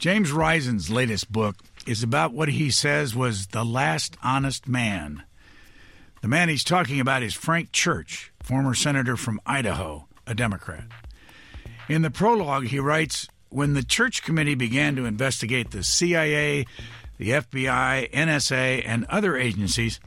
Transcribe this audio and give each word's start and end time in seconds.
James 0.00 0.32
Risen's 0.32 0.88
latest 0.88 1.30
book 1.30 1.56
is 1.86 2.02
about 2.02 2.32
what 2.32 2.48
he 2.48 2.70
says 2.70 3.14
was 3.14 3.48
the 3.48 3.66
last 3.66 4.16
honest 4.22 4.66
man. 4.66 5.24
The 6.22 6.28
man 6.28 6.48
he's 6.48 6.64
talking 6.64 7.00
about 7.00 7.22
is 7.22 7.34
Frank 7.34 7.70
Church, 7.70 8.32
former 8.42 8.72
senator 8.72 9.18
from 9.18 9.42
Idaho, 9.44 10.08
a 10.26 10.34
Democrat. 10.34 10.84
In 11.86 12.00
the 12.00 12.10
prologue, 12.10 12.68
he 12.68 12.78
writes 12.78 13.28
When 13.50 13.74
the 13.74 13.82
Church 13.82 14.22
Committee 14.22 14.54
began 14.54 14.96
to 14.96 15.04
investigate 15.04 15.70
the 15.70 15.84
CIA, 15.84 16.64
the 17.18 17.32
FBI, 17.32 18.10
NSA, 18.10 18.82
and 18.86 19.04
other 19.10 19.36
agencies, 19.36 20.00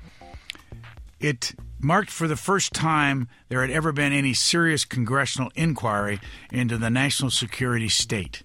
it 1.20 1.54
marked 1.80 2.10
for 2.10 2.28
the 2.28 2.36
first 2.36 2.74
time 2.74 3.28
there 3.48 3.62
had 3.62 3.70
ever 3.70 3.92
been 3.92 4.12
any 4.12 4.34
serious 4.34 4.86
congressional 4.86 5.52
inquiry 5.54 6.20
into 6.52 6.80
the 6.80 6.90
national 6.90 7.30
security 7.30 7.90
state. 7.90 8.42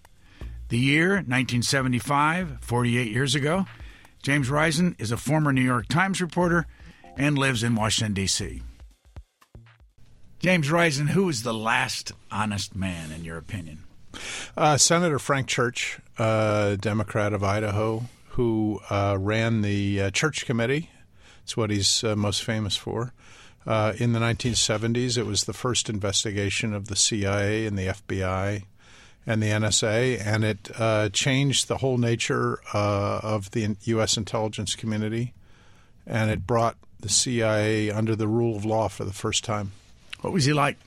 The 0.68 0.78
year, 0.78 1.12
1975, 1.12 2.58
48 2.60 3.10
years 3.10 3.34
ago, 3.34 3.64
James 4.22 4.50
Risen 4.50 4.96
is 4.98 5.10
a 5.10 5.16
former 5.16 5.50
New 5.50 5.62
York 5.62 5.88
Times 5.88 6.20
reporter 6.20 6.66
and 7.16 7.38
lives 7.38 7.62
in 7.62 7.74
Washington, 7.74 8.12
D.C. 8.12 8.62
James 10.40 10.70
Risen, 10.70 11.06
who 11.06 11.24
was 11.24 11.42
the 11.42 11.54
last 11.54 12.12
honest 12.30 12.76
man, 12.76 13.12
in 13.12 13.24
your 13.24 13.38
opinion? 13.38 13.84
Uh, 14.58 14.76
Senator 14.76 15.18
Frank 15.18 15.46
Church, 15.46 16.00
uh, 16.18 16.76
Democrat 16.76 17.32
of 17.32 17.42
Idaho, 17.42 18.04
who 18.32 18.80
uh, 18.90 19.16
ran 19.18 19.62
the 19.62 20.02
uh, 20.02 20.10
Church 20.10 20.44
Committee. 20.44 20.90
It's 21.44 21.56
what 21.56 21.70
he's 21.70 22.04
uh, 22.04 22.14
most 22.14 22.44
famous 22.44 22.76
for. 22.76 23.14
Uh, 23.66 23.94
in 23.96 24.12
the 24.12 24.20
1970s, 24.20 25.16
it 25.16 25.24
was 25.24 25.44
the 25.44 25.54
first 25.54 25.88
investigation 25.88 26.74
of 26.74 26.88
the 26.88 26.96
CIA 26.96 27.64
and 27.64 27.78
the 27.78 27.86
FBI 27.86 28.64
and 29.28 29.42
the 29.42 29.48
NSA, 29.48 30.26
and 30.26 30.42
it 30.42 30.70
uh, 30.80 31.10
changed 31.10 31.68
the 31.68 31.76
whole 31.76 31.98
nature 31.98 32.60
uh, 32.72 33.20
of 33.22 33.50
the 33.50 33.76
U.S. 33.82 34.16
intelligence 34.16 34.74
community, 34.74 35.34
and 36.06 36.30
it 36.30 36.46
brought 36.46 36.78
the 36.98 37.10
CIA 37.10 37.90
under 37.90 38.16
the 38.16 38.26
rule 38.26 38.56
of 38.56 38.64
law 38.64 38.88
for 38.88 39.04
the 39.04 39.12
first 39.12 39.44
time. 39.44 39.72
What 40.22 40.32
was 40.32 40.46
he 40.46 40.54
like? 40.54 40.78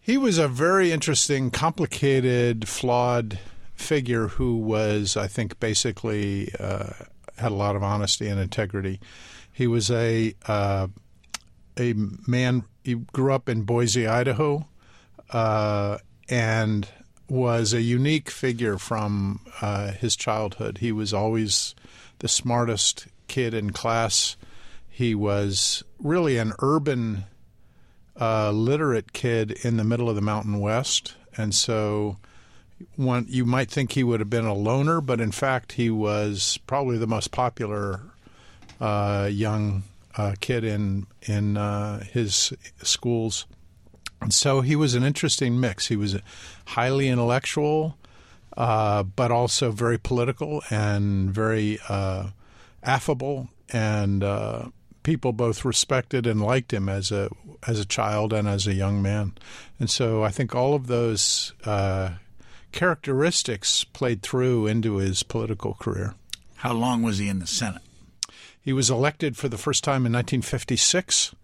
He 0.00 0.16
was 0.16 0.38
a 0.38 0.48
very 0.48 0.90
interesting, 0.90 1.50
complicated, 1.50 2.66
flawed 2.66 3.38
figure 3.74 4.28
who 4.28 4.56
was, 4.56 5.14
I 5.14 5.26
think, 5.26 5.60
basically 5.60 6.50
uh, 6.58 6.92
had 7.36 7.52
a 7.52 7.54
lot 7.54 7.76
of 7.76 7.82
honesty 7.82 8.26
and 8.26 8.40
integrity. 8.40 9.00
He 9.52 9.66
was 9.66 9.90
a 9.90 10.34
uh, 10.46 10.88
a 11.78 11.92
man. 12.26 12.64
He 12.82 12.94
grew 12.94 13.34
up 13.34 13.50
in 13.50 13.62
Boise, 13.62 14.06
Idaho, 14.06 14.66
uh, 15.30 15.98
and 16.30 16.88
was 17.28 17.72
a 17.72 17.82
unique 17.82 18.30
figure 18.30 18.78
from 18.78 19.40
uh, 19.60 19.92
his 19.92 20.16
childhood. 20.16 20.78
He 20.78 20.92
was 20.92 21.14
always 21.14 21.74
the 22.18 22.28
smartest 22.28 23.06
kid 23.28 23.54
in 23.54 23.72
class. 23.72 24.36
He 24.88 25.14
was 25.14 25.82
really 25.98 26.38
an 26.38 26.52
urban, 26.60 27.24
uh, 28.20 28.50
literate 28.50 29.12
kid 29.12 29.52
in 29.62 29.76
the 29.76 29.84
middle 29.84 30.08
of 30.08 30.14
the 30.14 30.22
Mountain 30.22 30.60
West, 30.60 31.14
and 31.36 31.54
so 31.54 32.18
one 32.96 33.26
you 33.28 33.44
might 33.44 33.70
think 33.70 33.92
he 33.92 34.04
would 34.04 34.20
have 34.20 34.30
been 34.30 34.44
a 34.44 34.54
loner, 34.54 35.00
but 35.00 35.20
in 35.20 35.32
fact 35.32 35.72
he 35.72 35.90
was 35.90 36.58
probably 36.66 36.98
the 36.98 37.06
most 37.06 37.30
popular 37.30 38.00
uh, 38.80 39.28
young 39.30 39.82
uh, 40.16 40.34
kid 40.40 40.64
in 40.64 41.06
in 41.22 41.56
uh, 41.56 42.04
his 42.04 42.52
schools. 42.82 43.46
So 44.30 44.60
he 44.60 44.76
was 44.76 44.94
an 44.94 45.02
interesting 45.02 45.60
mix. 45.60 45.88
He 45.88 45.96
was 45.96 46.16
highly 46.66 47.08
intellectual, 47.08 47.96
uh, 48.56 49.02
but 49.02 49.30
also 49.30 49.70
very 49.70 49.98
political 49.98 50.62
and 50.70 51.30
very 51.30 51.78
uh, 51.88 52.28
affable, 52.82 53.48
and 53.72 54.22
uh, 54.22 54.66
people 55.02 55.32
both 55.32 55.64
respected 55.64 56.26
and 56.26 56.40
liked 56.40 56.72
him 56.72 56.88
as 56.88 57.10
a 57.10 57.30
as 57.66 57.80
a 57.80 57.84
child 57.84 58.32
and 58.32 58.46
as 58.48 58.66
a 58.66 58.74
young 58.74 59.00
man. 59.00 59.32
And 59.78 59.88
so 59.88 60.22
I 60.22 60.30
think 60.30 60.54
all 60.54 60.74
of 60.74 60.86
those 60.86 61.52
uh, 61.64 62.10
characteristics 62.72 63.84
played 63.84 64.22
through 64.22 64.66
into 64.66 64.96
his 64.96 65.22
political 65.22 65.74
career. 65.74 66.14
How 66.56 66.72
long 66.72 67.02
was 67.02 67.18
he 67.18 67.28
in 67.28 67.38
the 67.38 67.46
Senate? 67.46 67.82
He 68.60 68.72
was 68.72 68.90
elected 68.90 69.36
for 69.36 69.48
the 69.48 69.58
first 69.58 69.84
time 69.84 70.06
in 70.06 70.12
1956. 70.12 71.34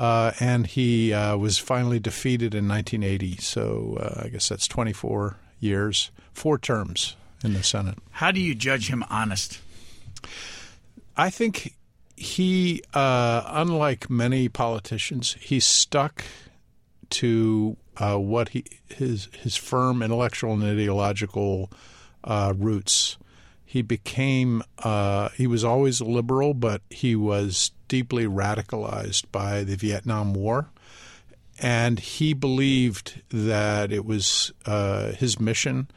Uh, 0.00 0.32
and 0.40 0.66
he 0.66 1.12
uh, 1.12 1.36
was 1.36 1.58
finally 1.58 2.00
defeated 2.00 2.54
in 2.54 2.66
1980. 2.66 3.36
So 3.36 3.98
uh, 4.00 4.22
I 4.24 4.28
guess 4.28 4.48
that's 4.48 4.66
24 4.66 5.36
years, 5.60 6.10
four 6.32 6.58
terms 6.58 7.16
in 7.44 7.52
the 7.52 7.62
Senate. 7.62 7.98
How 8.12 8.30
do 8.30 8.40
you 8.40 8.54
judge 8.54 8.88
him 8.88 9.04
honest? 9.10 9.60
I 11.18 11.28
think 11.28 11.76
he, 12.16 12.82
uh, 12.94 13.42
unlike 13.46 14.08
many 14.08 14.48
politicians, 14.48 15.36
he 15.38 15.60
stuck 15.60 16.24
to 17.10 17.76
uh, 17.98 18.16
what 18.16 18.50
he 18.50 18.64
his 18.88 19.28
his 19.34 19.56
firm 19.56 20.02
intellectual 20.02 20.54
and 20.54 20.62
ideological 20.62 21.70
uh, 22.24 22.54
roots 22.56 23.18
he 23.70 23.82
became 23.82 24.64
uh, 24.80 25.28
he 25.36 25.46
was 25.46 25.62
always 25.62 26.00
a 26.00 26.04
liberal, 26.04 26.54
but 26.54 26.82
he 26.90 27.14
was 27.14 27.70
deeply 27.90 28.24
radicalized 28.24 29.24
by 29.32 29.64
the 29.64 29.74
Vietnam 29.74 30.32
War, 30.32 30.70
and 31.58 31.98
he 31.98 32.32
believed 32.32 33.20
that 33.30 33.92
it 33.92 34.06
was 34.06 34.52
uh, 34.64 35.10
his 35.12 35.40
mission 35.40 35.88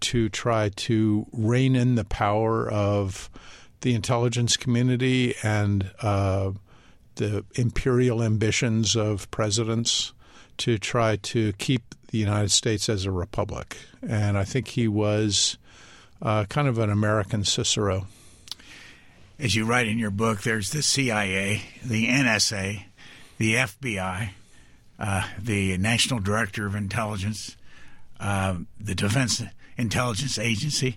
to 0.00 0.28
try 0.30 0.70
to 0.70 1.26
rein 1.32 1.76
in 1.76 1.94
the 1.94 2.04
power 2.04 2.68
of 2.68 3.30
the 3.82 3.94
intelligence 3.94 4.56
community 4.56 5.34
and 5.42 5.90
uh, 6.00 6.50
the 7.16 7.44
imperial 7.54 8.22
ambitions 8.22 8.96
of 8.96 9.30
presidents 9.30 10.14
to 10.56 10.78
try 10.78 11.16
to 11.16 11.52
keep 11.58 11.94
the 12.08 12.18
United 12.18 12.50
States 12.50 12.88
as 12.88 13.04
a 13.04 13.10
republic. 13.10 13.76
And 14.06 14.38
I 14.38 14.44
think 14.44 14.68
he 14.68 14.88
was 14.88 15.58
uh, 16.22 16.44
kind 16.46 16.68
of 16.68 16.78
an 16.78 16.90
American 16.90 17.44
Cicero. 17.44 18.06
As 19.44 19.54
you 19.54 19.66
write 19.66 19.86
in 19.86 19.98
your 19.98 20.10
book, 20.10 20.40
there's 20.40 20.70
the 20.70 20.82
CIA, 20.82 21.60
the 21.84 22.08
NSA, 22.08 22.84
the 23.36 23.56
FBI, 23.56 24.30
uh, 24.98 25.28
the 25.38 25.76
National 25.76 26.18
Director 26.18 26.66
of 26.66 26.74
Intelligence, 26.74 27.54
uh, 28.18 28.56
the 28.80 28.94
Defense 28.94 29.42
Intelligence 29.76 30.38
Agency. 30.38 30.96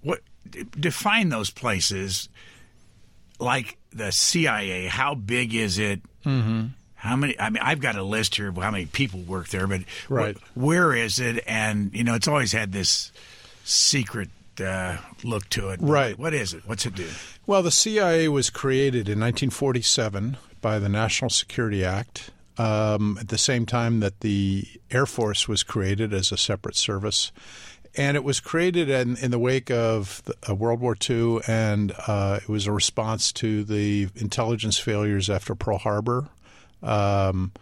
What 0.00 0.20
define 0.70 1.28
those 1.28 1.50
places? 1.50 2.30
Like 3.38 3.76
the 3.92 4.12
CIA, 4.12 4.86
how 4.86 5.14
big 5.14 5.52
is 5.52 5.78
it? 5.78 6.00
Mm-hmm. 6.24 6.68
How 6.94 7.16
many? 7.16 7.38
I 7.38 7.50
mean, 7.50 7.62
I've 7.62 7.80
got 7.80 7.96
a 7.96 8.02
list 8.02 8.36
here 8.36 8.48
of 8.48 8.56
how 8.56 8.70
many 8.70 8.86
people 8.86 9.20
work 9.20 9.48
there, 9.48 9.66
but 9.66 9.82
right. 10.08 10.38
wh- 10.38 10.56
where 10.56 10.94
is 10.94 11.20
it? 11.20 11.44
And 11.46 11.92
you 11.92 12.02
know, 12.02 12.14
it's 12.14 12.28
always 12.28 12.52
had 12.52 12.72
this 12.72 13.12
secret 13.64 14.30
uh, 14.58 14.96
look 15.22 15.48
to 15.50 15.68
it. 15.70 15.80
Right. 15.82 16.18
What 16.18 16.34
is 16.34 16.54
it? 16.54 16.62
What's 16.66 16.86
it 16.86 16.94
do? 16.94 17.08
Well, 17.46 17.62
the 17.62 17.70
CIA 17.70 18.28
was 18.28 18.50
created 18.50 19.08
in 19.08 19.20
1947 19.20 20.36
by 20.60 20.78
the 20.78 20.88
National 20.88 21.30
Security 21.30 21.84
Act. 21.84 22.30
Um, 22.58 23.16
at 23.18 23.28
the 23.28 23.38
same 23.38 23.64
time 23.64 24.00
that 24.00 24.20
the 24.20 24.66
Air 24.90 25.06
Force 25.06 25.48
was 25.48 25.62
created 25.62 26.12
as 26.12 26.30
a 26.30 26.36
separate 26.36 26.76
service. 26.76 27.32
And 27.96 28.16
it 28.16 28.22
was 28.22 28.38
created 28.38 28.90
in, 28.90 29.16
in 29.16 29.30
the 29.30 29.38
wake 29.38 29.70
of 29.70 30.22
the, 30.24 30.34
uh, 30.48 30.54
World 30.54 30.80
War 30.80 30.96
II, 31.08 31.40
and 31.48 31.92
uh, 32.06 32.40
it 32.42 32.48
was 32.48 32.66
a 32.66 32.72
response 32.72 33.32
to 33.32 33.64
the 33.64 34.08
intelligence 34.14 34.78
failures 34.78 35.28
after 35.30 35.54
Pearl 35.54 35.78
Harbor, 35.78 36.28
um, 36.82 37.52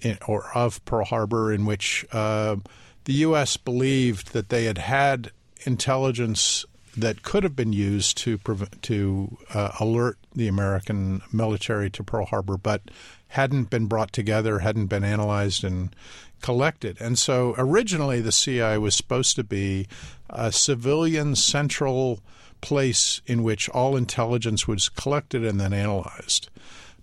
in, 0.00 0.18
or 0.26 0.50
of 0.54 0.84
Pearl 0.84 1.06
Harbor, 1.06 1.52
in 1.52 1.64
which 1.64 2.04
uh, 2.12 2.56
the 3.04 3.14
U.S. 3.14 3.56
believed 3.56 4.32
that 4.32 4.50
they 4.50 4.64
had 4.64 4.78
had 4.78 5.30
intelligence 5.66 6.64
that 6.96 7.22
could 7.22 7.42
have 7.42 7.54
been 7.54 7.72
used 7.72 8.16
to 8.16 8.38
to 8.82 9.36
uh, 9.52 9.72
alert 9.78 10.18
the 10.34 10.48
American 10.48 11.20
military 11.32 11.90
to 11.90 12.02
Pearl 12.02 12.26
Harbor, 12.26 12.56
but 12.56 12.82
hadn't 13.28 13.68
been 13.68 13.86
brought 13.86 14.12
together, 14.12 14.60
hadn't 14.60 14.86
been 14.86 15.04
analyzed 15.04 15.62
and 15.62 15.94
collected. 16.40 16.96
And 17.00 17.18
so 17.18 17.54
originally 17.58 18.20
the 18.20 18.32
CIA 18.32 18.78
was 18.78 18.94
supposed 18.94 19.36
to 19.36 19.44
be 19.44 19.86
a 20.30 20.52
civilian 20.52 21.34
central 21.36 22.20
place 22.60 23.20
in 23.26 23.42
which 23.42 23.68
all 23.70 23.96
intelligence 23.96 24.66
was 24.66 24.88
collected 24.88 25.44
and 25.44 25.60
then 25.60 25.72
analyzed. 25.72 26.48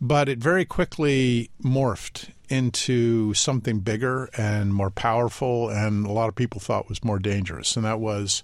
But 0.02 0.28
it 0.28 0.40
very 0.40 0.66
quickly 0.66 1.50
morphed 1.64 2.30
into 2.54 3.34
something 3.34 3.80
bigger 3.80 4.30
and 4.38 4.72
more 4.72 4.92
powerful, 4.92 5.70
and 5.70 6.06
a 6.06 6.12
lot 6.12 6.30
of 6.30 6.36
people 6.36 6.60
thought 6.60 6.88
was 6.88 7.04
more 7.04 7.18
dangerous. 7.18 7.76
And 7.76 7.84
that 7.84 8.00
was, 8.00 8.44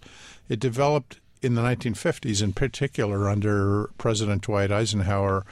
it 0.49 0.59
developed 0.59 1.19
in 1.43 1.53
the 1.53 1.61
1950s, 1.61 2.41
in 2.41 2.53
particular 2.53 3.29
under 3.29 3.91
President 3.99 4.41
Dwight 4.41 4.71
Eisenhower, 4.71 5.45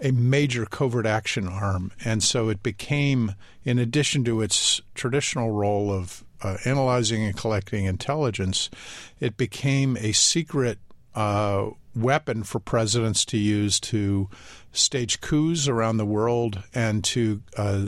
a 0.00 0.12
major 0.12 0.64
covert 0.64 1.06
action 1.06 1.48
arm. 1.48 1.90
And 2.04 2.22
so 2.22 2.48
it 2.48 2.62
became, 2.62 3.34
in 3.64 3.80
addition 3.80 4.22
to 4.24 4.42
its 4.42 4.80
traditional 4.94 5.50
role 5.50 5.90
of 5.92 6.22
uh, 6.40 6.56
analyzing 6.64 7.24
and 7.24 7.36
collecting 7.36 7.86
intelligence, 7.86 8.70
it 9.18 9.36
became 9.36 9.96
a 9.96 10.12
secret 10.12 10.78
uh, 11.16 11.70
weapon 11.96 12.44
for 12.44 12.60
presidents 12.60 13.24
to 13.24 13.38
use 13.38 13.80
to 13.80 14.28
stage 14.72 15.20
coups 15.20 15.68
around 15.68 15.96
the 15.96 16.06
world 16.06 16.62
and 16.74 17.02
to 17.04 17.42
uh, 17.56 17.86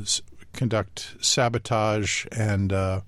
conduct 0.52 1.14
sabotage 1.20 2.26
and 2.32 2.72
uh, 2.72 3.00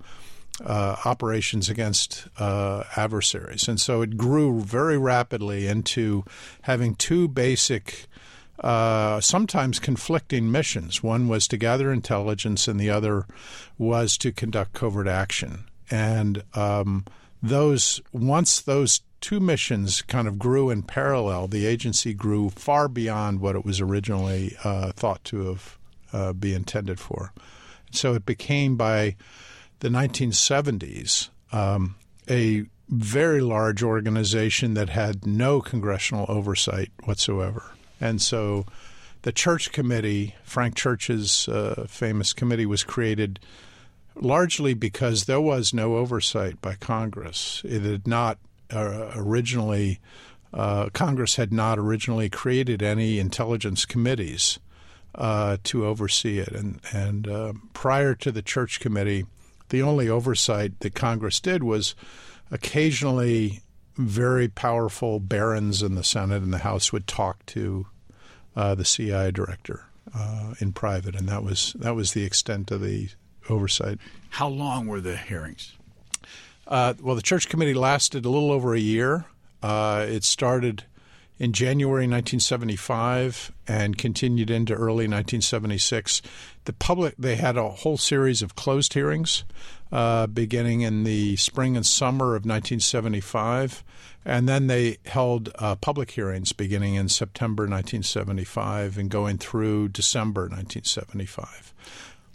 uh, 0.63 0.95
operations 1.05 1.69
against 1.69 2.27
uh, 2.37 2.83
adversaries. 2.95 3.67
And 3.67 3.79
so 3.79 4.01
it 4.01 4.17
grew 4.17 4.61
very 4.61 4.97
rapidly 4.97 5.67
into 5.67 6.23
having 6.63 6.95
two 6.95 7.27
basic, 7.27 8.05
uh, 8.59 9.19
sometimes 9.19 9.79
conflicting 9.79 10.51
missions. 10.51 11.01
One 11.01 11.27
was 11.27 11.47
to 11.49 11.57
gather 11.57 11.91
intelligence, 11.91 12.67
and 12.67 12.79
the 12.79 12.89
other 12.89 13.25
was 13.77 14.17
to 14.19 14.31
conduct 14.31 14.73
covert 14.73 15.07
action. 15.07 15.65
And 15.89 16.43
um, 16.53 17.05
those 17.41 18.01
once 18.13 18.61
those 18.61 19.01
two 19.23 19.39
missions 19.39 20.01
kind 20.01 20.27
of 20.27 20.37
grew 20.37 20.69
in 20.69 20.83
parallel, 20.83 21.47
the 21.47 21.65
agency 21.65 22.13
grew 22.13 22.49
far 22.49 22.89
beyond 22.89 23.39
what 23.39 23.55
it 23.55 23.63
was 23.63 23.79
originally 23.79 24.53
uh, 24.65 24.91
thought 24.91 25.23
to 25.23 25.45
have 25.47 25.77
uh, 26.11 26.33
be 26.33 26.53
intended 26.53 26.99
for. 26.99 27.31
So 27.89 28.13
it 28.15 28.25
became 28.25 28.75
by 28.75 29.15
the 29.79 29.87
1970s 29.87 31.29
um, 31.53 31.95
a 32.29 32.65
very 32.89 33.39
large 33.39 33.81
organization 33.81 34.73
that 34.73 34.89
had 34.89 35.25
no 35.25 35.61
congressional 35.61 36.25
oversight 36.27 36.91
whatsoever. 37.05 37.71
And 38.01 38.21
so 38.21 38.65
the 39.21 39.31
Church 39.31 39.71
Committee, 39.71 40.35
Frank 40.43 40.75
Church's 40.75 41.47
uh, 41.47 41.85
famous 41.87 42.33
committee, 42.33 42.65
was 42.65 42.83
created 42.83 43.39
largely 44.15 44.73
because 44.73 45.25
there 45.25 45.39
was 45.39 45.73
no 45.73 45.95
oversight 45.95 46.61
by 46.61 46.75
Congress. 46.75 47.61
It 47.63 47.83
had 47.83 48.05
not 48.05 48.37
originally, 48.75 49.99
uh, 50.53 50.89
Congress 50.93 51.35
had 51.35 51.51
not 51.51 51.79
originally 51.79 52.29
created 52.29 52.81
any 52.81 53.19
intelligence 53.19 53.85
committees 53.85 54.59
uh, 55.15 55.57
to 55.63 55.85
oversee 55.85 56.39
it. 56.39 56.49
And, 56.49 56.79
and 56.91 57.27
uh, 57.27 57.53
prior 57.73 58.15
to 58.15 58.31
the 58.31 58.41
Church 58.41 58.79
Committee, 58.79 59.25
the 59.69 59.81
only 59.81 60.09
oversight 60.09 60.79
that 60.81 60.95
Congress 60.95 61.39
did 61.39 61.63
was 61.63 61.95
occasionally 62.51 63.61
very 63.95 64.47
powerful 64.47 65.19
barons 65.19 65.81
in 65.81 65.95
the 65.95 66.03
Senate 66.03 66.43
and 66.43 66.53
the 66.53 66.59
House 66.59 66.91
would 66.91 67.07
talk 67.07 67.45
to 67.47 67.87
uh, 68.55 68.75
the 68.75 68.85
CIA 68.85 69.31
director 69.31 69.85
uh, 70.15 70.53
in 70.59 70.71
private, 70.73 71.15
and 71.15 71.27
that 71.27 71.43
was 71.43 71.73
that 71.79 71.95
was 71.95 72.13
the 72.13 72.23
extent 72.23 72.71
of 72.71 72.81
the 72.81 73.09
oversight. 73.49 73.99
How 74.29 74.47
long 74.47 74.87
were 74.87 75.01
the 75.01 75.17
hearings? 75.17 75.73
Uh, 76.73 76.95
well, 77.03 77.15
the 77.15 77.21
Church 77.21 77.49
Committee 77.49 77.75
lasted 77.75 78.25
a 78.25 78.29
little 78.29 78.51
over 78.51 78.73
a 78.73 78.79
year. 78.79 79.25
Uh, 79.61 80.07
it 80.09 80.23
started 80.23 80.85
in 81.37 81.53
January 81.53 82.07
1975 82.07 83.51
and 83.67 83.95
continued 83.95 84.49
into 84.49 84.73
early 84.73 85.05
1976. 85.07 86.23
The 86.65 86.73
public 86.73 87.13
they 87.15 87.35
had 87.35 87.57
a 87.57 87.69
whole 87.69 87.97
series 87.97 88.41
of 88.41 88.55
closed 88.55 88.95
hearings 88.95 89.43
uh, 89.91 90.25
beginning 90.25 90.81
in 90.81 91.03
the 91.03 91.35
spring 91.35 91.75
and 91.75 91.85
summer 91.85 92.29
of 92.29 92.43
1975, 92.43 93.83
and 94.25 94.49
then 94.49 94.65
they 94.65 94.97
held 95.05 95.51
uh, 95.59 95.75
public 95.75 96.09
hearings 96.09 96.53
beginning 96.53 96.95
in 96.95 97.07
September 97.07 97.65
1975 97.65 98.97
and 98.97 99.11
going 99.11 99.37
through 99.37 99.89
December 99.89 100.41
1975. 100.45 101.71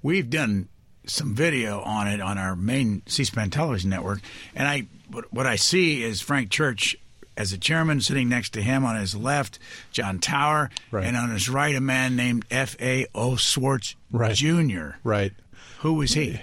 We've 0.00 0.30
done 0.30 0.68
some 1.08 1.34
video 1.34 1.80
on 1.80 2.06
it 2.06 2.20
on 2.20 2.38
our 2.38 2.54
main 2.54 3.02
C-SPAN 3.06 3.50
television 3.50 3.90
network, 3.90 4.20
and 4.54 4.68
I 4.68 4.86
what 5.30 5.46
I 5.46 5.56
see 5.56 6.02
is 6.02 6.20
Frank 6.20 6.50
Church 6.50 6.96
as 7.38 7.52
a 7.52 7.58
chairman, 7.58 8.00
sitting 8.00 8.28
next 8.28 8.50
to 8.50 8.62
him 8.62 8.84
on 8.84 8.96
his 8.96 9.14
left, 9.14 9.60
John 9.92 10.18
Tower, 10.18 10.70
right. 10.90 11.06
and 11.06 11.16
on 11.16 11.30
his 11.30 11.48
right, 11.48 11.74
a 11.74 11.80
man 11.80 12.16
named 12.16 12.44
F. 12.50 12.76
A. 12.80 13.06
O. 13.14 13.36
Schwarz 13.36 13.94
right. 14.10 14.34
Jr. 14.34 14.96
Right. 15.04 15.32
Who 15.78 15.94
was 15.94 16.14
he? 16.14 16.40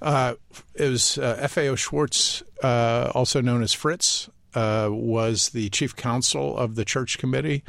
Uh, 0.00 0.34
it 0.74 0.88
was 0.88 1.18
uh, 1.18 1.36
F. 1.40 1.58
A. 1.58 1.68
O. 1.68 1.74
Schwarz, 1.74 2.44
uh, 2.62 3.10
also 3.14 3.40
known 3.40 3.62
as 3.62 3.72
Fritz, 3.72 4.30
uh, 4.54 4.88
was 4.90 5.50
the 5.50 5.68
chief 5.70 5.96
counsel 5.96 6.56
of 6.56 6.76
the 6.76 6.84
church 6.84 7.18
committee. 7.18 7.64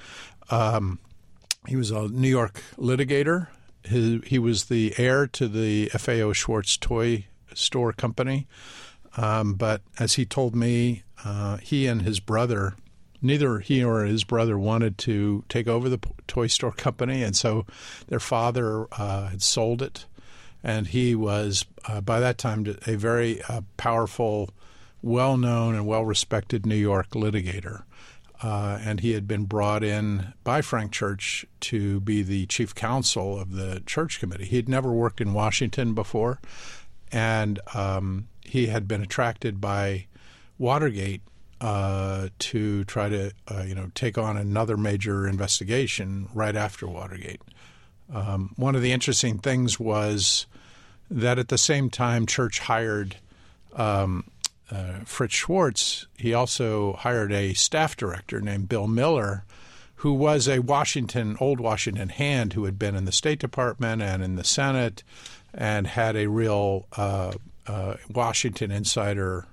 Um, 0.51 0.99
he 1.67 1.75
was 1.75 1.89
a 1.89 2.07
New 2.07 2.29
York 2.29 2.61
litigator. 2.77 3.47
He, 3.83 4.21
he 4.25 4.39
was 4.39 4.65
the 4.65 4.93
heir 4.97 5.27
to 5.27 5.47
the 5.47 5.89
F. 5.93 6.07
A. 6.07 6.21
O. 6.21 6.33
Schwarz 6.33 6.77
toy 6.77 7.25
store 7.53 7.93
company. 7.93 8.47
Um, 9.17 9.53
but 9.53 9.81
as 9.97 10.13
he 10.13 10.25
told 10.25 10.55
me, 10.55 11.03
uh, 11.25 11.57
he 11.57 11.87
and 11.87 12.03
his 12.03 12.19
brother, 12.19 12.75
neither 13.21 13.59
he 13.59 13.83
or 13.83 14.05
his 14.05 14.23
brother 14.23 14.57
wanted 14.57 14.97
to 14.99 15.43
take 15.49 15.67
over 15.67 15.89
the 15.89 15.99
toy 16.27 16.47
store 16.47 16.71
company, 16.71 17.23
and 17.23 17.35
so 17.35 17.65
their 18.07 18.19
father 18.19 18.87
uh, 18.93 19.27
had 19.27 19.41
sold 19.41 19.81
it, 19.81 20.05
and 20.63 20.87
he 20.87 21.15
was 21.15 21.65
uh, 21.87 22.01
by 22.01 22.19
that 22.19 22.37
time 22.37 22.65
a 22.85 22.95
very 22.95 23.41
uh, 23.43 23.61
powerful, 23.77 24.51
well-known 25.01 25.75
and 25.75 25.87
well-respected 25.87 26.65
New 26.65 26.75
York 26.75 27.09
litigator. 27.09 27.83
Uh, 28.41 28.79
and 28.81 29.01
he 29.01 29.11
had 29.11 29.27
been 29.27 29.43
brought 29.43 29.83
in 29.83 30.33
by 30.45 30.61
Frank 30.61 30.91
Church 30.91 31.45
to 31.59 31.99
be 31.99 32.21
the 32.21 32.45
chief 32.45 32.73
counsel 32.73 33.37
of 33.39 33.51
the 33.51 33.81
church 33.85 34.19
committee. 34.19 34.45
He 34.45 34.55
had 34.55 34.69
never 34.69 34.91
worked 34.93 35.19
in 35.19 35.33
Washington 35.33 35.93
before, 35.93 36.39
and 37.11 37.59
um, 37.73 38.29
he 38.45 38.67
had 38.67 38.87
been 38.87 39.01
attracted 39.01 39.59
by 39.59 40.05
Watergate 40.57 41.21
uh, 41.59 42.29
to 42.39 42.85
try 42.85 43.09
to 43.09 43.31
uh, 43.49 43.63
you 43.67 43.75
know 43.75 43.91
take 43.93 44.17
on 44.17 44.37
another 44.37 44.77
major 44.77 45.27
investigation 45.27 46.29
right 46.33 46.55
after 46.55 46.87
Watergate. 46.87 47.41
Um, 48.13 48.53
one 48.55 48.75
of 48.75 48.81
the 48.81 48.91
interesting 48.91 49.39
things 49.39 49.79
was 49.79 50.45
that 51.11 51.37
at 51.37 51.49
the 51.49 51.57
same 51.57 51.89
time, 51.89 52.25
Church 52.25 52.59
hired 52.59 53.17
um, 53.75 54.23
uh, 54.71 54.99
Fritz 55.05 55.33
Schwarz. 55.33 56.07
He 56.17 56.33
also 56.33 56.93
hired 56.93 57.31
a 57.31 57.53
staff 57.53 57.95
director 57.97 58.41
named 58.41 58.69
Bill 58.69 58.87
Miller, 58.87 59.43
who 59.95 60.13
was 60.13 60.47
a 60.47 60.59
Washington 60.59 61.35
old 61.39 61.59
Washington 61.59 62.09
hand 62.09 62.53
who 62.53 62.65
had 62.65 62.79
been 62.79 62.95
in 62.95 63.05
the 63.05 63.11
State 63.11 63.39
Department 63.39 64.01
and 64.01 64.23
in 64.23 64.35
the 64.35 64.43
Senate 64.43 65.03
and 65.53 65.87
had 65.87 66.15
a 66.15 66.27
real 66.27 66.87
uh, 66.95 67.33
uh, 67.67 67.95
Washington 68.13 68.71
insider 68.71 69.45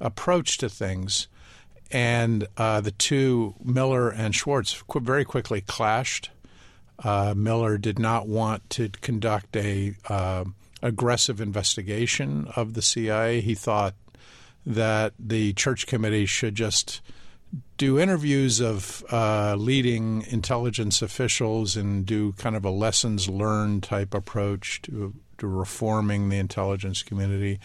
approach 0.00 0.58
to 0.58 0.68
things. 0.68 1.28
And 1.90 2.46
uh, 2.56 2.80
the 2.80 2.90
two, 2.90 3.54
Miller 3.64 4.10
and 4.10 4.34
Schwarz, 4.34 4.82
qu- 4.86 5.00
very 5.00 5.24
quickly 5.24 5.60
clashed. 5.60 6.30
Uh, 7.02 7.34
Miller 7.36 7.78
did 7.78 7.98
not 7.98 8.26
want 8.28 8.68
to 8.70 8.88
conduct 9.00 9.56
a 9.56 9.94
uh, 10.08 10.44
aggressive 10.82 11.40
investigation 11.40 12.48
of 12.56 12.74
the 12.74 12.82
CIA. 12.82 13.40
He 13.40 13.54
thought 13.54 13.94
that 14.66 15.14
the 15.18 15.52
church 15.54 15.86
committee 15.86 16.26
should 16.26 16.54
just 16.54 17.00
do 17.76 17.98
interviews 17.98 18.60
of 18.60 19.04
uh, 19.10 19.54
leading 19.54 20.24
intelligence 20.28 21.00
officials 21.00 21.76
and 21.76 22.04
do 22.04 22.32
kind 22.32 22.56
of 22.56 22.64
a 22.64 22.70
lessons 22.70 23.28
learned 23.28 23.82
type 23.82 24.14
approach 24.14 24.82
to 24.82 25.14
to 25.38 25.46
reforming 25.46 26.28
the 26.28 26.36
intelligence 26.36 27.02
community, 27.02 27.60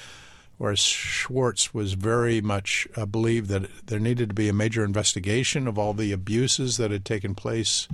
whereas 0.57 0.79
Schwarz 0.79 1.73
was 1.73 1.93
very 1.93 2.39
much 2.39 2.87
uh, 2.95 3.05
believed 3.05 3.49
that 3.49 3.87
there 3.87 3.99
needed 3.99 4.29
to 4.29 4.35
be 4.35 4.47
a 4.47 4.53
major 4.53 4.83
investigation 4.83 5.67
of 5.67 5.77
all 5.77 5.93
the 5.93 6.11
abuses 6.11 6.77
that 6.77 6.91
had 6.91 7.03
taken 7.03 7.35
place 7.35 7.87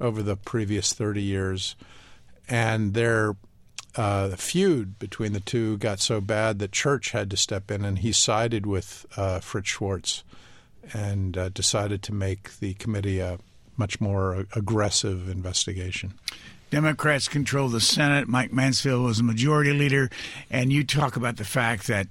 over 0.00 0.22
the 0.22 0.36
previous 0.36 0.92
30 0.92 1.20
years. 1.20 1.76
And 2.48 2.94
their 2.94 3.34
uh, 3.98 4.28
the 4.28 4.36
feud 4.36 4.98
between 5.00 5.32
the 5.32 5.40
two 5.40 5.76
got 5.78 5.98
so 5.98 6.20
bad 6.20 6.60
that 6.60 6.70
Church 6.70 7.10
had 7.10 7.28
to 7.30 7.36
step 7.36 7.68
in, 7.68 7.84
and 7.84 7.98
he 7.98 8.12
sided 8.12 8.64
with 8.64 9.04
uh, 9.16 9.40
Fritz 9.40 9.70
Schwarz 9.70 10.22
and 10.94 11.36
uh, 11.36 11.48
decided 11.48 12.00
to 12.04 12.14
make 12.14 12.60
the 12.60 12.74
committee 12.74 13.18
a 13.18 13.38
much 13.76 14.00
more 14.00 14.46
aggressive 14.54 15.28
investigation. 15.28 16.14
Democrats 16.70 17.26
control 17.26 17.68
the 17.68 17.80
Senate. 17.80 18.28
Mike 18.28 18.52
Mansfield 18.52 19.02
was 19.02 19.18
a 19.18 19.24
majority 19.24 19.72
leader. 19.72 20.10
And 20.48 20.72
you 20.72 20.84
talk 20.84 21.16
about 21.16 21.36
the 21.36 21.44
fact 21.44 21.88
that 21.88 22.06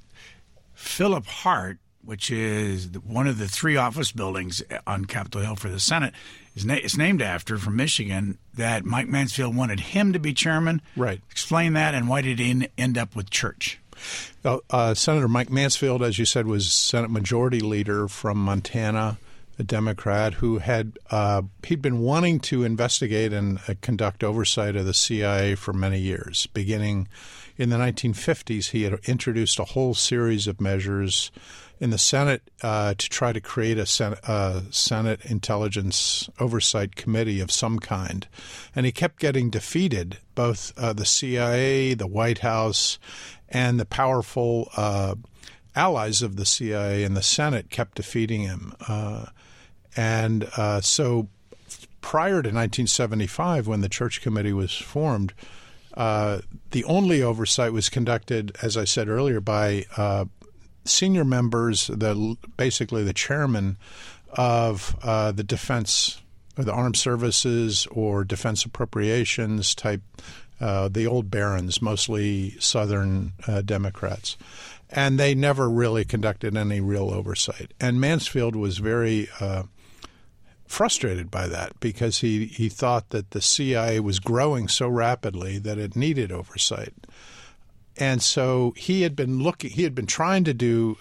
Philip 0.73 1.25
Hart, 1.25 1.77
which 2.07 2.31
is 2.31 2.87
one 3.05 3.27
of 3.27 3.37
the 3.37 3.49
three 3.49 3.75
office 3.75 4.13
buildings 4.13 4.63
on 4.87 5.03
Capitol 5.03 5.41
Hill 5.41 5.55
for 5.57 5.67
the 5.67 5.79
Senate, 5.79 6.13
is 6.55 6.65
na- 6.65 6.75
it's 6.75 6.95
named 6.95 7.21
after 7.21 7.57
from 7.57 7.75
Michigan. 7.75 8.37
That 8.53 8.85
Mike 8.85 9.09
Mansfield 9.09 9.55
wanted 9.57 9.81
him 9.81 10.13
to 10.13 10.19
be 10.19 10.33
chairman. 10.33 10.81
Right. 10.95 11.19
Explain 11.29 11.73
that, 11.73 11.93
and 11.93 12.07
why 12.07 12.21
did 12.21 12.39
he 12.39 12.69
end 12.77 12.97
up 12.97 13.13
with 13.13 13.29
Church? 13.29 13.79
Uh, 14.45 14.93
Senator 14.93 15.27
Mike 15.27 15.49
Mansfield, 15.49 16.01
as 16.01 16.17
you 16.17 16.23
said, 16.23 16.47
was 16.47 16.71
Senate 16.71 17.11
Majority 17.11 17.59
Leader 17.59 18.07
from 18.07 18.37
Montana. 18.37 19.17
a 19.59 19.63
Democrat 19.63 20.35
who 20.35 20.59
had 20.59 20.97
uh, 21.11 21.41
he'd 21.65 21.81
been 21.81 21.99
wanting 21.99 22.39
to 22.39 22.63
investigate 22.63 23.33
and 23.33 23.59
uh, 23.67 23.73
conduct 23.81 24.23
oversight 24.23 24.75
of 24.77 24.85
the 24.85 24.93
CIA 24.93 25.55
for 25.55 25.73
many 25.73 25.99
years. 25.99 26.47
Beginning 26.53 27.07
in 27.57 27.69
the 27.69 27.75
1950s, 27.77 28.69
he 28.69 28.83
had 28.83 28.93
introduced 29.05 29.57
a 29.59 29.65
whole 29.65 29.95
series 29.95 30.47
of 30.47 30.61
measures 30.61 31.31
in 31.79 31.91
the 31.91 31.97
Senate 31.97 32.41
uh, 32.63 32.93
to 32.95 33.09
try 33.09 33.31
to 33.31 33.41
create 33.41 33.77
a 33.77 33.85
Senate, 33.85 34.19
uh, 34.27 34.61
Senate 34.71 35.25
Intelligence 35.25 36.29
Oversight 36.39 36.95
Committee 36.95 37.39
of 37.39 37.51
some 37.51 37.79
kind. 37.79 38.27
And 38.75 38.85
he 38.85 38.91
kept 38.91 39.19
getting 39.19 39.49
defeated. 39.49 40.17
Both 40.35 40.73
uh, 40.77 40.93
the 40.93 41.05
CIA, 41.05 41.93
the 41.93 42.07
White 42.07 42.39
House, 42.39 42.97
and 43.49 43.79
the 43.79 43.85
powerful 43.85 44.69
uh, 44.75 45.15
allies 45.75 46.21
of 46.21 46.35
the 46.35 46.45
CIA 46.45 47.03
and 47.03 47.15
the 47.15 47.23
Senate 47.23 47.69
kept 47.69 47.95
defeating 47.95 48.41
him. 48.41 48.73
Uh, 48.87 49.27
and 49.95 50.49
uh, 50.57 50.81
so 50.81 51.27
prior 52.01 52.41
to 52.41 52.49
1975, 52.49 53.67
when 53.67 53.81
the 53.81 53.89
Church 53.89 54.21
Committee 54.21 54.53
was 54.53 54.73
formed, 54.73 55.33
the 55.95 56.83
only 56.85 57.23
oversight 57.23 57.73
was 57.73 57.89
conducted, 57.89 58.55
as 58.61 58.77
I 58.77 58.85
said 58.85 59.07
earlier, 59.07 59.39
by 59.39 59.85
senior 60.87 61.25
members, 61.25 61.87
the 61.87 62.37
basically 62.55 63.03
the 63.03 63.13
chairman 63.13 63.77
of 64.29 64.95
uh, 65.03 65.31
the 65.31 65.43
defense 65.43 66.21
or 66.57 66.63
the 66.63 66.73
armed 66.73 66.97
services 66.97 67.87
or 67.91 68.23
defense 68.23 68.65
appropriations 68.65 69.75
type, 69.75 70.01
uh, 70.59 70.87
the 70.89 71.05
old 71.05 71.29
barons, 71.29 71.81
mostly 71.81 72.55
Southern 72.59 73.33
uh, 73.47 73.61
Democrats. 73.61 74.37
And 74.89 75.19
they 75.19 75.35
never 75.35 75.69
really 75.69 76.05
conducted 76.05 76.55
any 76.55 76.79
real 76.79 77.13
oversight. 77.13 77.73
And 77.79 78.01
Mansfield 78.01 78.55
was 78.55 78.77
very 78.77 79.27
uh, 79.39 79.63
frustrated 80.65 81.29
by 81.29 81.47
that 81.47 81.79
because 81.79 82.19
he, 82.19 82.45
he 82.45 82.69
thought 82.69 83.09
that 83.09 83.31
the 83.31 83.41
CIA 83.41 83.99
was 83.99 84.19
growing 84.19 84.67
so 84.67 84.87
rapidly 84.87 85.59
that 85.59 85.77
it 85.77 85.95
needed 85.95 86.31
oversight 86.31 86.93
and 87.97 88.21
so 88.21 88.73
he 88.77 89.01
had 89.01 89.15
been 89.15 89.41
looking. 89.41 89.71
He 89.71 89.83
had 89.83 89.95
been 89.95 90.07
trying 90.07 90.43
to 90.45 90.53
do 90.53 90.97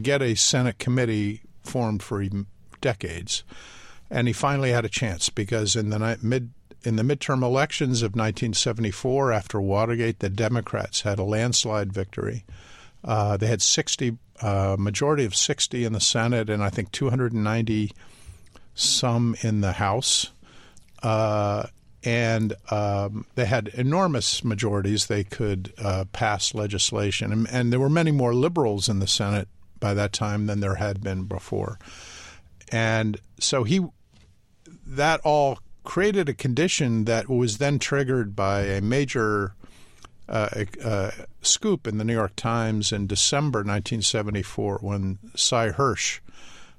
get 0.00 0.22
a 0.22 0.34
Senate 0.34 0.78
committee 0.78 1.42
formed 1.62 2.02
for 2.02 2.24
decades, 2.80 3.44
and 4.10 4.26
he 4.26 4.32
finally 4.32 4.70
had 4.70 4.84
a 4.84 4.90
chance 4.90 5.30
because 5.30 5.76
in 5.76 5.90
the 5.90 6.18
mid 6.22 6.50
in 6.82 6.96
the 6.96 7.02
midterm 7.02 7.42
elections 7.42 8.02
of 8.02 8.12
1974, 8.12 9.32
after 9.32 9.60
Watergate, 9.60 10.18
the 10.18 10.28
Democrats 10.28 11.00
had 11.00 11.18
a 11.18 11.24
landslide 11.24 11.92
victory. 11.92 12.44
Uh, 13.02 13.36
they 13.38 13.46
had 13.46 13.62
60 13.62 14.18
uh, 14.42 14.76
majority 14.78 15.24
of 15.24 15.34
60 15.34 15.84
in 15.84 15.92
the 15.92 16.00
Senate, 16.00 16.50
and 16.50 16.62
I 16.62 16.68
think 16.68 16.92
290 16.92 17.92
some 18.74 19.36
in 19.42 19.60
the 19.60 19.72
House. 19.72 20.30
Uh, 21.02 21.64
and 22.04 22.54
um, 22.70 23.26
they 23.34 23.46
had 23.46 23.68
enormous 23.68 24.44
majorities. 24.44 25.06
They 25.06 25.24
could 25.24 25.72
uh, 25.78 26.04
pass 26.12 26.54
legislation, 26.54 27.32
and, 27.32 27.48
and, 27.50 27.72
there 27.72 27.80
were 27.80 27.88
many 27.88 28.10
more 28.10 28.34
liberals 28.34 28.88
in 28.88 28.98
the 28.98 29.06
Senate 29.06 29.48
by 29.80 29.94
that 29.94 30.12
time 30.12 30.46
than 30.46 30.60
there 30.60 30.76
had 30.76 31.02
been 31.02 31.24
before. 31.24 31.78
And 32.70 33.18
so 33.40 33.64
he, 33.64 33.86
that 34.86 35.20
all 35.24 35.58
created 35.84 36.28
a 36.28 36.34
condition 36.34 37.04
that 37.04 37.28
was 37.28 37.58
then 37.58 37.78
triggered 37.78 38.34
by 38.36 38.62
a 38.62 38.80
major 38.80 39.54
uh, 40.28 40.64
uh, 40.82 41.10
scoop 41.42 41.86
in 41.86 41.98
the 41.98 42.04
New 42.04 42.14
York 42.14 42.34
Times 42.36 42.92
in 42.92 43.06
December 43.06 43.58
1974 43.58 44.78
when 44.80 45.18
Sy 45.34 45.70
Hersh 45.70 46.20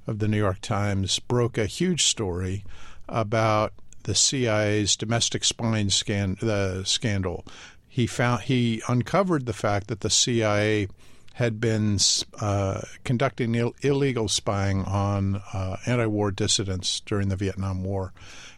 of 0.08 0.20
the 0.20 0.28
New 0.28 0.38
York 0.38 0.62
Times 0.62 1.20
broke 1.20 1.58
a 1.58 1.66
huge 1.66 2.04
story 2.04 2.64
about 3.08 3.74
the 4.06 4.16
CIA's 4.16 4.96
domestic 4.96 5.44
spying 5.44 5.90
scan, 5.90 6.38
the 6.42 6.84
scandal. 6.86 7.46
He 7.88 8.08
found 8.08 8.44
he 8.44 8.82
uncovered 8.88 9.46
the 9.46 9.54
fact 9.54 9.88
that 9.88 10.02
the 10.02 10.10
CIA 10.10 10.88
had 11.34 11.60
been 11.60 12.00
uh, 12.40 12.82
conducting 13.04 13.56
Ill- 13.56 13.76
illegal 13.82 14.30
spying 14.30 14.84
on 14.86 15.42
uh, 15.54 15.78
anti-war 15.86 16.32
dissidents 16.32 17.02
during 17.02 17.28
the 17.28 17.36
Vietnam 17.36 17.84
War, 17.84 18.14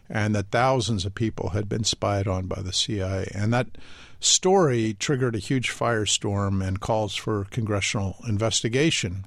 and 0.08 0.34
that 0.34 0.50
thousands 0.50 1.04
of 1.04 1.14
people 1.14 1.50
had 1.50 1.68
been 1.68 1.82
spied 1.84 2.28
on 2.28 2.46
by 2.46 2.62
the 2.62 2.72
CIA. 2.72 3.30
And 3.34 3.52
that 3.52 3.66
story 4.20 4.94
triggered 4.94 5.34
a 5.34 5.40
huge 5.40 5.70
firestorm 5.70 6.66
and 6.66 6.80
calls 6.80 7.16
for 7.16 7.44
congressional 7.50 8.16
investigation. 8.28 9.24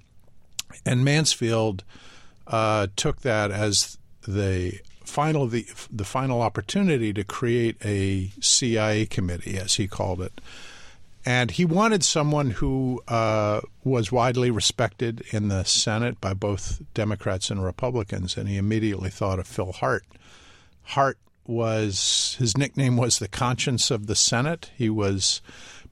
And 0.85 1.03
Mansfield 1.03 1.83
uh, 2.47 2.87
took 2.95 3.21
that 3.21 3.51
as 3.51 3.97
the 4.27 4.79
final 5.11 5.45
the 5.45 5.67
the 5.91 6.05
final 6.05 6.41
opportunity 6.41 7.11
to 7.13 7.23
create 7.23 7.75
a 7.83 8.31
CIA 8.39 9.05
committee, 9.05 9.57
as 9.57 9.75
he 9.75 9.87
called 9.87 10.21
it. 10.21 10.39
And 11.23 11.51
he 11.51 11.65
wanted 11.65 12.03
someone 12.03 12.51
who 12.51 13.03
uh, 13.07 13.61
was 13.83 14.11
widely 14.11 14.49
respected 14.49 15.21
in 15.31 15.49
the 15.49 15.63
Senate 15.65 16.19
by 16.19 16.33
both 16.33 16.81
Democrats 16.95 17.51
and 17.51 17.63
Republicans, 17.63 18.37
and 18.37 18.49
he 18.49 18.57
immediately 18.57 19.11
thought 19.11 19.37
of 19.37 19.45
Phil 19.45 19.73
Hart. 19.73 20.05
Hart 20.83 21.19
was 21.45 22.35
his 22.39 22.57
nickname 22.57 22.97
was 22.97 23.19
the 23.19 23.27
conscience 23.27 23.91
of 23.91 24.07
the 24.07 24.15
Senate. 24.15 24.71
He 24.75 24.89
was 24.89 25.41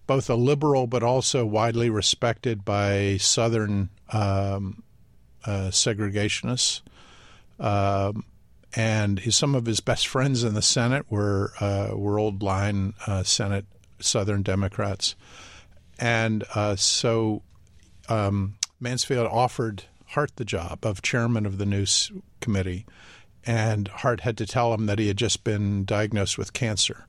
both 0.08 0.30
a 0.30 0.36
liberal 0.36 0.88
but 0.88 1.04
also 1.04 1.46
widely 1.46 1.90
respected 1.90 2.64
by 2.66 3.18
Southern 3.18 3.90
um, 4.12 4.82
uh, 5.46 5.70
segregationists. 5.70 6.82
Um, 7.60 8.24
and 8.76 9.20
his, 9.20 9.36
some 9.36 9.56
of 9.56 9.66
his 9.66 9.80
best 9.80 10.08
friends 10.08 10.44
in 10.44 10.54
the 10.54 10.62
Senate 10.62 11.06
were 11.10 11.54
uh, 11.60 11.90
were 11.94 12.20
old 12.20 12.44
line 12.44 12.94
uh, 13.08 13.24
Senate 13.24 13.66
Southern 14.00 14.44
Democrats, 14.44 15.16
and 15.98 16.44
uh, 16.54 16.76
so 16.76 17.42
um, 18.08 18.56
Mansfield 18.80 19.28
offered 19.28 19.84
Hart 20.08 20.36
the 20.36 20.46
job 20.46 20.86
of 20.86 21.02
chairman 21.02 21.46
of 21.46 21.58
the 21.58 21.66
News 21.66 22.12
Committee, 22.42 22.86
and 23.46 23.88
Hart 23.88 24.22
had 24.22 24.38
to 24.38 24.46
tell 24.46 24.74
him 24.74 24.86
that 24.86 25.00
he 25.00 25.08
had 25.08 25.18
just 25.18 25.44
been 25.44 25.84
diagnosed 25.84 26.38
with 26.38 26.54
cancer, 26.54 27.06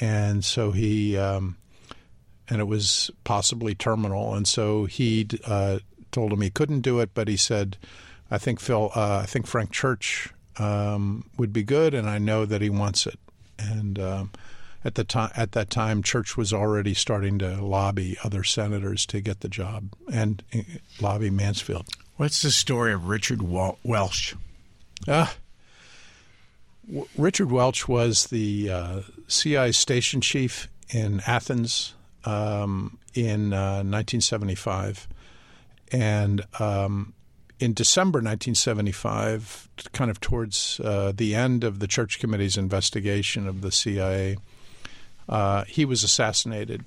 and 0.00 0.44
so 0.44 0.70
he 0.72 1.16
um, 1.16 1.56
and 2.48 2.60
it 2.60 2.66
was 2.68 3.10
possibly 3.24 3.74
terminal, 3.74 4.34
and 4.34 4.46
so 4.46 4.84
he 4.84 5.26
uh, 5.46 5.78
told 6.12 6.32
him 6.32 6.42
he 6.42 6.50
couldn't 6.50 6.80
do 6.80 7.00
it, 7.00 7.10
but 7.14 7.28
he 7.28 7.36
said. 7.36 7.78
I 8.32 8.38
think 8.38 8.60
Phil. 8.60 8.92
Uh, 8.94 9.22
I 9.24 9.26
think 9.26 9.48
Frank 9.48 9.72
Church 9.72 10.32
um, 10.60 11.24
would 11.38 11.52
be 11.52 11.62
good, 11.62 11.94
and 11.94 12.08
I 12.08 12.18
know 12.18 12.44
that 12.44 12.60
he 12.60 12.68
wants 12.68 13.06
it. 13.06 13.18
And 13.58 13.98
um, 13.98 14.30
at 14.84 14.94
the 14.94 15.04
time, 15.04 15.30
at 15.34 15.52
that 15.52 15.70
time, 15.70 16.02
Church 16.02 16.36
was 16.36 16.52
already 16.52 16.92
starting 16.92 17.38
to 17.38 17.62
lobby 17.64 18.18
other 18.22 18.44
senators 18.44 19.06
to 19.06 19.20
get 19.20 19.40
the 19.40 19.48
job 19.48 19.94
and 20.12 20.42
uh, 20.54 20.58
lobby 21.00 21.30
Mansfield. 21.30 21.88
What's 22.16 22.42
the 22.42 22.50
story 22.50 22.92
of 22.92 23.08
Richard 23.08 23.40
Welch? 23.42 24.36
Uh, 25.08 25.28
w- 26.86 27.08
Richard 27.16 27.50
Welch 27.50 27.88
was 27.88 28.26
the 28.26 28.70
uh, 28.70 29.00
CI 29.28 29.72
station 29.72 30.20
chief 30.20 30.68
in 30.90 31.22
Athens 31.26 31.94
um, 32.26 32.98
in 33.14 33.54
uh, 33.54 33.82
1975, 33.82 35.08
and 35.90 36.44
um, 36.58 37.14
in 37.60 37.74
December 37.74 38.18
1975, 38.18 39.68
kind 39.92 40.10
of 40.10 40.18
towards 40.18 40.80
uh, 40.80 41.12
the 41.14 41.34
end 41.34 41.62
of 41.62 41.78
the 41.78 41.86
Church 41.86 42.18
Committee's 42.18 42.56
investigation 42.56 43.46
of 43.46 43.60
the 43.60 43.70
CIA, 43.70 44.38
uh, 45.28 45.64
he 45.64 45.84
was 45.84 46.02
assassinated 46.02 46.84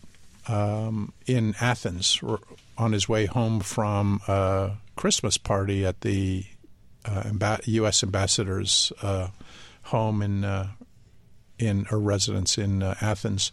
um, 0.47 1.13
in 1.27 1.55
Athens 1.61 2.19
on 2.77 2.91
his 2.91 3.07
way 3.07 3.27
home 3.27 3.59
from 3.59 4.19
a 4.27 4.71
Christmas 4.95 5.37
party 5.37 5.85
at 5.85 6.01
the 6.01 6.45
uh, 7.05 7.57
U.S. 7.65 8.03
ambassador's 8.03 8.91
uh, 9.01 9.27
home 9.83 10.21
in 10.21 10.43
uh, 10.43 10.69
in 11.59 11.85
a 11.91 11.97
residence 11.97 12.57
in 12.57 12.81
uh, 12.81 12.95
Athens. 12.99 13.51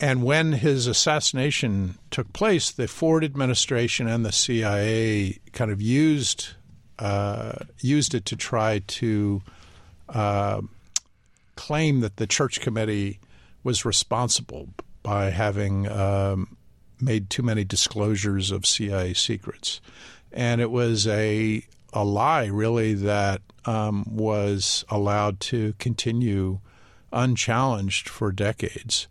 And 0.00 0.24
when 0.24 0.52
his 0.52 0.86
assassination 0.86 1.98
took 2.10 2.32
place, 2.32 2.70
the 2.70 2.88
Ford 2.88 3.24
administration 3.24 4.08
and 4.08 4.24
the 4.24 4.32
CIA 4.32 5.38
kind 5.52 5.70
of 5.70 5.80
used 5.80 6.48
uh, 6.98 7.52
used 7.80 8.14
it 8.14 8.24
to 8.26 8.36
try 8.36 8.80
to 8.86 9.42
uh, 10.08 10.60
claim 11.56 12.00
that 12.00 12.16
the 12.16 12.26
church 12.26 12.60
committee 12.60 13.18
was 13.64 13.84
responsible 13.84 14.68
by 15.02 15.30
having 15.30 15.88
um, 15.90 16.56
made 17.00 17.30
too 17.30 17.42
many 17.42 17.64
disclosures 17.64 18.50
of 18.50 18.66
CIA 18.66 19.12
secrets, 19.14 19.80
and 20.32 20.60
it 20.60 20.70
was 20.70 21.06
a 21.06 21.64
a 21.92 22.04
lie 22.04 22.46
really 22.46 22.94
that 22.94 23.40
um, 23.64 24.04
was 24.10 24.84
allowed 24.88 25.40
to 25.40 25.74
continue 25.78 26.58
unchallenged 27.12 28.08
for 28.08 28.32
decades. 28.32 29.06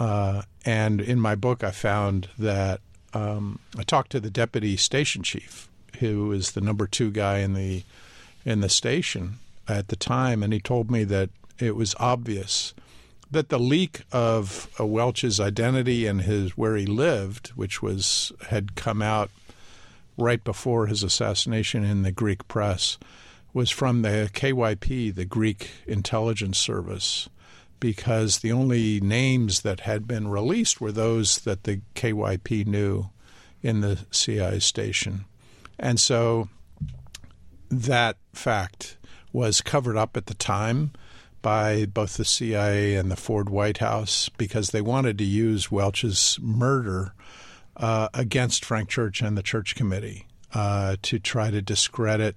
Uh, 0.00 0.42
and 0.64 1.00
in 1.00 1.20
my 1.20 1.34
book, 1.34 1.62
I 1.62 1.70
found 1.70 2.28
that 2.38 2.80
um, 3.12 3.58
I 3.78 3.82
talked 3.82 4.10
to 4.12 4.20
the 4.20 4.30
deputy 4.30 4.76
station 4.76 5.22
chief, 5.22 5.68
who 5.98 6.32
is 6.32 6.52
the 6.52 6.62
number 6.62 6.86
two 6.86 7.10
guy 7.10 7.38
in 7.38 7.54
the 7.54 7.84
in 8.44 8.60
the 8.62 8.70
station 8.70 9.38
at 9.68 9.88
the 9.88 9.96
time, 9.96 10.42
and 10.42 10.52
he 10.52 10.60
told 10.60 10.90
me 10.90 11.04
that 11.04 11.28
it 11.58 11.76
was 11.76 11.94
obvious 12.00 12.72
that 13.30 13.50
the 13.50 13.58
leak 13.58 14.00
of 14.10 14.68
uh, 14.80 14.86
Welch's 14.86 15.38
identity 15.38 16.06
and 16.06 16.22
his 16.22 16.56
where 16.56 16.76
he 16.76 16.86
lived, 16.86 17.48
which 17.48 17.82
was 17.82 18.32
had 18.48 18.74
come 18.74 19.02
out 19.02 19.30
right 20.16 20.42
before 20.42 20.86
his 20.86 21.02
assassination 21.02 21.84
in 21.84 22.02
the 22.02 22.10
Greek 22.10 22.48
press, 22.48 22.98
was 23.52 23.70
from 23.70 24.02
the 24.02 24.30
KYP, 24.32 25.14
the 25.14 25.24
Greek 25.24 25.70
intelligence 25.86 26.58
service, 26.58 27.28
because 27.80 28.38
the 28.38 28.52
only 28.52 29.00
names 29.00 29.62
that 29.62 29.80
had 29.80 30.06
been 30.06 30.28
released 30.28 30.80
were 30.80 30.92
those 30.92 31.38
that 31.40 31.64
the 31.64 31.80
KYP 31.94 32.66
knew 32.66 33.08
in 33.62 33.80
the 33.80 33.98
CIA 34.10 34.60
station. 34.60 35.24
And 35.78 35.98
so 35.98 36.48
that 37.70 38.16
fact 38.32 38.96
was 39.32 39.60
covered 39.60 39.96
up 39.96 40.16
at 40.16 40.26
the 40.26 40.34
time 40.34 40.92
by 41.42 41.86
both 41.86 42.16
the 42.16 42.24
CIA 42.24 42.96
and 42.96 43.10
the 43.10 43.16
Ford 43.16 43.48
White 43.48 43.78
House 43.78 44.28
because 44.36 44.70
they 44.70 44.82
wanted 44.82 45.16
to 45.18 45.24
use 45.24 45.70
Welch's 45.70 46.38
murder 46.40 47.14
uh, 47.76 48.08
against 48.12 48.64
Frank 48.64 48.88
Church 48.88 49.22
and 49.22 49.38
the 49.38 49.42
Church 49.42 49.74
Committee 49.74 50.26
uh, 50.52 50.96
to 51.02 51.18
try 51.18 51.50
to 51.50 51.62
discredit 51.62 52.36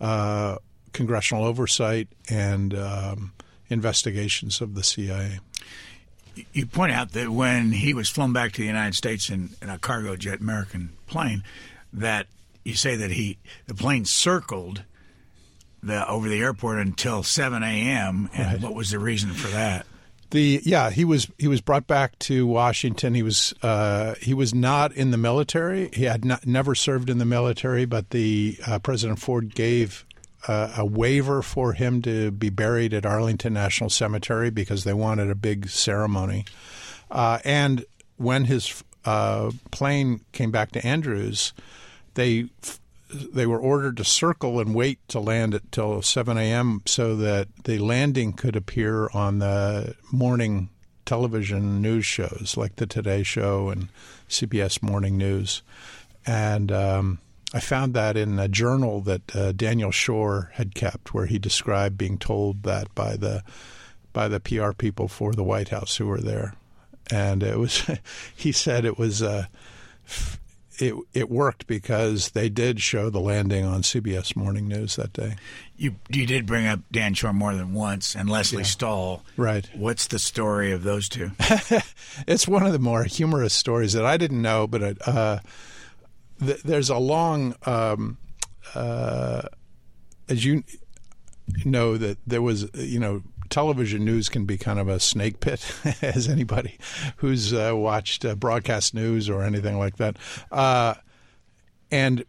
uh, 0.00 0.56
congressional 0.92 1.44
oversight 1.44 2.08
and 2.28 2.74
um, 2.74 3.32
investigations 3.72 4.60
of 4.60 4.74
the 4.74 4.84
CIA. 4.84 5.40
You 6.52 6.66
point 6.66 6.92
out 6.92 7.12
that 7.12 7.30
when 7.30 7.72
he 7.72 7.92
was 7.92 8.08
flown 8.08 8.32
back 8.32 8.52
to 8.52 8.60
the 8.60 8.66
United 8.66 8.94
States 8.94 9.28
in, 9.28 9.50
in 9.60 9.68
a 9.68 9.78
cargo 9.78 10.16
jet 10.16 10.40
American 10.40 10.90
plane, 11.06 11.42
that 11.92 12.26
you 12.64 12.74
say 12.74 12.96
that 12.96 13.10
he 13.10 13.38
the 13.66 13.74
plane 13.74 14.04
circled 14.04 14.84
the 15.82 16.08
over 16.08 16.28
the 16.28 16.40
airport 16.40 16.78
until 16.78 17.22
7 17.22 17.62
a.m. 17.62 18.30
And 18.32 18.46
right. 18.46 18.60
what 18.60 18.74
was 18.74 18.90
the 18.90 18.98
reason 18.98 19.32
for 19.32 19.48
that? 19.48 19.86
The 20.30 20.62
yeah 20.64 20.88
he 20.88 21.04
was 21.04 21.28
he 21.36 21.46
was 21.46 21.60
brought 21.60 21.86
back 21.86 22.18
to 22.20 22.46
Washington. 22.46 23.12
He 23.12 23.22
was 23.22 23.52
uh, 23.62 24.14
he 24.22 24.32
was 24.32 24.54
not 24.54 24.92
in 24.92 25.10
the 25.10 25.18
military. 25.18 25.90
He 25.92 26.04
had 26.04 26.24
not, 26.24 26.46
never 26.46 26.74
served 26.74 27.10
in 27.10 27.18
the 27.18 27.26
military, 27.26 27.84
but 27.84 28.10
the 28.10 28.56
uh, 28.66 28.78
President 28.78 29.18
Ford 29.18 29.54
gave 29.54 30.06
uh, 30.48 30.72
a 30.76 30.84
waiver 30.84 31.42
for 31.42 31.72
him 31.72 32.02
to 32.02 32.30
be 32.30 32.50
buried 32.50 32.92
at 32.94 33.06
Arlington 33.06 33.54
National 33.54 33.90
Cemetery 33.90 34.50
because 34.50 34.84
they 34.84 34.92
wanted 34.92 35.30
a 35.30 35.34
big 35.34 35.68
ceremony. 35.68 36.44
Uh, 37.10 37.38
and 37.44 37.84
when 38.16 38.44
his 38.44 38.82
uh, 39.04 39.50
plane 39.70 40.20
came 40.32 40.50
back 40.50 40.72
to 40.72 40.86
Andrews, 40.86 41.52
they 42.14 42.48
they 43.34 43.46
were 43.46 43.58
ordered 43.58 43.98
to 43.98 44.04
circle 44.04 44.58
and 44.58 44.74
wait 44.74 44.98
to 45.08 45.20
land 45.20 45.52
until 45.52 46.00
7 46.00 46.38
a.m. 46.38 46.80
so 46.86 47.14
that 47.16 47.48
the 47.64 47.78
landing 47.78 48.32
could 48.32 48.56
appear 48.56 49.10
on 49.10 49.38
the 49.38 49.94
morning 50.10 50.70
television 51.04 51.82
news 51.82 52.06
shows 52.06 52.54
like 52.56 52.76
the 52.76 52.86
Today 52.86 53.22
Show 53.22 53.68
and 53.68 53.88
CBS 54.30 54.82
Morning 54.82 55.18
News. 55.18 55.62
And 56.24 56.72
um, 56.72 57.18
I 57.54 57.60
found 57.60 57.94
that 57.94 58.16
in 58.16 58.38
a 58.38 58.48
journal 58.48 59.00
that 59.02 59.36
uh, 59.36 59.52
Daniel 59.52 59.90
Schorr 59.90 60.50
had 60.54 60.74
kept, 60.74 61.12
where 61.12 61.26
he 61.26 61.38
described 61.38 61.98
being 61.98 62.18
told 62.18 62.62
that 62.62 62.94
by 62.94 63.16
the 63.16 63.42
by 64.12 64.28
the 64.28 64.40
PR 64.40 64.72
people 64.72 65.08
for 65.08 65.32
the 65.32 65.44
White 65.44 65.68
House 65.70 65.96
who 65.96 66.06
were 66.06 66.20
there, 66.20 66.54
and 67.10 67.42
it 67.42 67.58
was 67.58 67.90
he 68.36 68.52
said 68.52 68.84
it 68.84 68.98
was. 68.98 69.22
Uh, 69.22 69.46
it 70.78 70.94
it 71.12 71.30
worked 71.30 71.66
because 71.66 72.30
they 72.30 72.48
did 72.48 72.80
show 72.80 73.10
the 73.10 73.20
landing 73.20 73.64
on 73.64 73.82
CBS 73.82 74.34
Morning 74.34 74.66
News 74.66 74.96
that 74.96 75.12
day. 75.12 75.36
You 75.76 75.96
you 76.08 76.26
did 76.26 76.46
bring 76.46 76.66
up 76.66 76.80
Dan 76.90 77.14
Schorr 77.14 77.32
more 77.32 77.54
than 77.54 77.74
once 77.74 78.16
and 78.16 78.28
Lesley 78.28 78.58
yeah. 78.58 78.64
Stahl. 78.64 79.22
Right. 79.36 79.68
What's 79.74 80.06
the 80.06 80.18
story 80.18 80.72
of 80.72 80.82
those 80.82 81.08
two? 81.08 81.32
it's 82.26 82.48
one 82.48 82.64
of 82.64 82.72
the 82.72 82.78
more 82.78 83.04
humorous 83.04 83.52
stories 83.52 83.92
that 83.92 84.06
I 84.06 84.16
didn't 84.16 84.42
know, 84.42 84.66
but 84.66 84.82
it, 84.82 84.98
uh, 85.06 85.38
th- 86.44 86.62
there's 86.62 86.90
a 86.90 86.98
long, 86.98 87.54
um, 87.64 88.18
uh, 88.74 89.42
as 90.28 90.44
you 90.44 90.64
know, 91.64 91.96
that 91.96 92.18
there 92.26 92.42
was 92.42 92.68
you 92.74 92.98
know 92.98 93.22
television 93.50 94.04
news 94.04 94.28
can 94.28 94.46
be 94.46 94.56
kind 94.56 94.78
of 94.78 94.88
a 94.88 94.98
snake 94.98 95.40
pit, 95.40 95.74
as 96.02 96.28
anybody 96.28 96.78
who's 97.16 97.52
uh, 97.52 97.72
watched 97.74 98.24
uh, 98.24 98.34
broadcast 98.34 98.94
news 98.94 99.28
or 99.28 99.42
anything 99.42 99.78
like 99.78 99.96
that. 99.96 100.16
Uh, 100.50 100.94
and 101.90 102.24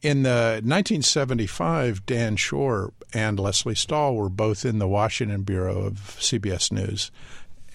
in 0.00 0.22
the 0.22 0.60
1975, 0.62 2.04
Dan 2.04 2.36
Schorr 2.36 2.92
and 3.12 3.38
Lesley 3.38 3.74
Stahl 3.74 4.14
were 4.14 4.28
both 4.28 4.64
in 4.64 4.78
the 4.78 4.88
Washington 4.88 5.42
bureau 5.42 5.82
of 5.82 6.18
CBS 6.20 6.72
News. 6.72 7.10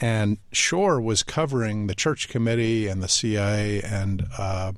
And 0.02 0.38
Schorr 0.52 1.02
was 1.02 1.24
covering 1.24 1.88
the 1.88 1.96
Church 1.96 2.30
Committee 2.30 2.88
and 2.88 3.02
the 3.02 3.08
CIA 3.08 3.82
and 3.82 4.28
uh, 4.38 4.74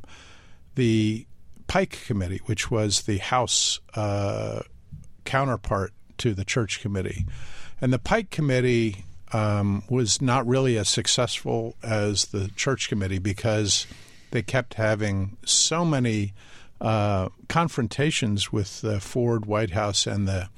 the 0.76 1.26
Pike 1.68 2.00
Committee, 2.06 2.42
which 2.46 2.70
was 2.70 3.04
the 3.04 3.18
House 3.18 3.80
uh, 3.96 4.62
counterpart 5.26 5.94
to 6.18 6.34
the 6.34 6.46
Church 6.46 6.82
Committee. 6.82 7.26
And 7.80 7.92
the 7.92 8.00
Pike 8.00 8.30
Committee 8.30 9.06
um, 9.34 9.84
was 9.90 10.22
not 10.22 10.46
really 10.46 10.78
as 10.78 10.90
successful 10.90 11.76
as 11.82 12.26
the 12.26 12.50
Church 12.56 12.90
Committee 12.90 13.20
because 13.20 13.88
they 14.32 14.42
kept 14.42 14.76
having 14.76 15.38
so 15.46 15.86
many 15.86 16.34
uh, 16.80 17.30
confrontations 17.48 18.52
with 18.52 18.82
the 18.82 19.00
Ford 19.00 19.46
White 19.46 19.72
House 19.72 20.08
and 20.08 20.28
the 20.28 20.50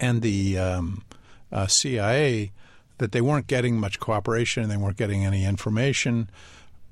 and 0.00 0.20
the 0.20 0.58
um, 0.58 1.04
uh, 1.52 1.68
CIA 1.68 2.50
that 2.98 3.12
they 3.12 3.20
weren't 3.20 3.46
getting 3.46 3.78
much 3.78 4.00
cooperation 4.00 4.64
and 4.64 4.72
they 4.72 4.76
weren't 4.76 4.96
getting 4.96 5.24
any 5.24 5.44
information 5.44 6.28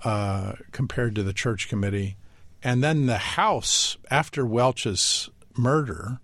uh, 0.05 0.55
compared 0.73 1.15
to 1.15 1.23
the 1.23 1.33
Church 1.33 1.69
Committee. 1.69 2.17
And 2.63 2.83
then 2.85 3.07
the 3.07 3.19
House, 3.19 3.97
after 4.11 4.45
Welch's 4.45 5.31
murder, 5.57 6.21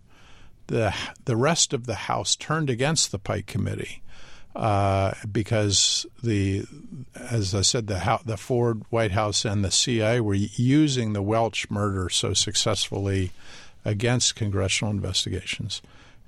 the 0.66 0.94
the 1.24 1.36
rest 1.36 1.72
of 1.72 1.86
the 1.86 1.94
House 1.94 2.36
turned 2.36 2.68
against 2.68 3.12
the 3.12 3.18
Pike 3.18 3.46
Committee 3.46 4.02
uh, 4.56 5.12
because 5.30 6.06
the, 6.22 6.64
as 7.14 7.54
I 7.54 7.60
said, 7.60 7.86
the 7.86 8.20
the 8.24 8.36
Ford 8.36 8.82
White 8.90 9.12
House 9.12 9.44
and 9.44 9.64
the 9.64 9.70
CIA 9.70 10.20
were 10.20 10.34
using 10.34 11.12
the 11.12 11.22
Welch 11.22 11.70
murder 11.70 12.08
so 12.08 12.32
successfully 12.32 13.32
against 13.84 14.34
congressional 14.34 14.92
investigations. 14.92 15.82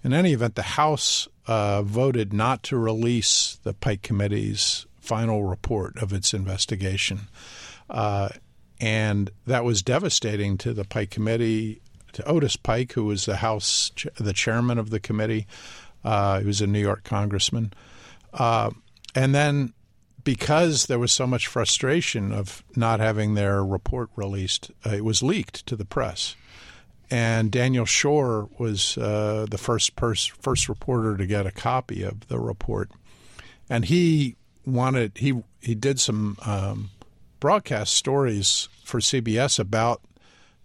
In 0.05 0.13
any 0.13 0.33
event, 0.33 0.55
the 0.55 0.63
House 0.63 1.27
uh, 1.47 1.83
voted 1.83 2.33
not 2.33 2.63
to 2.65 2.77
release 2.77 3.59
the 3.65 3.73
Pike 3.73 4.03
Committee's 4.03 4.87
final 5.09 5.43
report 5.43 5.97
of 6.03 6.13
its 6.13 6.35
investigation. 6.35 7.21
Uh, 7.89 8.29
and 8.79 9.31
that 9.47 9.65
was 9.65 9.83
devastating 9.83 10.59
to 10.59 10.75
the 10.75 10.85
Pike 10.85 11.11
Committee 11.11 11.81
to 12.13 12.23
Otis 12.25 12.57
Pike, 12.57 12.93
who 12.93 13.07
was 13.07 13.25
the 13.25 13.37
House, 13.37 13.91
the 14.21 14.35
chairman 14.35 14.79
of 14.79 14.91
the 14.91 15.01
committee. 15.01 15.47
Uh, 16.05 16.41
he 16.41 16.47
was 16.47 16.61
a 16.61 16.67
New 16.67 16.79
York 16.79 17.05
congressman. 17.05 17.73
Uh, 18.35 18.71
and 19.15 19.35
then 19.35 19.73
because 20.25 20.87
there 20.87 20.99
was 20.99 21.11
so 21.11 21.27
much 21.27 21.47
frustration 21.47 22.33
of 22.33 22.63
not 22.77 23.01
having 23.01 23.33
their 23.33 23.65
report 23.65 24.11
released, 24.15 24.71
uh, 24.85 24.91
it 24.91 25.05
was 25.05 25.23
leaked 25.23 25.65
to 25.67 25.75
the 25.75 25.87
press. 25.87 26.37
And 27.11 27.51
Daniel 27.51 27.87
Schorr 27.87 28.49
was 28.59 28.99
uh, 28.99 29.47
the 29.51 29.57
first 29.57 29.97
pers- 29.97 30.27
first 30.27 30.69
reporter 30.69 31.17
to 31.17 31.27
get 31.27 31.47
a 31.47 31.51
copy 31.51 32.03
of 32.03 32.29
the 32.29 32.39
report, 32.39 32.91
and 33.71 33.87
he 33.87 34.37
wanted 34.69 35.13
he 35.17 35.43
he 35.61 35.75
did 35.75 35.99
some 35.99 36.37
um, 36.45 36.91
broadcast 37.41 37.95
stories 37.95 38.69
for 38.85 39.01
CBS 39.01 39.59
about 39.59 40.01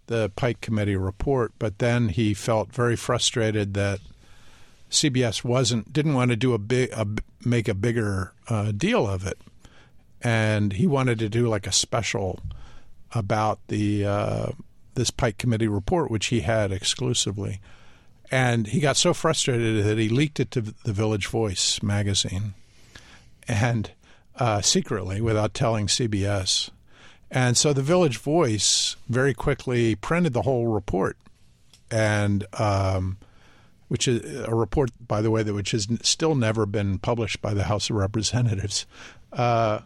the 0.06 0.30
Pike 0.36 0.60
Committee 0.60 0.96
report, 0.96 1.52
but 1.58 1.78
then 1.78 2.10
he 2.10 2.34
felt 2.34 2.72
very 2.72 2.96
frustrated 2.96 3.74
that 3.74 4.00
CBS 4.90 5.42
wasn't 5.42 5.92
didn't 5.92 6.14
want 6.14 6.30
to 6.30 6.36
do 6.36 6.52
a 6.52 6.58
big 6.58 6.90
a, 6.92 7.06
make 7.44 7.68
a 7.68 7.74
bigger 7.74 8.32
uh, 8.48 8.72
deal 8.72 9.06
of 9.08 9.26
it, 9.26 9.38
and 10.22 10.74
he 10.74 10.86
wanted 10.86 11.18
to 11.18 11.28
do 11.28 11.48
like 11.48 11.66
a 11.66 11.72
special 11.72 12.40
about 13.12 13.58
the 13.68 14.04
uh, 14.04 14.46
this 14.94 15.10
Pike 15.10 15.38
Committee 15.38 15.68
report, 15.68 16.10
which 16.10 16.26
he 16.26 16.40
had 16.40 16.70
exclusively, 16.70 17.60
and 18.30 18.68
he 18.68 18.80
got 18.80 18.96
so 18.96 19.14
frustrated 19.14 19.84
that 19.84 19.98
he 19.98 20.08
leaked 20.08 20.38
it 20.38 20.50
to 20.52 20.60
the 20.60 20.92
Village 20.92 21.26
Voice 21.26 21.82
magazine, 21.82 22.54
and 23.48 23.90
uh, 24.38 24.60
secretly 24.60 25.20
without 25.20 25.54
telling 25.54 25.86
CBS, 25.86 26.70
and 27.30 27.56
so 27.56 27.72
the 27.72 27.82
Village 27.82 28.18
Voice 28.18 28.96
very 29.08 29.34
quickly 29.34 29.94
printed 29.96 30.32
the 30.32 30.42
whole 30.42 30.68
report, 30.68 31.16
and 31.90 32.46
um, 32.58 33.18
which 33.88 34.06
is 34.08 34.46
a 34.46 34.54
report, 34.54 34.90
by 35.06 35.20
the 35.20 35.30
way, 35.30 35.42
that 35.42 35.54
which 35.54 35.72
has 35.72 35.88
still 36.02 36.34
never 36.34 36.66
been 36.66 36.98
published 36.98 37.42
by 37.42 37.54
the 37.54 37.64
House 37.64 37.90
of 37.90 37.96
Representatives. 37.96 38.86
Uh, 39.32 39.80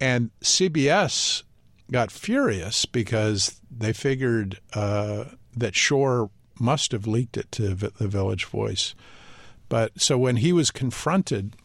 and 0.00 0.30
CBS 0.40 1.42
got 1.90 2.10
furious 2.10 2.86
because 2.86 3.60
they 3.70 3.92
figured 3.92 4.60
uh, 4.72 5.24
that 5.56 5.74
Schorr 5.74 6.30
must 6.58 6.92
have 6.92 7.06
leaked 7.06 7.36
it 7.36 7.50
to 7.52 7.74
the 7.74 8.08
Village 8.08 8.44
Voice. 8.44 8.94
But 9.68 10.00
so 10.00 10.18
when 10.18 10.36
he 10.36 10.52
was 10.52 10.70
confronted 10.70 11.56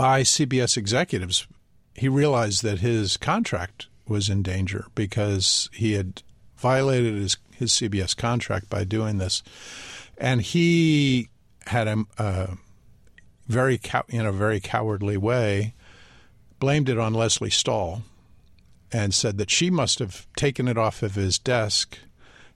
by 0.00 0.22
CBS 0.22 0.78
executives, 0.78 1.46
he 1.94 2.08
realized 2.08 2.62
that 2.62 2.78
his 2.78 3.18
contract 3.18 3.86
was 4.08 4.30
in 4.30 4.42
danger 4.42 4.86
because 4.94 5.68
he 5.74 5.92
had 5.92 6.22
violated 6.56 7.16
his, 7.16 7.36
his 7.54 7.70
CBS 7.72 8.16
contract 8.16 8.70
by 8.70 8.82
doing 8.82 9.18
this. 9.18 9.42
And 10.16 10.40
he 10.40 11.28
had 11.66 11.86
a, 11.86 12.56
very 13.46 13.76
cow- 13.76 14.06
in 14.08 14.24
a 14.24 14.32
very 14.32 14.58
cowardly 14.58 15.18
way 15.18 15.74
blamed 16.60 16.88
it 16.88 16.96
on 16.96 17.12
Lesley 17.12 17.50
Stahl 17.50 18.02
and 18.90 19.12
said 19.12 19.36
that 19.36 19.50
she 19.50 19.68
must 19.68 19.98
have 19.98 20.26
taken 20.34 20.66
it 20.66 20.78
off 20.78 21.02
of 21.02 21.14
his 21.14 21.38
desk 21.38 21.98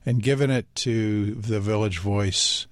and 0.03 0.23
given 0.23 0.49
it 0.49 0.65
to 0.77 1.35
the 1.35 1.59
Village 1.59 1.99
Voice. 1.99 2.65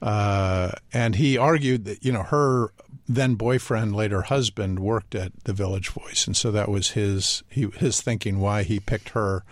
Uh, 0.00 0.70
and 0.92 1.16
he 1.16 1.36
argued 1.36 1.86
that 1.86 2.04
you 2.04 2.12
know 2.12 2.22
her 2.22 2.72
then 3.14 3.34
boyfriend, 3.34 3.94
later 3.94 4.22
husband, 4.22 4.78
worked 4.78 5.14
at 5.14 5.32
the 5.44 5.52
Village 5.52 5.88
Voice, 5.88 6.26
and 6.26 6.36
so 6.36 6.50
that 6.50 6.68
was 6.68 6.90
his 6.90 7.42
he, 7.48 7.68
his 7.76 8.00
thinking 8.00 8.40
why 8.40 8.62
he 8.62 8.80
picked 8.80 9.10
her 9.10 9.44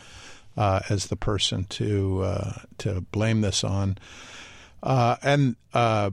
uh, 0.57 0.81
as 0.89 1.07
the 1.07 1.17
person 1.17 1.65
to 1.65 2.23
uh, 2.23 2.53
to 2.79 3.01
blame 3.13 3.41
this 3.41 3.65
on. 3.65 3.99
Uh, 4.83 5.17
and 5.23 5.57
uh, 5.75 6.11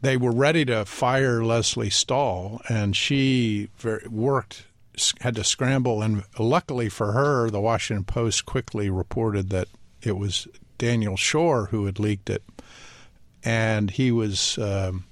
they 0.00 0.16
were 0.16 0.32
ready 0.32 0.64
to 0.64 0.84
fire 0.84 1.44
Lesley 1.44 1.90
Stahl, 1.90 2.60
and 2.68 2.96
she 2.96 3.68
very, 3.78 4.06
worked 4.08 4.66
had 5.20 5.36
to 5.36 5.44
scramble. 5.44 6.02
And 6.02 6.24
luckily 6.38 6.88
for 6.88 7.12
her, 7.12 7.48
the 7.48 7.60
Washington 7.60 8.04
Post 8.04 8.44
quickly 8.44 8.90
reported 8.90 9.50
that 9.50 9.68
it 10.02 10.18
was 10.18 10.46
Daniel 10.78 11.16
Schorr 11.16 11.66
who 11.66 11.86
had 11.86 11.98
leaked 11.98 12.28
it, 12.28 12.42
and 13.44 13.90
he 13.90 14.10
was 14.10 14.58
um, 14.58 15.04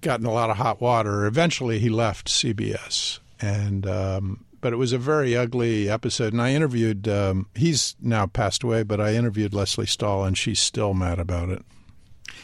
gotten 0.00 0.26
a 0.26 0.32
lot 0.32 0.50
of 0.50 0.56
hot 0.56 0.80
water. 0.80 1.26
Eventually, 1.26 1.78
he 1.78 1.88
left 1.88 2.28
CBS, 2.28 3.18
and 3.40 3.86
um, 3.86 4.44
but 4.60 4.72
it 4.72 4.76
was 4.76 4.92
a 4.92 4.98
very 4.98 5.36
ugly 5.36 5.88
episode. 5.88 6.32
And 6.32 6.42
I 6.42 6.52
interviewed. 6.52 7.08
Um, 7.08 7.46
he's 7.54 7.96
now 8.00 8.26
passed 8.26 8.62
away, 8.62 8.82
but 8.82 9.00
I 9.00 9.14
interviewed 9.14 9.54
Lesley 9.54 9.86
Stahl, 9.86 10.24
and 10.24 10.36
she's 10.36 10.60
still 10.60 10.94
mad 10.94 11.18
about 11.18 11.48
it. 11.48 11.64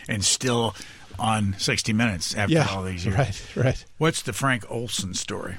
And 0.08 0.24
still 0.24 0.74
on 1.18 1.54
60 1.58 1.92
Minutes 1.92 2.36
after 2.36 2.54
yeah, 2.54 2.68
all 2.70 2.82
these 2.82 3.04
years. 3.04 3.16
Right, 3.16 3.56
right. 3.56 3.84
What's 3.98 4.22
the 4.22 4.32
Frank 4.32 4.70
Olson 4.70 5.14
story? 5.14 5.56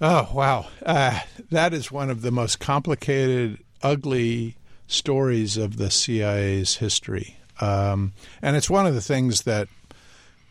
Oh 0.00 0.28
wow, 0.34 0.66
uh, 0.84 1.20
that 1.50 1.72
is 1.72 1.90
one 1.90 2.10
of 2.10 2.20
the 2.20 2.30
most 2.30 2.60
complicated, 2.60 3.58
ugly 3.82 4.56
stories 4.86 5.56
of 5.56 5.78
the 5.78 5.90
CIA's 5.90 6.76
history, 6.76 7.38
um, 7.62 8.12
and 8.42 8.56
it's 8.56 8.68
one 8.68 8.86
of 8.86 8.94
the 8.94 9.00
things 9.00 9.42
that 9.42 9.68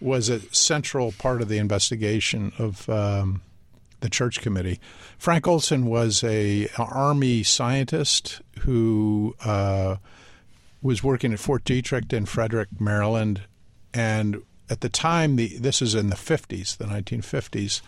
was 0.05 0.29
a 0.29 0.39
central 0.53 1.11
part 1.13 1.41
of 1.41 1.49
the 1.49 1.57
investigation 1.57 2.53
of 2.57 2.87
um, 2.89 3.41
the 4.01 4.09
Church 4.09 4.39
Committee. 4.39 4.79
Frank 5.17 5.47
Olson 5.47 5.87
was 5.87 6.23
a 6.23 6.69
Army 6.77 7.43
scientist 7.43 8.41
who 8.59 9.35
uh, 9.43 9.97
was 10.81 11.03
working 11.03 11.33
at 11.33 11.39
Fort 11.39 11.63
Detrick 11.65 12.13
in 12.13 12.25
Frederick, 12.25 12.69
Maryland, 12.79 13.41
and 13.93 14.41
at 14.69 14.81
the 14.81 14.89
time, 14.89 15.35
the 15.35 15.57
this 15.57 15.81
is 15.81 15.95
in 15.95 16.09
the 16.09 16.15
50s, 16.15 16.77
the 16.77 16.85
1950s. 16.85 17.81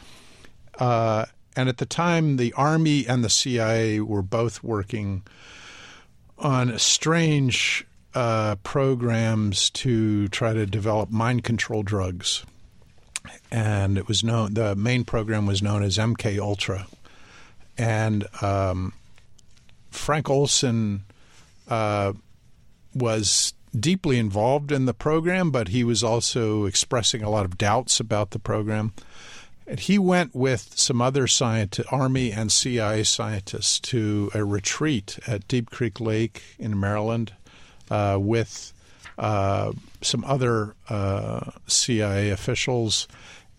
Uh, 0.80 1.26
and 1.56 1.70
at 1.70 1.78
the 1.78 1.86
time, 1.86 2.38
the 2.38 2.54
Army 2.54 3.08
and 3.08 3.24
the 3.24 3.30
CIA 3.30 4.00
were 4.00 4.22
both 4.22 4.64
working 4.64 5.24
on 6.38 6.78
strange 6.78 7.87
uh, 8.14 8.56
programs 8.64 9.70
to 9.72 10.28
try 10.30 10.54
to 10.54 10.66
develop 10.66 11.10
mind 11.10 11.44
control 11.44 11.84
drugs. 11.84 12.46
And 13.52 13.98
it 13.98 14.08
was 14.08 14.24
known, 14.24 14.54
the 14.54 14.76
main 14.76 15.04
program 15.04 15.46
was 15.46 15.62
known 15.62 15.84
as 15.84 15.98
MK 15.98 16.40
Ultra. 16.40 16.88
And 17.78 18.26
um, 18.42 18.94
Frank 19.92 20.30
Olson 20.30 21.04
uh, 21.68 22.14
was 22.96 23.54
deeply 23.78 24.18
involved 24.18 24.72
in 24.72 24.86
the 24.86 24.94
program, 24.94 25.52
but 25.52 25.70
he 25.70 25.84
was 25.84 26.04
also 26.04 26.66
expressing 26.66 27.22
a 27.22 27.30
lot 27.30 27.46
of 27.46 27.58
doubts 27.58 28.00
about 28.00 28.32
the 28.32 28.40
program. 28.40 28.94
And 29.68 29.80
he 29.80 30.00
went 30.00 30.34
with 30.34 30.78
some 30.78 31.02
other 31.02 31.28
scientists, 31.28 31.88
Army 31.92 32.32
and 32.32 32.52
CIA 32.52 33.04
scientists 33.04 33.80
to 33.82 34.32
a 34.34 34.46
retreat 34.46 35.20
at 35.28 35.48
Deep 35.48 35.70
Creek 35.70 36.00
Lake 36.00 36.42
in 36.58 36.80
Maryland 36.80 37.34
uh, 37.90 38.18
with 38.20 38.74
uh, 39.18 39.72
some 40.02 40.24
other 40.26 40.76
uh, 40.90 41.52
CIA 41.68 42.30
officials. 42.30 43.08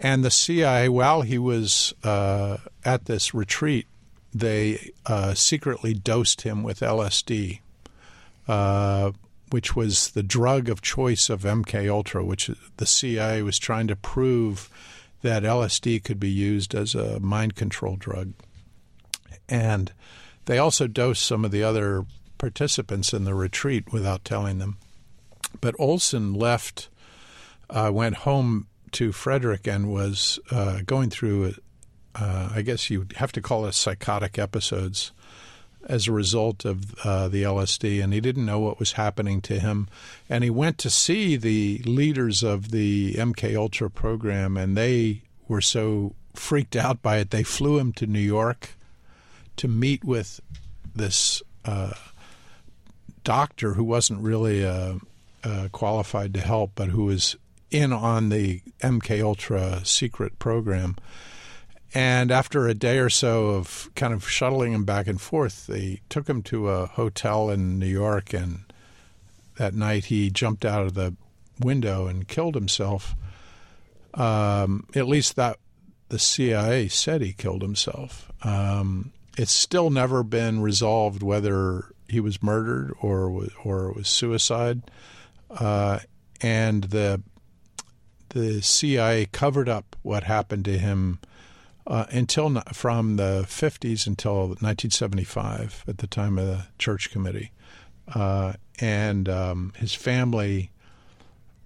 And 0.00 0.24
the 0.24 0.30
CIA, 0.30 0.88
while 0.88 1.22
he 1.22 1.38
was 1.38 1.92
uh, 2.04 2.58
at 2.84 3.06
this 3.06 3.34
retreat, 3.34 3.86
they 4.32 4.92
uh, 5.06 5.34
secretly 5.34 5.94
dosed 5.94 6.42
him 6.42 6.62
with 6.62 6.80
LSD, 6.80 7.60
which 9.50 9.74
was 9.74 10.10
the 10.10 10.22
drug 10.22 10.68
of 10.68 10.82
choice 10.82 11.28
of 11.28 11.42
MK 11.42 11.90
Ultra, 11.90 12.24
which 12.24 12.50
the 12.76 12.86
CIA 12.86 13.42
was 13.42 13.58
trying 13.58 13.88
to 13.88 13.96
prove– 13.96 14.70
that 15.22 15.42
LSD 15.42 16.02
could 16.04 16.20
be 16.20 16.30
used 16.30 16.74
as 16.74 16.94
a 16.94 17.18
mind 17.20 17.54
control 17.54 17.96
drug. 17.96 18.32
And 19.48 19.92
they 20.44 20.58
also 20.58 20.86
dosed 20.86 21.24
some 21.24 21.44
of 21.44 21.50
the 21.50 21.62
other 21.62 22.04
participants 22.38 23.12
in 23.12 23.24
the 23.24 23.34
retreat 23.34 23.92
without 23.92 24.24
telling 24.24 24.58
them. 24.58 24.78
But 25.60 25.74
Olson 25.78 26.34
left, 26.34 26.88
uh, 27.70 27.90
went 27.92 28.16
home 28.16 28.66
to 28.92 29.12
Frederick, 29.12 29.66
and 29.66 29.92
was 29.92 30.38
uh, 30.50 30.80
going 30.86 31.10
through, 31.10 31.54
uh, 32.14 32.50
I 32.54 32.62
guess 32.62 32.90
you 32.90 33.06
have 33.16 33.32
to 33.32 33.42
call 33.42 33.66
it 33.66 33.74
psychotic 33.74 34.38
episodes 34.38 35.12
as 35.86 36.06
a 36.06 36.12
result 36.12 36.64
of 36.64 36.94
uh, 37.04 37.28
the 37.28 37.42
LSD, 37.42 38.02
and 38.02 38.12
he 38.12 38.20
didn't 38.20 38.46
know 38.46 38.58
what 38.58 38.78
was 38.78 38.92
happening 38.92 39.40
to 39.42 39.58
him. 39.58 39.88
And 40.28 40.44
he 40.44 40.50
went 40.50 40.78
to 40.78 40.90
see 40.90 41.36
the 41.36 41.78
leaders 41.84 42.42
of 42.42 42.70
the 42.70 43.14
MK 43.14 43.56
Ultra 43.56 43.90
program, 43.90 44.56
and 44.56 44.76
they 44.76 45.22
were 45.46 45.60
so 45.60 46.14
freaked 46.34 46.76
out 46.76 47.02
by 47.02 47.18
it, 47.18 47.30
they 47.30 47.42
flew 47.42 47.78
him 47.78 47.92
to 47.94 48.06
New 48.06 48.20
York 48.20 48.70
to 49.56 49.68
meet 49.68 50.04
with 50.04 50.40
this 50.94 51.42
uh, 51.64 51.92
doctor 53.24 53.74
who 53.74 53.84
wasn't 53.84 54.20
really 54.20 54.64
uh, 54.64 54.94
uh 55.44 55.68
qualified 55.72 56.34
to 56.34 56.40
help, 56.40 56.72
but 56.74 56.90
who 56.90 57.04
was 57.04 57.36
in 57.70 57.92
on 57.92 58.28
the 58.30 58.62
MK 58.82 59.22
Ultra 59.22 59.84
secret 59.84 60.38
program 60.38 60.96
and 61.94 62.30
after 62.30 62.66
a 62.66 62.74
day 62.74 62.98
or 62.98 63.08
so 63.08 63.48
of 63.48 63.90
kind 63.94 64.12
of 64.12 64.28
shuttling 64.28 64.72
him 64.72 64.84
back 64.84 65.06
and 65.06 65.20
forth, 65.20 65.66
they 65.66 66.00
took 66.08 66.28
him 66.28 66.42
to 66.44 66.68
a 66.68 66.86
hotel 66.86 67.48
in 67.48 67.78
New 67.78 67.86
York. 67.86 68.34
And 68.34 68.72
that 69.56 69.74
night 69.74 70.06
he 70.06 70.30
jumped 70.30 70.64
out 70.64 70.84
of 70.84 70.94
the 70.94 71.14
window 71.58 72.06
and 72.06 72.28
killed 72.28 72.54
himself. 72.54 73.14
Um, 74.14 74.86
at 74.94 75.08
least 75.08 75.36
that 75.36 75.58
the 76.10 76.18
CIA 76.18 76.88
said 76.88 77.22
he 77.22 77.32
killed 77.32 77.62
himself. 77.62 78.30
Um, 78.42 79.12
it's 79.38 79.52
still 79.52 79.88
never 79.88 80.22
been 80.22 80.60
resolved 80.60 81.22
whether 81.22 81.86
he 82.08 82.20
was 82.20 82.42
murdered 82.42 82.92
or 83.00 83.46
or 83.64 83.90
it 83.90 83.96
was 83.96 84.08
suicide. 84.08 84.82
Uh, 85.50 86.00
and 86.40 86.84
the 86.84 87.22
the 88.30 88.60
CIA 88.60 89.26
covered 89.26 89.68
up 89.68 89.96
what 90.02 90.24
happened 90.24 90.64
to 90.66 90.78
him 90.78 91.18
uh, 91.86 92.04
until 92.10 92.60
from 92.72 93.16
the 93.16 93.44
50s 93.48 94.06
until 94.06 94.48
1975 94.48 95.84
at 95.88 95.98
the 95.98 96.06
time 96.06 96.38
of 96.38 96.46
the 96.46 96.66
church 96.78 97.10
committee. 97.10 97.50
Uh, 98.14 98.52
and 98.80 99.28
um, 99.28 99.72
his 99.76 99.94
family 99.94 100.70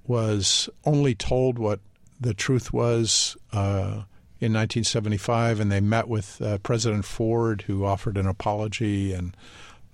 was 0.07 0.69
only 0.85 1.15
told 1.15 1.59
what 1.59 1.81
the 2.21 2.35
truth 2.35 2.73
was 2.73 3.37
uh, 3.53 4.05
in 4.41 4.53
1975, 4.53 5.61
and 5.61 5.71
they 5.71 5.81
met 5.81 6.09
with 6.09 6.41
uh, 6.41 6.59
President 6.59 7.05
Ford, 7.05 7.63
who 7.63 7.85
offered 7.85 8.17
an 8.17 8.27
apology. 8.27 9.13
And 9.13 9.37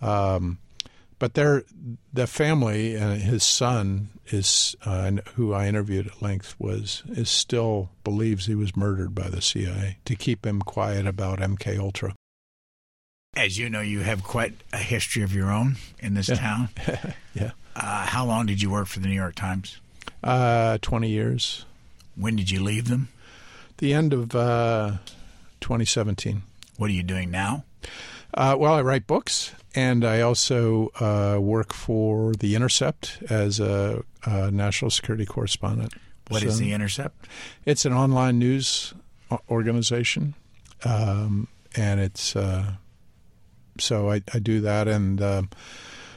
um, 0.01 0.59
but 1.19 1.35
their 1.35 1.65
the 2.13 2.27
family 2.27 2.95
and 2.95 3.21
his 3.21 3.43
son 3.43 4.09
is 4.29 4.77
uh, 4.85 5.11
who 5.35 5.53
I 5.53 5.67
interviewed 5.67 6.07
at 6.07 6.23
length 6.23 6.55
was 6.59 7.03
is 7.09 7.29
still 7.29 7.91
believes 8.05 8.47
he 8.47 8.55
was 8.55 8.77
murdered 8.77 9.15
by 9.15 9.29
the 9.29 9.43
CIA 9.43 9.99
to 10.05 10.15
keep 10.15 10.47
him 10.47 10.63
quiet 10.63 11.07
about 11.07 11.41
MK 11.41 11.79
Ultra. 11.79 12.15
As 13.37 13.59
you 13.59 13.69
know, 13.69 13.81
you 13.81 14.01
have 14.01 14.23
quite 14.23 14.55
a 14.73 14.79
history 14.79 15.23
of 15.23 15.35
your 15.35 15.51
own 15.51 15.77
in 16.01 16.15
this 16.15 16.29
yeah. 16.29 16.35
town. 16.35 16.69
yeah. 17.35 17.51
Uh, 17.77 18.07
how 18.07 18.25
long 18.25 18.47
did 18.47 18.63
you 18.63 18.71
work 18.71 18.87
for 18.87 19.01
the 19.01 19.09
New 19.09 19.15
York 19.15 19.35
Times? 19.35 19.79
Uh, 20.23 20.79
Twenty 20.81 21.11
years. 21.11 21.65
When 22.17 22.37
did 22.37 22.51
you 22.51 22.63
leave 22.63 22.89
them? 22.89 23.09
The 23.79 23.95
end 23.95 24.13
of 24.13 24.35
uh, 24.35 24.97
2017. 25.61 26.43
What 26.79 26.91
are 26.91 26.95
you 26.95 27.05
doing 27.05 27.31
now? 27.31 27.63
Uh, 28.35 28.57
well, 28.59 28.75
I 28.75 28.83
write 28.83 29.07
books, 29.07 29.55
and 29.75 30.05
I 30.05 30.21
also 30.21 30.91
uh, 31.01 31.41
work 31.41 31.73
for 31.73 32.35
The 32.35 32.55
Intercept 32.55 33.19
as 33.31 33.59
a, 33.59 34.03
a 34.25 34.51
national 34.51 34.91
security 34.91 35.25
correspondent. 35.25 35.95
What 36.29 36.43
so 36.43 36.49
is 36.49 36.59
The 36.59 36.73
Intercept? 36.73 37.27
It's 37.65 37.85
an 37.85 37.93
online 37.93 38.39
news 38.39 38.93
organization, 39.51 40.35
um, 40.85 41.49
and 41.75 42.01
it's 42.01 42.37
uh, 42.37 42.73
so 43.79 44.11
I, 44.11 44.23
I, 44.35 44.39
do 44.39 44.61
that, 44.61 44.89
and 44.89 45.23
um, 45.23 45.51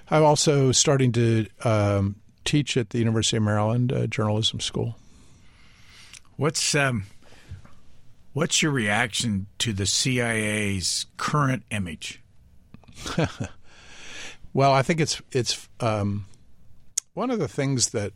I'm 0.09 0.23
also 0.23 0.71
starting 0.71 1.11
to 1.13 1.47
um, 1.63 2.15
teach 2.43 2.75
at 2.75 2.89
the 2.89 2.99
University 2.99 3.37
of 3.37 3.43
Maryland 3.43 3.93
uh, 3.93 4.07
journalism 4.07 4.59
school. 4.59 4.97
What's 6.35 6.75
um, 6.75 7.05
what's 8.33 8.61
your 8.61 8.71
reaction 8.71 9.47
to 9.59 9.73
the 9.73 9.85
CIA's 9.85 11.05
current 11.17 11.63
image? 11.71 12.21
well, 14.53 14.73
I 14.73 14.81
think 14.81 14.99
it's 14.99 15.21
it's 15.31 15.67
um, 15.79 16.25
one 17.13 17.31
of 17.31 17.39
the 17.39 17.47
things 17.47 17.89
that 17.89 18.13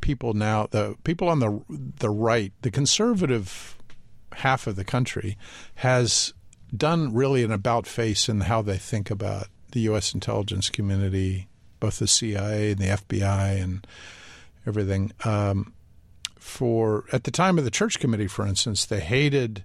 people 0.00 0.34
now 0.34 0.66
the 0.70 0.96
people 1.04 1.28
on 1.28 1.40
the 1.40 1.60
the 1.68 2.10
right, 2.10 2.52
the 2.62 2.70
conservative 2.70 3.76
half 4.32 4.66
of 4.66 4.76
the 4.76 4.84
country, 4.84 5.36
has 5.76 6.34
done 6.74 7.14
really 7.14 7.44
an 7.44 7.52
about 7.52 7.86
face 7.86 8.28
in 8.28 8.42
how 8.42 8.62
they 8.62 8.78
think 8.78 9.10
about 9.10 9.48
the 9.72 9.80
U.S. 9.80 10.14
intelligence 10.14 10.70
community, 10.70 11.48
both 11.80 11.98
the 11.98 12.06
CIA 12.06 12.72
and 12.72 12.80
the 12.80 12.86
FBI 12.86 13.62
and 13.62 13.86
everything. 14.66 15.12
Um, 15.24 15.73
for 16.44 17.06
at 17.10 17.24
the 17.24 17.30
time 17.30 17.56
of 17.56 17.64
the 17.64 17.70
Church 17.70 17.98
Committee, 17.98 18.26
for 18.26 18.46
instance, 18.46 18.84
they 18.84 19.00
hated 19.00 19.64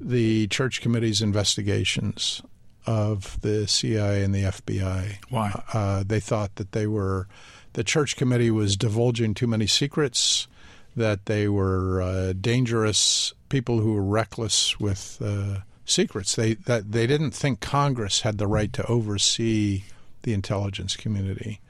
the 0.00 0.46
Church 0.46 0.80
Committee's 0.80 1.20
investigations 1.20 2.42
of 2.86 3.40
the 3.40 3.66
CIA 3.66 4.22
and 4.22 4.32
the 4.32 4.44
FBI. 4.44 5.16
Why? 5.30 5.62
Uh, 5.74 6.04
they 6.06 6.20
thought 6.20 6.54
that 6.54 6.70
they 6.70 6.86
were 6.86 7.26
the 7.72 7.82
Church 7.82 8.16
Committee 8.16 8.52
was 8.52 8.76
divulging 8.76 9.34
too 9.34 9.48
many 9.48 9.66
secrets, 9.66 10.46
that 10.94 11.26
they 11.26 11.48
were 11.48 12.00
uh, 12.00 12.32
dangerous 12.34 13.34
people 13.48 13.80
who 13.80 13.94
were 13.94 14.02
reckless 14.02 14.78
with 14.78 15.20
uh, 15.20 15.58
secrets. 15.84 16.36
They 16.36 16.54
that 16.54 16.92
they 16.92 17.08
didn't 17.08 17.32
think 17.32 17.60
Congress 17.60 18.20
had 18.20 18.38
the 18.38 18.46
right 18.46 18.72
to 18.74 18.86
oversee 18.86 19.82
the 20.22 20.32
intelligence 20.32 20.94
community. 20.94 21.60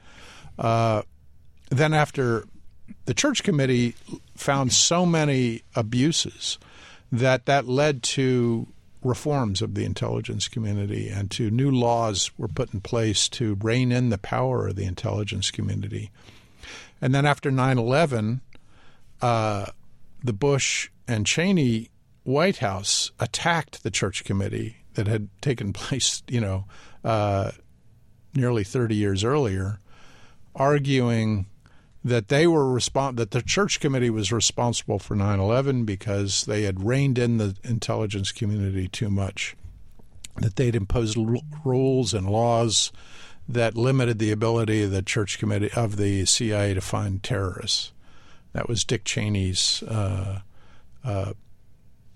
Uh, 0.59 1.01
then 1.69 1.93
after 1.95 2.45
the 3.07 3.13
church 3.13 3.41
committee 3.41 3.95
found 4.35 4.73
so 4.73 5.05
many 5.05 5.63
abuses 5.75 6.59
that 7.09 7.45
that 7.45 7.65
led 7.65 8.03
to 8.03 8.67
reforms 9.01 9.61
of 9.61 9.75
the 9.75 9.85
intelligence 9.85 10.49
community 10.49 11.07
and 11.07 11.31
to 11.31 11.49
new 11.49 11.71
laws 11.71 12.31
were 12.37 12.49
put 12.49 12.73
in 12.73 12.81
place 12.81 13.29
to 13.29 13.57
rein 13.61 13.93
in 13.93 14.09
the 14.09 14.17
power 14.17 14.67
of 14.67 14.75
the 14.75 14.83
intelligence 14.83 15.51
community. 15.51 16.11
And 17.01 17.15
then 17.15 17.25
after 17.25 17.49
9 17.49 17.77
11, 17.77 18.41
uh, 19.21 19.67
the 20.21 20.33
Bush 20.33 20.89
and 21.07 21.25
Cheney 21.25 21.89
White 22.23 22.57
House 22.57 23.11
attacked 23.21 23.83
the 23.83 23.91
church 23.91 24.25
committee 24.25 24.77
that 24.95 25.07
had 25.07 25.29
taken 25.39 25.71
place, 25.73 26.23
you 26.27 26.41
know, 26.41 26.65
uh, 27.05 27.51
nearly 28.35 28.65
30 28.65 28.95
years 28.95 29.23
earlier, 29.23 29.79
arguing 30.53 31.45
that 32.07 32.29
they 32.29 32.47
were 32.47 32.63
respon- 32.63 33.17
that 33.17 33.31
the 33.31 33.41
church 33.41 33.81
committee 33.81 34.09
was 34.09 34.31
responsible 34.31 34.97
for 34.97 35.13
9/11 35.13 35.83
because 35.83 36.45
they 36.45 36.63
had 36.63 36.83
reined 36.83 37.17
in 37.17 37.37
the 37.37 37.55
intelligence 37.63 38.31
community 38.31 38.87
too 38.87 39.09
much, 39.09 39.57
that 40.37 40.55
they'd 40.55 40.75
imposed 40.75 41.17
l- 41.17 41.43
rules 41.65 42.13
and 42.13 42.29
laws 42.29 42.93
that 43.49 43.75
limited 43.75 44.19
the 44.19 44.31
ability 44.31 44.83
of 44.83 44.91
the 44.91 45.01
church 45.01 45.37
committee 45.37 45.71
of 45.75 45.97
the 45.97 46.25
CIA 46.25 46.73
to 46.73 46.81
find 46.81 47.21
terrorists. 47.23 47.91
That 48.53 48.69
was 48.69 48.85
Dick 48.85 49.03
Cheney's 49.03 49.83
uh, 49.83 50.39
uh, 51.03 51.33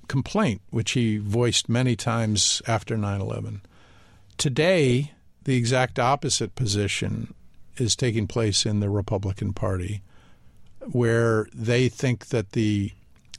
complaint, 0.07 0.61
which 0.69 0.91
he 0.91 1.17
voiced 1.17 1.67
many 1.67 1.97
times 1.97 2.61
after 2.65 2.95
9/11. 2.95 3.59
Today, 4.37 5.11
the 5.43 5.57
exact 5.57 5.99
opposite 5.99 6.55
position 6.55 7.33
is 7.77 7.95
taking 7.95 8.27
place 8.27 8.65
in 8.65 8.79
the 8.79 8.89
Republican 8.89 9.53
Party, 9.53 10.01
where 10.91 11.47
they 11.53 11.89
think 11.89 12.27
that 12.27 12.51
the 12.51 12.91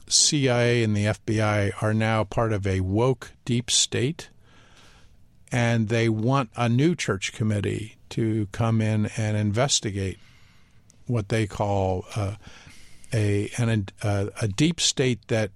CIA 0.08 0.82
and 0.82 0.96
the 0.96 1.06
FBI 1.06 1.72
are 1.82 1.94
now 1.94 2.24
part 2.24 2.52
of 2.52 2.66
a 2.66 2.80
woke 2.80 3.32
deep 3.44 3.70
state, 3.70 4.28
and 5.50 5.88
they 5.88 6.08
want 6.08 6.50
a 6.56 6.68
new 6.68 6.94
church 6.94 7.32
committee 7.32 7.96
to 8.10 8.46
come 8.52 8.80
in 8.80 9.06
and 9.16 9.36
investigate 9.36 10.18
what 11.06 11.28
they 11.28 11.46
call 11.46 12.04
uh, 12.16 12.34
a 13.12 13.50
an, 13.58 13.88
a, 14.02 14.28
a 14.40 14.48
deep 14.48 14.80
state 14.80 15.26
that 15.28 15.50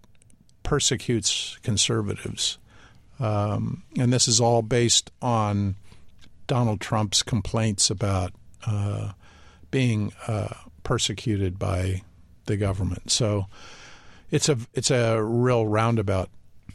persecutes 0.62 1.58
conservatives. 1.62 2.58
Um, 3.18 3.84
and 3.98 4.12
this 4.12 4.28
is 4.28 4.40
all 4.40 4.62
based 4.62 5.10
on 5.22 5.76
Donald 6.46 6.80
Trump's 6.80 7.22
complaints 7.22 7.88
about 7.90 8.32
uh, 8.66 9.12
being 9.70 10.12
uh, 10.26 10.54
persecuted 10.82 11.58
by 11.58 12.02
the 12.46 12.56
government. 12.56 13.10
So 13.10 13.46
it's 14.30 14.48
a 14.48 14.58
it's 14.74 14.90
a 14.90 15.22
real 15.22 15.66
roundabout 15.66 16.30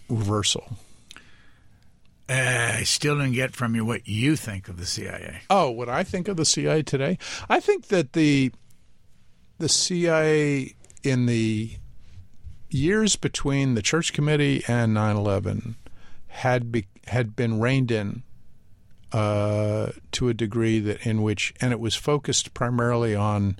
reversal. 0.09 0.77
Uh, 2.29 2.75
I 2.75 2.83
still 2.83 3.17
didn't 3.17 3.33
get 3.33 3.53
from 3.53 3.75
you 3.75 3.83
what 3.83 4.07
you 4.07 4.35
think 4.35 4.69
of 4.69 4.77
the 4.77 4.85
CIA. 4.85 5.41
Oh, 5.49 5.69
what 5.69 5.89
I 5.89 6.03
think 6.03 6.27
of 6.27 6.37
the 6.37 6.45
CIA 6.45 6.81
today? 6.81 7.17
I 7.49 7.59
think 7.59 7.87
that 7.87 8.13
the 8.13 8.51
the 9.57 9.69
CIA 9.69 10.75
in 11.03 11.25
the 11.25 11.71
years 12.69 13.15
between 13.15 13.75
the 13.75 13.81
Church 13.81 14.13
Committee 14.13 14.63
and 14.67 14.95
9/11 14.95 15.75
had 16.27 16.71
be, 16.71 16.87
had 17.07 17.35
been 17.35 17.59
reined 17.59 17.91
in 17.91 18.23
uh, 19.11 19.91
to 20.13 20.29
a 20.29 20.33
degree 20.33 20.79
that 20.79 21.05
in 21.05 21.21
which, 21.21 21.53
and 21.61 21.71
it 21.71 21.79
was 21.79 21.95
focused 21.95 22.53
primarily 22.53 23.15
on, 23.15 23.57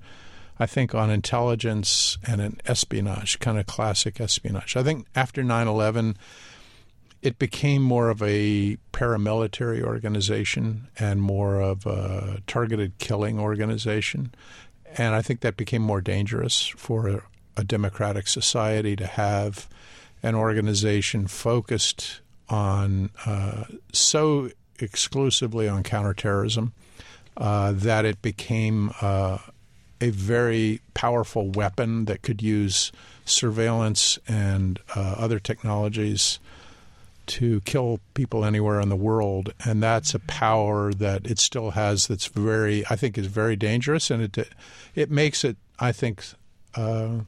I 0.60 0.66
think, 0.66 0.96
on 0.96 1.10
intelligence 1.10 2.18
and 2.26 2.42
an 2.42 2.62
espionage, 2.66 3.40
kind 3.40 3.60
of 3.60 3.66
classic 3.66 4.22
espionage. 4.22 4.76
I 4.76 4.84
think 4.84 5.08
after 5.16 5.44
9 5.44 5.68
11, 5.68 6.18
it 7.22 7.38
became 7.38 7.82
more 7.82 8.10
of 8.10 8.22
a 8.24 8.78
paramilitary 8.94 9.82
organization 9.82 10.88
and 10.98 11.22
more 11.22 11.62
of 11.62 11.86
a 11.86 12.42
targeted 12.48 12.98
killing 12.98 13.40
organization. 13.40 14.34
And 14.98 15.14
I 15.14 15.22
think 15.22 15.42
that 15.42 15.56
became 15.56 15.82
more 15.82 16.02
dangerous 16.02 16.66
for 16.66 17.08
a, 17.08 17.24
a 17.58 17.64
democratic 17.64 18.28
society 18.28 18.96
to 18.96 19.06
have 19.06 19.70
an 20.24 20.36
organization 20.36 21.28
focused 21.28 22.22
on 22.50 23.10
uh, 23.26 23.64
so 23.94 24.50
exclusively 24.82 25.68
on 25.68 25.84
counterterrorism, 25.84 26.74
uh, 27.38 27.72
that 27.74 28.06
it 28.06 28.22
became 28.22 28.92
uh, 29.02 29.38
a 30.00 30.10
very 30.10 30.82
powerful 30.94 31.50
weapon 31.50 32.06
that 32.06 32.22
could 32.22 32.42
use 32.42 32.92
surveillance 33.26 34.20
and 34.28 34.80
uh, 34.96 35.16
other 35.18 35.40
technologies 35.40 36.40
to 37.28 37.62
kill 37.62 38.00
people 38.14 38.44
anywhere 38.44 38.82
in 38.82 38.90
the 38.90 38.96
world, 38.96 39.54
and 39.64 39.82
that's 39.82 40.14
a 40.14 40.20
power 40.20 40.92
that 40.92 41.26
it 41.26 41.40
still 41.40 41.72
has. 41.72 42.08
That's 42.08 42.26
very, 42.26 42.84
I 42.90 42.96
think, 42.96 43.18
is 43.18 43.28
very 43.28 43.56
dangerous, 43.56 44.12
and 44.12 44.24
it 44.24 44.50
it 44.96 45.10
makes 45.10 45.46
it, 45.46 45.56
I 45.80 45.92
think, 45.92 46.26
uh, 46.76 47.20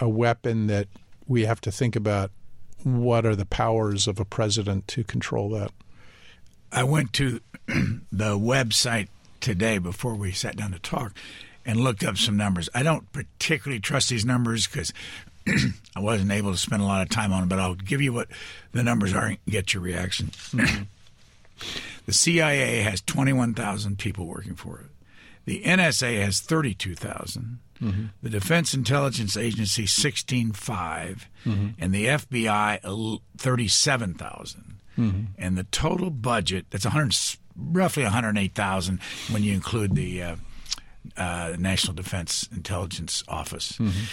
a 0.00 0.08
weapon 0.08 0.66
that 0.66 0.88
we 1.28 1.44
have 1.44 1.60
to 1.60 1.70
think 1.70 1.94
about. 1.94 2.30
What 2.82 3.26
are 3.26 3.36
the 3.36 3.46
powers 3.46 4.08
of 4.08 4.18
a 4.18 4.24
president 4.24 4.88
to 4.88 5.04
control 5.04 5.50
that? 5.50 5.70
I 6.72 6.84
went 6.84 7.12
to 7.14 7.40
the 7.66 8.38
website 8.38 9.08
today 9.40 9.78
before 9.78 10.14
we 10.14 10.32
sat 10.32 10.56
down 10.56 10.72
to 10.72 10.78
talk 10.78 11.14
and 11.64 11.80
looked 11.80 12.04
up 12.04 12.16
some 12.16 12.36
numbers. 12.36 12.68
I 12.74 12.82
don't 12.82 13.10
particularly 13.12 13.80
trust 13.80 14.08
these 14.08 14.24
numbers 14.24 14.66
because 14.66 14.92
I 15.96 16.00
wasn't 16.00 16.32
able 16.32 16.52
to 16.52 16.58
spend 16.58 16.82
a 16.82 16.86
lot 16.86 17.02
of 17.02 17.08
time 17.08 17.32
on 17.32 17.40
them, 17.40 17.48
but 17.48 17.58
I'll 17.58 17.74
give 17.74 18.00
you 18.00 18.12
what 18.12 18.28
the 18.72 18.82
numbers 18.82 19.14
are 19.14 19.26
and 19.26 19.38
get 19.48 19.74
your 19.74 19.82
reaction. 19.82 20.28
Mm-hmm. 20.28 20.82
the 22.06 22.12
CIA 22.12 22.82
has 22.82 23.00
21,000 23.02 23.98
people 23.98 24.26
working 24.26 24.54
for 24.54 24.80
it. 24.80 24.86
The 25.46 25.62
NSA 25.62 26.22
has 26.22 26.40
32,000. 26.40 27.58
Mm-hmm. 27.82 28.04
The 28.22 28.30
Defense 28.30 28.74
Intelligence 28.74 29.36
Agency 29.36 29.84
16.5 29.84 30.52
mm-hmm. 30.54 31.68
and 31.78 31.94
the 31.94 32.06
FBI 32.06 33.20
37,000. 33.38 34.80
Mm-hmm. 35.00 35.24
And 35.38 35.56
the 35.56 35.64
total 35.64 36.10
budget 36.10 36.66
that's 36.70 36.84
100, 36.84 37.16
roughly 37.56 38.02
108,000 38.02 39.00
when 39.30 39.42
you 39.42 39.52
include 39.52 39.94
the 39.94 40.22
uh, 40.22 40.36
uh, 41.16 41.56
National 41.58 41.94
Defense 41.94 42.48
Intelligence 42.54 43.24
Office. 43.28 43.72
Mm-hmm. 43.72 44.04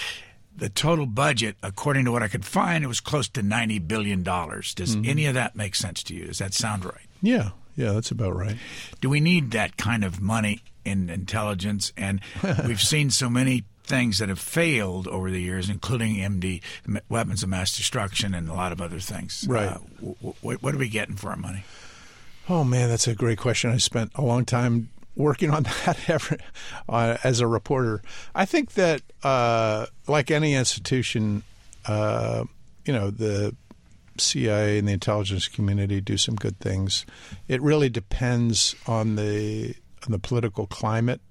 The 0.57 0.69
total 0.69 1.05
budget, 1.05 1.55
according 1.61 2.05
to 2.05 2.11
what 2.11 2.23
I 2.23 2.27
could 2.27 2.43
find, 2.43 2.83
it 2.83 2.87
was 2.87 2.99
close 2.99 3.29
to 3.29 3.43
ninety 3.43 3.77
billion 3.77 4.23
dollars. 4.23 4.73
Does 4.73 4.95
mm-hmm. 4.95 5.07
any 5.09 5.25
of 5.27 5.35
that 5.35 5.55
make 5.55 5.75
sense 5.75 6.01
to 6.03 6.15
you? 6.15 6.25
Does 6.25 6.39
that 6.39 6.55
sound 6.55 6.83
right? 6.83 7.05
Yeah, 7.21 7.51
yeah, 7.75 7.91
that's 7.91 8.09
about 8.09 8.35
right. 8.35 8.57
Do 8.99 9.09
we 9.09 9.19
need 9.19 9.51
that 9.51 9.77
kind 9.77 10.03
of 10.03 10.19
money 10.19 10.63
in 10.83 11.11
intelligence? 11.11 11.93
And 11.95 12.21
we've 12.65 12.81
seen 12.81 13.11
so 13.11 13.29
many 13.29 13.65
things 13.87 14.19
that 14.19 14.29
have 14.29 14.39
failed 14.39 15.07
over 15.07 15.31
the 15.31 15.41
years, 15.41 15.69
including 15.69 16.15
MD, 16.15 16.61
weapons 17.09 17.43
of 17.43 17.49
mass 17.49 17.75
destruction, 17.75 18.33
and 18.33 18.49
a 18.49 18.53
lot 18.53 18.71
of 18.71 18.81
other 18.81 18.99
things. 18.99 19.45
Right. 19.47 19.69
Uh, 19.69 19.77
what, 20.41 20.61
what 20.61 20.75
are 20.75 20.77
we 20.77 20.89
getting 20.89 21.15
for 21.15 21.29
our 21.29 21.37
money? 21.37 21.63
Oh 22.49 22.63
man, 22.63 22.89
that's 22.89 23.07
a 23.07 23.15
great 23.15 23.37
question. 23.37 23.71
I 23.71 23.77
spent 23.77 24.11
a 24.15 24.21
long 24.21 24.45
time 24.45 24.89
working 25.15 25.49
on 25.49 25.63
that 25.85 26.09
every, 26.09 26.37
uh, 26.87 27.17
as 27.23 27.39
a 27.39 27.47
reporter. 27.47 28.01
I 28.35 28.45
think 28.45 28.73
that, 28.73 29.01
uh, 29.23 29.87
like 30.07 30.31
any 30.31 30.53
institution, 30.53 31.43
uh, 31.85 32.45
you 32.85 32.93
know, 32.93 33.09
the 33.09 33.55
CIA 34.19 34.79
and 34.79 34.87
the 34.87 34.93
intelligence 34.93 35.47
community 35.47 36.01
do 36.01 36.17
some 36.17 36.35
good 36.35 36.59
things. 36.59 37.05
It 37.47 37.61
really 37.61 37.89
depends 37.89 38.75
on 38.87 39.15
the 39.15 39.75
on 40.05 40.11
the 40.11 40.19
political 40.19 40.67
climate, 40.67 41.21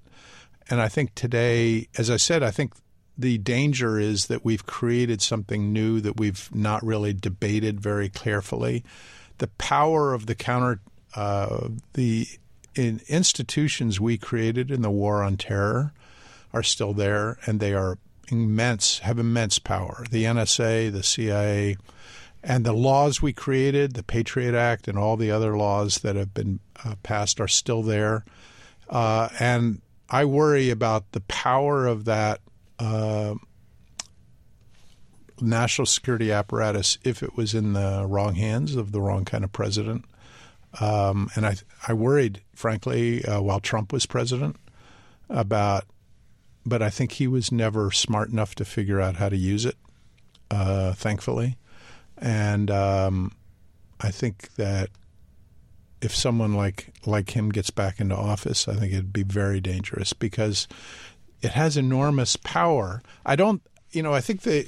and 0.69 0.81
I 0.81 0.87
think 0.87 1.15
today, 1.15 1.87
as 1.97 2.09
I 2.09 2.17
said, 2.17 2.43
I 2.43 2.51
think 2.51 2.73
the 3.17 3.37
danger 3.37 3.99
is 3.99 4.27
that 4.27 4.45
we've 4.45 4.65
created 4.65 5.21
something 5.21 5.73
new 5.73 5.99
that 6.01 6.19
we've 6.19 6.53
not 6.53 6.85
really 6.85 7.13
debated 7.13 7.79
very 7.79 8.09
carefully. 8.09 8.83
The 9.39 9.47
power 9.47 10.13
of 10.13 10.27
the 10.27 10.35
counter, 10.35 10.79
uh, 11.15 11.69
the 11.93 12.27
in 12.75 13.01
institutions 13.07 13.99
we 13.99 14.17
created 14.17 14.69
in 14.69 14.81
the 14.83 14.91
war 14.91 15.23
on 15.23 15.37
terror 15.37 15.93
are 16.53 16.63
still 16.63 16.93
there, 16.93 17.37
and 17.45 17.59
they 17.59 17.73
are 17.73 17.97
immense, 18.29 18.99
have 18.99 19.17
immense 19.17 19.57
power. 19.57 20.05
The 20.09 20.25
NSA, 20.25 20.91
the 20.91 21.03
CIA, 21.03 21.77
and 22.43 22.65
the 22.65 22.73
laws 22.73 23.21
we 23.21 23.33
created, 23.33 23.93
the 23.93 24.03
Patriot 24.03 24.53
Act, 24.53 24.87
and 24.87 24.97
all 24.97 25.17
the 25.17 25.31
other 25.31 25.57
laws 25.57 25.99
that 25.99 26.15
have 26.15 26.33
been 26.33 26.59
uh, 26.85 26.95
passed 27.01 27.41
are 27.41 27.47
still 27.47 27.81
there. 27.81 28.23
Uh, 28.89 29.29
and 29.39 29.81
I 30.09 30.25
worry 30.25 30.69
about 30.69 31.11
the 31.11 31.21
power 31.21 31.85
of 31.85 32.05
that 32.05 32.41
uh, 32.79 33.35
national 35.41 35.85
security 35.85 36.31
apparatus 36.31 36.97
if 37.03 37.21
it 37.21 37.35
was 37.35 37.53
in 37.53 37.73
the 37.73 38.05
wrong 38.07 38.35
hands 38.35 38.75
of 38.75 38.91
the 38.91 39.01
wrong 39.01 39.25
kind 39.25 39.43
of 39.43 39.51
president. 39.51 40.05
Um, 40.79 41.29
and 41.35 41.45
I, 41.45 41.55
I 41.87 41.93
worried, 41.93 42.41
frankly, 42.53 43.23
uh, 43.25 43.41
while 43.41 43.59
Trump 43.59 43.91
was 43.91 44.05
president, 44.05 44.57
about, 45.29 45.85
but 46.65 46.81
I 46.81 46.89
think 46.89 47.13
he 47.13 47.27
was 47.27 47.51
never 47.51 47.91
smart 47.91 48.29
enough 48.29 48.55
to 48.55 48.65
figure 48.65 49.01
out 49.01 49.15
how 49.15 49.29
to 49.29 49.37
use 49.37 49.65
it. 49.65 49.75
Uh, 50.49 50.93
thankfully, 50.93 51.57
and 52.17 52.71
um, 52.71 53.33
I 53.99 54.11
think 54.11 54.53
that 54.55 54.89
if 56.01 56.15
someone 56.15 56.53
like 56.53 56.93
like 57.05 57.31
him 57.31 57.49
gets 57.49 57.69
back 57.69 57.99
into 57.99 58.15
office, 58.15 58.67
I 58.67 58.75
think 58.75 58.93
it'd 58.93 59.13
be 59.13 59.23
very 59.23 59.59
dangerous 59.59 60.13
because 60.13 60.67
it 61.41 61.51
has 61.51 61.77
enormous 61.77 62.35
power. 62.35 63.01
I 63.25 63.35
don't, 63.35 63.61
you 63.91 64.03
know, 64.03 64.13
I 64.13 64.21
think 64.21 64.41
the 64.41 64.65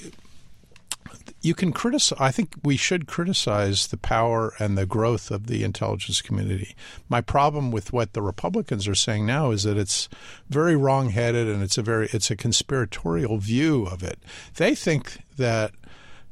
you 1.42 1.54
can 1.54 1.72
criticize. 1.72 2.20
I 2.20 2.32
think 2.32 2.54
we 2.64 2.76
should 2.76 3.08
criticize 3.08 3.88
the 3.88 3.98
power 3.98 4.54
and 4.60 4.78
the 4.78 4.86
growth 4.86 5.32
of 5.32 5.48
the 5.48 5.64
intelligence 5.64 6.22
community. 6.22 6.76
My 7.08 7.22
problem 7.22 7.72
with 7.72 7.94
what 7.94 8.14
the 8.14 8.22
Republicans 8.22 8.88
are 8.88 8.96
saying 8.96 9.26
now 9.26 9.52
is 9.52 9.64
that 9.64 9.78
it's 9.78 10.10
very 10.50 10.76
wrongheaded 10.76 11.48
and 11.48 11.64
it's 11.64 11.78
a 11.78 11.82
very 11.82 12.10
it's 12.12 12.30
a 12.30 12.36
conspiratorial 12.36 13.38
view 13.38 13.86
of 13.86 14.04
it. 14.04 14.20
They 14.56 14.76
think 14.76 15.20
that 15.38 15.72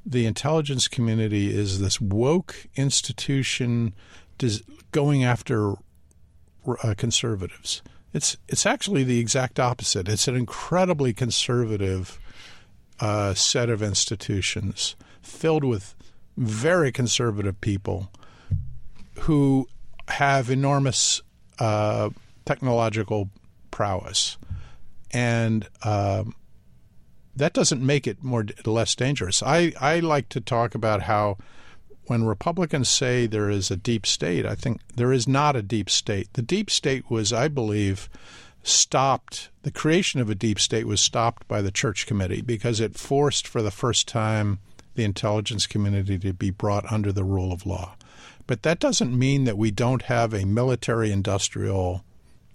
the 0.05 0.25
intelligence 0.25 0.87
community 0.87 1.53
is 1.53 1.79
this 1.79 1.99
woke 1.99 2.67
institution 2.75 3.93
going 4.91 5.23
after 5.23 5.73
uh, 6.83 6.93
conservatives. 6.97 7.81
It's 8.13 8.37
it's 8.47 8.65
actually 8.65 9.03
the 9.03 9.19
exact 9.19 9.59
opposite. 9.59 10.09
It's 10.09 10.27
an 10.27 10.35
incredibly 10.35 11.13
conservative 11.13 12.19
uh, 12.99 13.33
set 13.33 13.69
of 13.69 13.83
institutions 13.83 14.95
filled 15.21 15.63
with 15.63 15.93
very 16.35 16.91
conservative 16.91 17.59
people 17.61 18.11
who 19.21 19.67
have 20.07 20.49
enormous 20.49 21.21
uh, 21.59 22.09
technological 22.45 23.29
prowess, 23.71 24.37
and 25.11 25.67
um, 25.83 26.33
that 27.35 27.53
doesn't 27.53 27.85
make 27.85 28.07
it 28.07 28.23
more 28.23 28.45
less 28.65 28.95
dangerous. 28.95 29.43
I, 29.43 29.73
I 29.79 29.99
like 29.99 30.29
to 30.29 30.41
talk 30.41 30.73
about 30.75 31.03
how 31.03 31.37
when 32.07 32.25
Republicans 32.25 32.89
say 32.89 33.27
there 33.27 33.49
is 33.49 33.69
a 33.69 33.75
deep 33.75 34.05
state, 34.05 34.45
I 34.45 34.55
think 34.55 34.81
there 34.95 35.13
is 35.13 35.27
not 35.27 35.55
a 35.55 35.61
deep 35.61 35.89
state. 35.89 36.33
The 36.33 36.41
deep 36.41 36.69
state 36.69 37.09
was, 37.09 37.31
I 37.31 37.47
believe, 37.47 38.09
stopped, 38.63 39.49
the 39.63 39.71
creation 39.71 40.19
of 40.19 40.29
a 40.29 40.35
deep 40.35 40.59
state 40.59 40.87
was 40.87 41.01
stopped 41.01 41.47
by 41.47 41.61
the 41.61 41.71
church 41.71 42.07
committee 42.07 42.41
because 42.41 42.79
it 42.79 42.97
forced 42.97 43.47
for 43.47 43.61
the 43.61 43.71
first 43.71 44.07
time 44.07 44.59
the 44.95 45.03
intelligence 45.03 45.67
community 45.67 46.17
to 46.17 46.33
be 46.33 46.49
brought 46.49 46.91
under 46.91 47.11
the 47.11 47.23
rule 47.23 47.51
of 47.53 47.65
law. 47.65 47.95
But 48.47 48.63
that 48.63 48.79
doesn't 48.79 49.17
mean 49.17 49.43
that 49.43 49.57
we 49.57 49.71
don't 49.71 50.03
have 50.03 50.33
a 50.33 50.45
military 50.45 51.11
industrial 51.11 52.03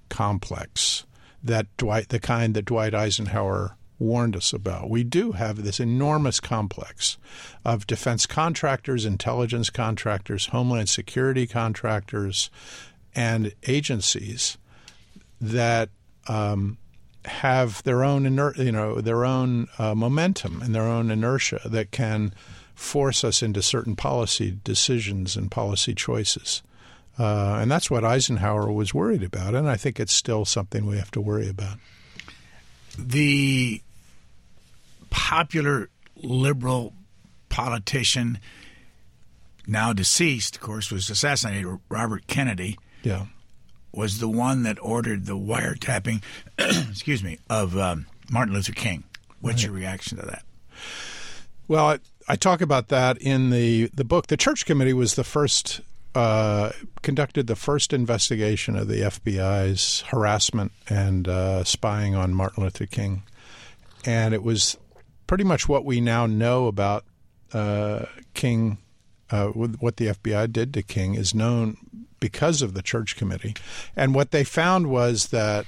complex 0.09 1.05
that 1.43 1.67
Dwight, 1.77 2.09
the 2.09 2.21
kind 2.21 2.55
that 2.55 2.65
Dwight 2.65 2.95
Eisenhower 2.95 3.77
warned 4.03 4.37
us 4.37 4.53
about. 4.53 4.91
We 4.91 5.05
do 5.05 5.33
have 5.33 5.63
this 5.63 5.81
enormous 5.81 6.41
complex 6.41 7.17
of 7.65 7.87
defense 7.87 8.27
contractors, 8.27 9.05
intelligence 9.05 9.71
contractors, 9.71 10.47
homeland 10.47 10.89
security 10.89 11.47
contractors, 11.47 12.51
and 13.15 13.53
agencies 13.67 14.59
that 15.41 15.89
um, 16.29 16.79
have 17.25 17.83
their 17.85 18.05
own 18.05 18.25
iner- 18.25 18.55
you 18.57 18.73
know 18.73 19.01
their 19.01 19.25
own 19.25 19.69
uh, 19.79 19.95
momentum 19.95 20.61
and 20.63 20.75
their 20.75 20.83
own 20.83 21.11
inertia 21.11 21.61
that 21.65 21.91
can 21.91 22.35
force 22.75 23.23
us 23.23 23.43
into 23.43 23.63
certain 23.63 23.95
policy 23.95 24.59
decisions 24.65 25.37
and 25.37 25.51
policy 25.51 25.95
choices. 25.95 26.63
Uh, 27.19 27.59
and 27.61 27.71
that's 27.71 27.91
what 27.91 28.05
Eisenhower 28.05 28.73
was 28.73 28.95
worried 28.95 29.23
about, 29.23 29.55
and 29.55 29.69
I 29.69 29.77
think 29.77 30.01
it's 30.01 30.15
still 30.15 30.45
something 30.45 30.87
we 30.87 30.97
have 30.97 31.11
to 31.13 31.21
worry 31.21 31.49
about. 31.49 31.77
The 32.99 33.83
popular 35.13 35.89
liberal 36.17 36.93
politician, 37.49 38.39
now 39.67 39.93
deceased, 39.93 40.57
of 40.57 40.63
course, 40.63 40.91
was 40.91 41.09
assassinated, 41.09 41.79
Robert 41.89 42.27
Kennedy. 42.27 42.79
Yeah 43.03 43.27
was 43.93 44.19
the 44.19 44.29
one 44.29 44.63
that 44.63 44.79
ordered 44.81 45.27
the 45.27 45.37
wiretapping, 45.37 46.23
excuse 46.59 47.23
me, 47.23 47.39
of 47.51 47.77
um, 47.77 48.07
Martin 48.31 48.55
Luther 48.55 48.73
King. 48.73 49.05
What's 49.41 49.57
right. 49.57 49.65
your 49.65 49.73
reaction 49.73 50.19
to 50.19 50.27
that? 50.27 50.45
Well, 51.69 51.87
I, 51.87 51.99
I, 52.29 52.37
talk 52.37 52.61
about 52.61 52.89
that 52.89 53.19
in 53.19 53.51
the, 53.51 53.91
the 53.95 54.05
book. 54.05 54.29
The 54.29 54.37
Church 54.37 54.65
Committee 54.67 54.93
was 54.93 55.15
the 55.15 55.25
first, 55.25 55.81
uh, 56.15 56.71
conducted 57.03 57.47
the 57.47 57.57
first 57.57 57.93
investigation 57.93 58.77
of 58.77 58.89
the 58.89 59.01
FBI's 59.01 60.03
harassment 60.09 60.73
and 60.89 61.29
uh, 61.29 61.65
spying 61.65 62.15
on 62.15 62.35
Martin 62.35 62.63
Luther 62.65 62.87
King. 62.87 63.23
And 64.05 64.35
it 64.35 64.43
was 64.43 64.77
pretty 65.33 65.45
much 65.45 65.67
what 65.67 65.87
we 65.87 65.99
now 65.99 66.27
know 66.27 66.67
about 66.67 67.07
uh, 67.55 68.05
King, 68.35 68.77
uh, 69.31 69.47
what 69.47 69.97
the 69.97 70.09
FBI 70.09 70.53
did 70.53 70.75
to 70.75 70.83
King, 70.83 71.15
is 71.15 71.35
known 71.35 71.79
because 72.21 72.61
of 72.61 72.75
the 72.75 72.83
church 72.83 73.17
committee. 73.17 73.55
And 73.97 74.15
what 74.15 74.31
they 74.31 74.45
found 74.45 74.89
was 74.89 75.29
that 75.29 75.65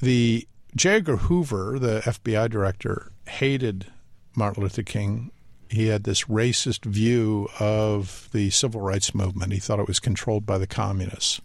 the 0.00 0.48
J. 0.74 0.94
Edgar 0.94 1.18
Hoover, 1.18 1.78
the 1.78 2.00
FBI 2.00 2.50
director, 2.50 3.12
hated 3.28 3.86
Martin 4.34 4.64
Luther 4.64 4.82
King. 4.82 5.30
He 5.68 5.86
had 5.86 6.02
this 6.02 6.24
racist 6.24 6.84
view 6.84 7.48
of 7.60 8.28
the 8.32 8.50
civil 8.50 8.80
rights 8.80 9.14
movement. 9.14 9.52
He 9.52 9.60
thought 9.60 9.78
it 9.78 9.86
was 9.86 10.00
controlled 10.00 10.44
by 10.44 10.58
the 10.58 10.66
communists. 10.66 11.40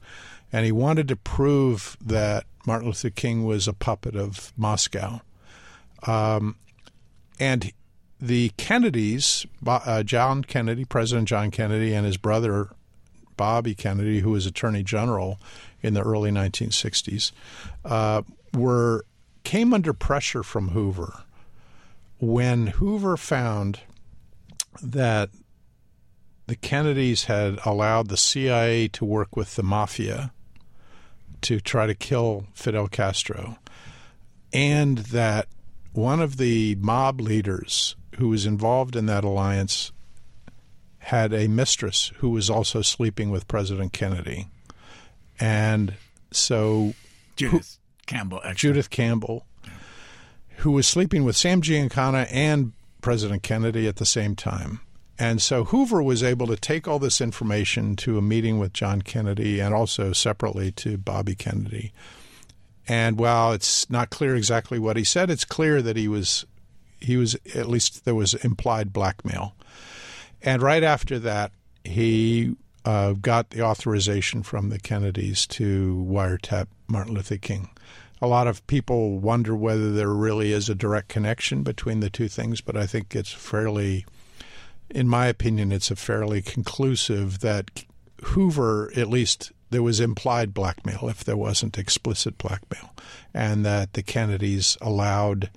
And 0.51 0.65
he 0.65 0.71
wanted 0.71 1.09
to 1.09 1.15
prove 1.15 1.95
that 2.03 2.45
Martin 2.65 2.87
Luther 2.87 3.11
King 3.11 3.45
was 3.45 3.67
a 3.67 3.73
puppet 3.73 4.15
of 4.15 4.51
Moscow. 4.57 5.21
Um, 6.07 6.55
and 7.39 7.71
the 8.19 8.49
Kennedys, 8.57 9.45
uh, 9.65 10.03
John 10.03 10.43
Kennedy, 10.43 10.85
President 10.85 11.27
John 11.27 11.51
Kennedy, 11.51 11.93
and 11.93 12.05
his 12.05 12.17
brother 12.17 12.69
Bobby 13.37 13.75
Kennedy, 13.75 14.19
who 14.19 14.31
was 14.31 14.45
Attorney 14.45 14.83
General 14.83 15.39
in 15.81 15.93
the 15.93 16.01
early 16.01 16.31
1960s, 16.31 17.31
uh, 17.85 18.21
were 18.53 19.05
came 19.45 19.73
under 19.73 19.93
pressure 19.93 20.43
from 20.43 20.69
Hoover 20.69 21.23
when 22.19 22.67
Hoover 22.67 23.15
found 23.15 23.79
that 24.83 25.29
the 26.47 26.55
Kennedys 26.55 27.25
had 27.25 27.59
allowed 27.65 28.09
the 28.09 28.17
CIA 28.17 28.87
to 28.89 29.05
work 29.05 29.35
with 29.35 29.55
the 29.55 29.63
mafia 29.63 30.33
to 31.41 31.59
try 31.61 31.87
to 31.87 31.95
kill 31.95 32.45
Fidel 32.53 32.87
Castro, 32.87 33.57
and 34.51 34.97
that 34.97 35.47
one 35.99 36.21
of 36.21 36.37
the 36.37 36.75
mob 36.75 37.19
leaders 37.19 37.95
who 38.17 38.29
was 38.29 38.45
involved 38.45 38.95
in 38.95 39.05
that 39.05 39.23
alliance 39.23 39.91
had 40.99 41.33
a 41.33 41.47
mistress 41.47 42.11
who 42.17 42.29
was 42.29 42.49
also 42.49 42.81
sleeping 42.81 43.29
with 43.29 43.47
President 43.47 43.91
Kennedy. 43.91 44.47
And 45.39 45.95
so 46.31 46.93
Judith 47.35 47.77
Campbell, 48.05 48.39
Exner. 48.45 48.55
Judith 48.55 48.89
Campbell, 48.89 49.45
who 50.57 50.71
was 50.71 50.87
sleeping 50.87 51.23
with 51.23 51.35
Sam 51.35 51.61
Giancana 51.61 52.27
and 52.31 52.73
President 53.01 53.43
Kennedy 53.43 53.87
at 53.87 53.97
the 53.97 54.05
same 54.05 54.35
time. 54.35 54.79
And 55.17 55.41
so 55.41 55.65
Hoover 55.65 56.01
was 56.01 56.23
able 56.23 56.47
to 56.47 56.55
take 56.55 56.87
all 56.87 56.99
this 56.99 57.19
information 57.19 57.97
to 57.97 58.17
a 58.17 58.21
meeting 58.21 58.57
with 58.57 58.71
John 58.71 59.01
Kennedy 59.01 59.59
and 59.59 59.73
also 59.73 60.13
separately 60.13 60.71
to 60.73 60.97
Bobby 60.97 61.35
Kennedy. 61.35 61.91
And 62.89 63.19
while 63.19 63.53
it's 63.53 63.87
not 63.89 64.09
clear 64.09 64.35
exactly 64.35 64.79
what 64.79 64.97
he 64.97 65.03
said, 65.03 65.29
it's 65.29 65.45
clear 65.45 65.79
that 65.81 65.95
he 65.95 66.07
was 66.07 66.45
he 66.99 67.15
was 67.15 67.37
at 67.55 67.69
least 67.69 68.03
there 68.03 68.15
was 68.15 68.33
implied 68.33 68.91
blackmail. 68.91 69.55
And 70.41 70.61
right 70.61 70.83
after 70.83 71.19
that, 71.19 71.51
he 71.83 72.55
uh, 72.83 73.13
got 73.13 73.51
the 73.51 73.61
authorization 73.61 74.41
from 74.41 74.69
the 74.69 74.79
Kennedys 74.79 75.45
to 75.47 76.05
wiretap 76.09 76.67
Martin 76.87 77.13
Luther 77.13 77.37
King. 77.37 77.69
A 78.21 78.27
lot 78.27 78.47
of 78.47 78.65
people 78.67 79.19
wonder 79.19 79.55
whether 79.55 79.91
there 79.91 80.09
really 80.09 80.51
is 80.51 80.67
a 80.67 80.75
direct 80.75 81.09
connection 81.09 81.61
between 81.61 81.99
the 81.99 82.09
two 82.09 82.27
things, 82.27 82.59
but 82.59 82.75
I 82.75 82.85
think 82.85 83.15
it's 83.15 83.31
fairly, 83.31 84.05
in 84.89 85.07
my 85.07 85.27
opinion, 85.27 85.71
it's 85.71 85.91
a 85.91 85.95
fairly 85.95 86.41
conclusive 86.41 87.39
that 87.39 87.85
Hoover, 88.23 88.91
at 88.97 89.09
least 89.09 89.51
there 89.69 89.83
was 89.83 89.99
implied 89.99 90.53
blackmail 90.53 91.09
if 91.09 91.23
there 91.23 91.37
wasn't 91.37 91.77
explicit 91.77 92.37
blackmail, 92.37 92.93
and 93.33 93.65
that 93.65 93.93
the 93.93 94.03
Kennedys 94.03 94.77
allowed 94.81 95.49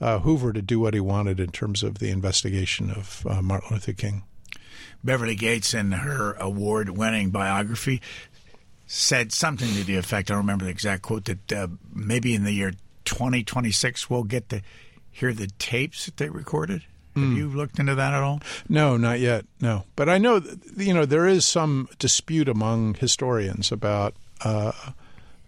uh, 0.00 0.18
Hoover 0.20 0.52
to 0.52 0.62
do 0.62 0.80
what 0.80 0.94
he 0.94 1.00
wanted 1.00 1.40
in 1.40 1.50
terms 1.50 1.82
of 1.82 1.98
the 1.98 2.10
investigation 2.10 2.90
of 2.90 3.26
uh, 3.28 3.40
Martin 3.40 3.68
Luther 3.72 3.92
King. 3.92 4.24
Beverly 5.02 5.34
Gage, 5.34 5.74
in 5.74 5.92
her 5.92 6.32
award 6.34 6.90
winning 6.90 7.30
biography, 7.30 8.00
said 8.86 9.32
something 9.32 9.68
to 9.74 9.84
the 9.84 9.96
effect 9.96 10.30
I 10.30 10.34
don't 10.34 10.42
remember 10.42 10.64
the 10.64 10.70
exact 10.70 11.02
quote 11.02 11.24
that 11.26 11.52
uh, 11.52 11.68
maybe 11.92 12.34
in 12.34 12.44
the 12.44 12.52
year 12.52 12.72
2026 13.04 14.08
we'll 14.08 14.24
get 14.24 14.48
to 14.50 14.62
hear 15.10 15.32
the 15.32 15.48
tapes 15.58 16.06
that 16.06 16.16
they 16.16 16.28
recorded. 16.28 16.84
Have 17.14 17.24
mm. 17.24 17.36
you 17.36 17.48
looked 17.48 17.78
into 17.78 17.94
that 17.94 18.12
at 18.12 18.22
all? 18.22 18.40
No, 18.68 18.96
not 18.96 19.20
yet. 19.20 19.44
No, 19.60 19.84
but 19.94 20.08
I 20.08 20.18
know 20.18 20.42
you 20.76 20.92
know 20.92 21.04
there 21.04 21.26
is 21.26 21.44
some 21.44 21.88
dispute 21.98 22.48
among 22.48 22.94
historians 22.94 23.70
about 23.70 24.14
uh, 24.44 24.72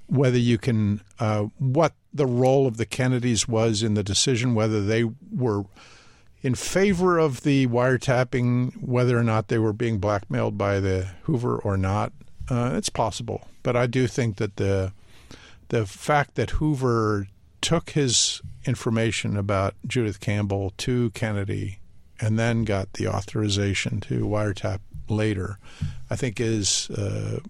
whether 0.07 0.39
you 0.39 0.59
can 0.59 1.01
uh, 1.19 1.47
what 1.59 1.95
the 2.13 2.27
role 2.27 2.67
of 2.67 2.77
the 2.77 2.87
Kennedys 2.87 3.49
was 3.49 3.83
in 3.83 3.95
the 3.95 4.05
decision, 4.05 4.55
whether 4.55 4.85
they 4.85 5.05
were 5.05 5.65
in 6.43 6.55
favor 6.55 7.19
of 7.19 7.43
the 7.43 7.67
wiretapping, 7.67 8.77
whether 8.81 9.19
or 9.19 9.25
not 9.25 9.49
they 9.49 9.59
were 9.59 9.73
being 9.73 9.99
blackmailed 9.99 10.57
by 10.57 10.79
the 10.79 11.09
Hoover 11.23 11.59
or 11.59 11.77
not. 11.77 12.13
Uh, 12.49 12.73
it's 12.75 12.89
possible, 12.89 13.49
but 13.65 13.75
I 13.75 13.87
do 13.87 14.07
think 14.07 14.37
that 14.37 14.57
the 14.57 14.93
the 15.69 15.85
fact 15.85 16.37
that 16.37 16.51
Hoover 16.51 17.27
took 17.61 17.91
his 17.91 18.41
information 18.67 19.37
about 19.37 19.75
Judith 19.87 20.21
Campbell 20.21 20.73
to 20.79 21.11
Kennedy 21.11 21.79
and 22.21 22.39
then 22.39 22.65
got 22.65 22.95
the 22.95 23.09
authorization 23.09 24.01
to 24.01 24.27
wiretap 24.27 24.81
later, 25.09 25.59
I 26.11 26.17
think 26.17 26.41
is 26.41 26.91
uh, 26.91 27.41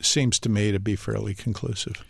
seems 0.00 0.38
to 0.40 0.48
me 0.48 0.72
to 0.72 0.80
be 0.80 0.96
fairly 0.96 1.34
conclusive. 1.34 2.04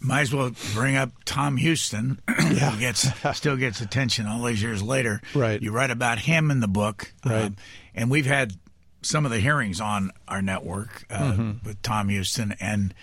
Might 0.00 0.22
as 0.22 0.34
well 0.34 0.50
bring 0.74 0.96
up 0.96 1.10
Tom 1.24 1.56
Huston. 1.56 2.20
yeah. 2.28 2.76
gets 2.78 3.08
still 3.36 3.56
gets 3.56 3.80
attention 3.80 4.26
all 4.26 4.42
these 4.42 4.60
years 4.60 4.82
later. 4.82 5.20
Right. 5.32 5.62
You 5.62 5.70
write 5.70 5.92
about 5.92 6.18
him 6.18 6.50
in 6.50 6.58
the 6.58 6.68
book. 6.68 7.12
Right. 7.24 7.44
Um, 7.44 7.56
and 7.94 8.10
we've 8.10 8.26
had 8.26 8.54
some 9.02 9.24
of 9.24 9.30
the 9.30 9.38
hearings 9.38 9.80
on 9.80 10.10
our 10.26 10.42
network 10.42 11.04
uh, 11.08 11.32
mm-hmm. 11.32 11.66
with 11.66 11.80
Tom 11.82 12.08
Huston 12.08 12.54
and 12.60 12.94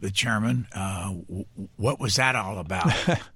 the 0.00 0.10
chairman. 0.10 0.66
Uh, 0.74 1.14
w- 1.28 1.44
what 1.76 2.00
was 2.00 2.16
that 2.16 2.36
all 2.36 2.58
about? 2.58 2.90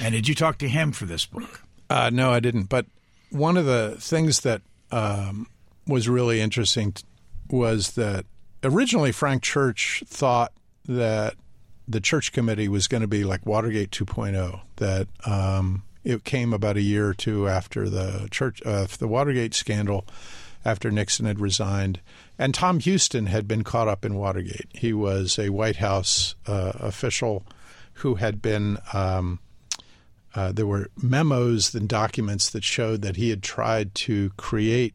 and 0.00 0.12
did 0.14 0.28
you 0.28 0.34
talk 0.34 0.58
to 0.58 0.68
him 0.68 0.92
for 0.92 1.06
this 1.06 1.26
book? 1.26 1.62
Uh, 1.90 2.10
no, 2.12 2.30
I 2.30 2.40
didn't. 2.40 2.64
But 2.64 2.86
one 3.30 3.56
of 3.56 3.66
the 3.66 3.96
things 3.98 4.40
that 4.40 4.62
um, 4.90 5.46
was 5.86 6.08
really 6.08 6.40
interesting 6.40 6.92
t- 6.92 7.04
was 7.50 7.92
that 7.92 8.26
originally 8.62 9.12
Frank 9.12 9.42
Church 9.42 10.02
thought 10.06 10.52
that 10.86 11.34
the 11.86 12.00
church 12.00 12.32
committee 12.32 12.68
was 12.68 12.86
going 12.86 13.00
to 13.00 13.08
be 13.08 13.24
like 13.24 13.46
Watergate 13.46 13.90
2.0. 13.90 14.60
That 14.76 15.08
um, 15.26 15.82
it 16.04 16.24
came 16.24 16.52
about 16.52 16.76
a 16.76 16.82
year 16.82 17.08
or 17.08 17.14
two 17.14 17.48
after 17.48 17.88
the 17.88 18.28
church, 18.30 18.62
uh, 18.64 18.86
the 18.98 19.08
Watergate 19.08 19.54
scandal, 19.54 20.06
after 20.64 20.90
Nixon 20.90 21.24
had 21.24 21.40
resigned, 21.40 22.00
and 22.38 22.52
Tom 22.52 22.80
Huston 22.80 23.26
had 23.26 23.48
been 23.48 23.64
caught 23.64 23.88
up 23.88 24.04
in 24.04 24.16
Watergate. 24.16 24.68
He 24.72 24.92
was 24.92 25.38
a 25.38 25.48
White 25.48 25.76
House 25.76 26.34
uh, 26.46 26.72
official 26.74 27.44
who 27.94 28.16
had 28.16 28.42
been. 28.42 28.78
Um, 28.92 29.40
uh, 30.38 30.52
there 30.52 30.68
were 30.68 30.88
memos 30.96 31.74
and 31.74 31.88
documents 31.88 32.50
that 32.50 32.62
showed 32.62 33.02
that 33.02 33.16
he 33.16 33.30
had 33.30 33.42
tried 33.42 33.92
to 33.92 34.30
create 34.36 34.94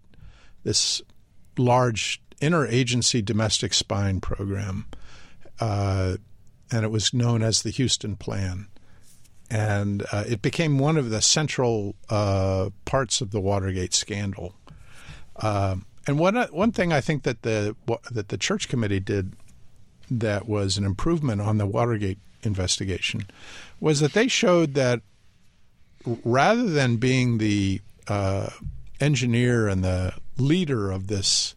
this 0.63 1.01
large 1.57 2.21
interagency 2.41 3.23
domestic 3.23 3.73
spying 3.73 4.21
program. 4.21 4.85
Uh, 5.59 6.15
and 6.71 6.85
it 6.85 6.91
was 6.91 7.13
known 7.13 7.43
as 7.43 7.61
the 7.61 7.71
Huston 7.71 8.15
Plan. 8.15 8.67
And 9.51 10.05
uh, 10.13 10.23
it 10.25 10.41
became 10.41 10.79
one 10.79 10.95
of 10.95 11.09
the 11.09 11.21
central 11.21 11.95
uh, 12.09 12.69
parts 12.85 13.19
of 13.19 13.31
the 13.31 13.41
Watergate 13.41 13.93
scandal. 13.93 14.55
Uh, 15.35 15.75
and 16.07 16.17
one 16.17 16.35
one 16.51 16.71
thing 16.71 16.93
I 16.93 17.01
think 17.01 17.23
that 17.23 17.41
the 17.41 17.75
that 18.09 18.29
the 18.29 18.37
church 18.37 18.69
committee 18.69 19.01
did 19.01 19.33
that 20.09 20.47
was 20.47 20.77
an 20.77 20.85
improvement 20.85 21.41
on 21.41 21.57
the 21.57 21.65
Watergate 21.65 22.19
investigation 22.43 23.27
was 23.81 23.99
that 23.99 24.13
they 24.13 24.29
showed 24.29 24.73
that 24.75 25.01
rather 26.23 26.63
than 26.63 26.97
being 26.97 27.37
the 27.37 27.81
uh, 28.07 28.49
engineer 28.99 29.67
and 29.67 29.83
the 29.83 30.13
leader 30.37 30.91
of 30.91 31.07
this 31.07 31.55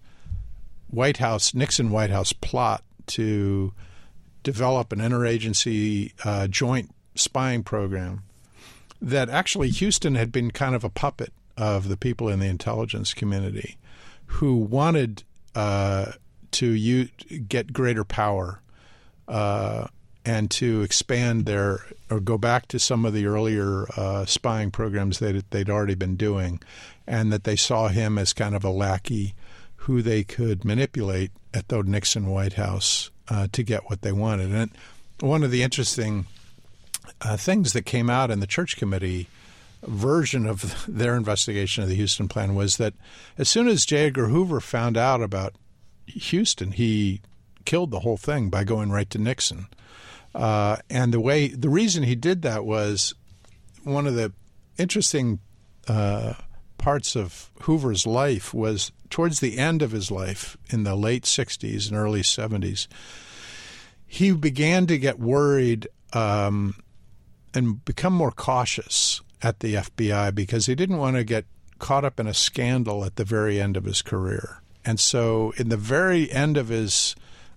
White 0.89 1.17
House 1.19 1.55
Nixon 1.55 1.91
White 1.91 2.11
House 2.11 2.33
plot 2.33 2.83
to 3.09 3.73
develop 4.43 4.93
an 4.93 5.01
interagency 5.01 6.13
uh, 6.25 6.47
joint 6.47 6.95
spying 7.15 7.63
program 7.63 8.23
that 9.01 9.29
actually 9.29 9.71
Huston 9.71 10.15
had 10.15 10.33
been 10.33 10.51
kind 10.51 10.75
of 10.75 10.85
a 10.85 10.89
puppet 10.89 11.33
of 11.57 11.89
the 11.89 11.97
people 11.97 12.29
in 12.29 12.39
the 12.39 12.47
intelligence 12.47 13.15
community 13.15 13.77
who 14.27 14.57
wanted 14.57 15.23
uh, 15.55 16.13
to 16.53 16.67
u- 16.67 17.09
get 17.49 17.73
greater 17.73 18.05
power 18.05 18.61
uh, 19.29 19.87
and 20.27 20.51
to 20.51 20.83
expand 20.83 21.47
their 21.47 21.87
or 22.11 22.19
go 22.19 22.37
back 22.37 22.67
to 22.69 22.79
some 22.81 23.05
of 23.05 23.15
the 23.15 23.27
earlier 23.27 23.87
uh, 23.97 24.27
spying 24.27 24.73
programs 24.73 25.21
that 25.21 25.51
they'd 25.51 25.71
already 25.71 25.95
been 25.95 26.17
doing, 26.17 26.61
and 27.07 27.33
that 27.33 27.45
they 27.45 27.57
saw 27.57 27.89
him 27.89 28.19
as 28.19 28.33
kind 28.33 28.55
of 28.55 28.65
a 28.65 28.71
lackey 28.71 29.35
who 29.77 30.03
they 30.03 30.25
could 30.25 30.65
manipulate 30.65 31.31
at 31.55 31.69
the 31.69 31.81
Nixon 31.83 32.27
White 32.27 32.55
House 32.55 33.11
uh, 33.29 33.47
to 33.53 33.63
get 33.63 33.89
what 33.89 34.03
they 34.03 34.11
wanted. 34.11 34.53
And 34.53 34.71
one 35.21 35.45
of 35.45 35.53
the 35.53 35.63
interesting 35.63 36.27
uh, 37.21 37.37
things 37.37 37.73
that 37.73 37.83
came 37.83 38.11
out 38.11 38.31
in 38.31 38.41
the 38.41 38.49
church 38.49 38.77
committee 38.77 39.29
version 39.85 40.45
of 40.47 40.85
their 40.89 41.17
investigation 41.17 41.85
of 41.85 41.89
the 41.89 42.01
Huston 42.01 42.27
plan 42.27 42.57
was 42.57 42.79
that 42.79 42.95
as 43.39 43.49
soon 43.49 43.69
as 43.69 43.87
J. 43.87 44.07
Edgar 44.07 44.27
Hoover 44.27 44.61
found 44.61 44.97
out 44.97 45.23
about 45.23 45.55
Huston, 46.09 46.73
he 46.73 47.21
killed 47.65 47.93
the 47.93 48.01
whole 48.01 48.17
thing 48.17 48.51
by 48.51 48.65
going 48.65 48.91
right 48.91 49.09
to 49.11 49.19
Nixon. 49.19 49.69
Uh, 50.37 50.77
and 50.91 51.15
the 51.15 51.21
way 51.21 51.49
the 51.49 51.71
reason 51.71 52.03
he 52.03 52.15
did 52.15 52.43
that 52.43 52.67
was 52.67 53.15
one 53.85 54.07
of 54.07 54.15
the 54.15 54.33
interesting 54.77 55.39
uh, 55.89 56.35
parts 56.77 57.17
of 57.17 57.51
Hoover's 57.63 58.07
life 58.07 58.53
was 58.53 58.93
towards 59.09 59.41
the 59.41 59.57
end 59.57 59.81
of 59.81 59.93
his 59.93 60.11
life 60.11 60.59
in 60.69 60.85
the 60.85 60.95
late 60.95 61.25
60s 61.25 61.89
and 61.89 61.97
early 61.97 62.21
70s. 62.21 62.87
He 64.07 64.33
began 64.33 64.87
to 64.89 64.99
get 64.99 65.19
worried 65.19 65.89
um, 66.13 66.77
and 67.55 67.83
become 67.87 68.13
more 68.13 68.31
cautious 68.31 69.23
at 69.43 69.61
the 69.61 69.75
FBI 69.75 70.35
because 70.35 70.67
he 70.67 70.75
didn't 70.75 70.99
want 70.99 71.17
to 71.17 71.25
get 71.25 71.47
caught 71.79 72.05
up 72.05 72.21
in 72.21 72.27
a 72.27 72.35
scandal 72.35 73.07
at 73.07 73.17
the 73.17 73.25
very 73.25 73.59
end 73.59 73.77
of 73.77 73.85
his 73.85 74.03
career. 74.03 74.61
And 74.85 75.01
so, 75.01 75.55
in 75.57 75.71
the 75.71 75.77
very 75.77 76.31
end 76.31 76.57
of 76.57 76.69
his 76.69 77.17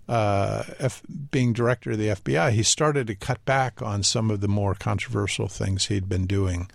uh, 0.09 0.63
F- 0.79 1.03
being 1.29 1.53
director 1.53 1.91
of 1.91 1.99
the 1.99 2.07
FBI, 2.07 2.51
he 2.51 2.63
started 2.63 3.05
to 3.07 3.15
cut 3.15 3.45
back 3.45 3.79
on 3.81 4.01
some 4.01 4.31
of 4.31 4.41
the 4.41 4.47
more 4.47 4.73
controversial 4.73 5.47
things 5.47 5.85
he'd 5.85 6.09
been 6.09 6.25
doing. 6.25 6.69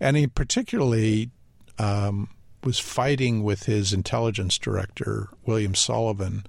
And 0.00 0.16
he 0.16 0.26
particularly 0.26 1.30
um, 1.78 2.28
was 2.64 2.80
fighting 2.80 3.44
with 3.44 3.64
his 3.64 3.92
intelligence 3.92 4.58
director, 4.58 5.28
William 5.46 5.76
Sullivan, 5.76 6.44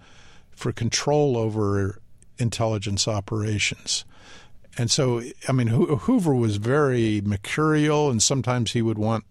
for 0.49 0.71
control 0.71 1.37
over 1.37 2.01
intelligence 2.39 3.07
operations. 3.07 4.03
And 4.79 4.89
so, 4.89 5.21
I 5.47 5.51
mean, 5.51 5.67
Hoover 5.67 6.33
was 6.33 6.57
very 6.57 7.21
mercurial, 7.21 8.09
and 8.09 8.21
sometimes 8.21 8.71
he 8.71 8.81
would 8.81 8.97
want 8.97 9.25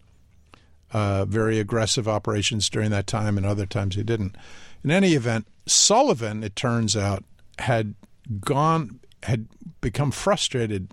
uh, 0.92 1.24
very 1.24 1.58
aggressive 1.58 2.06
operations 2.06 2.70
during 2.70 2.90
that 2.92 3.08
time, 3.08 3.36
and 3.36 3.44
other 3.44 3.66
times 3.66 3.96
he 3.96 4.04
didn't. 4.04 4.36
In 4.84 4.92
any 4.92 5.14
event, 5.14 5.46
Sullivan, 5.70 6.42
it 6.42 6.56
turns 6.56 6.96
out, 6.96 7.24
had 7.58 7.94
gone 8.40 9.00
had 9.22 9.46
become 9.80 10.10
frustrated 10.10 10.92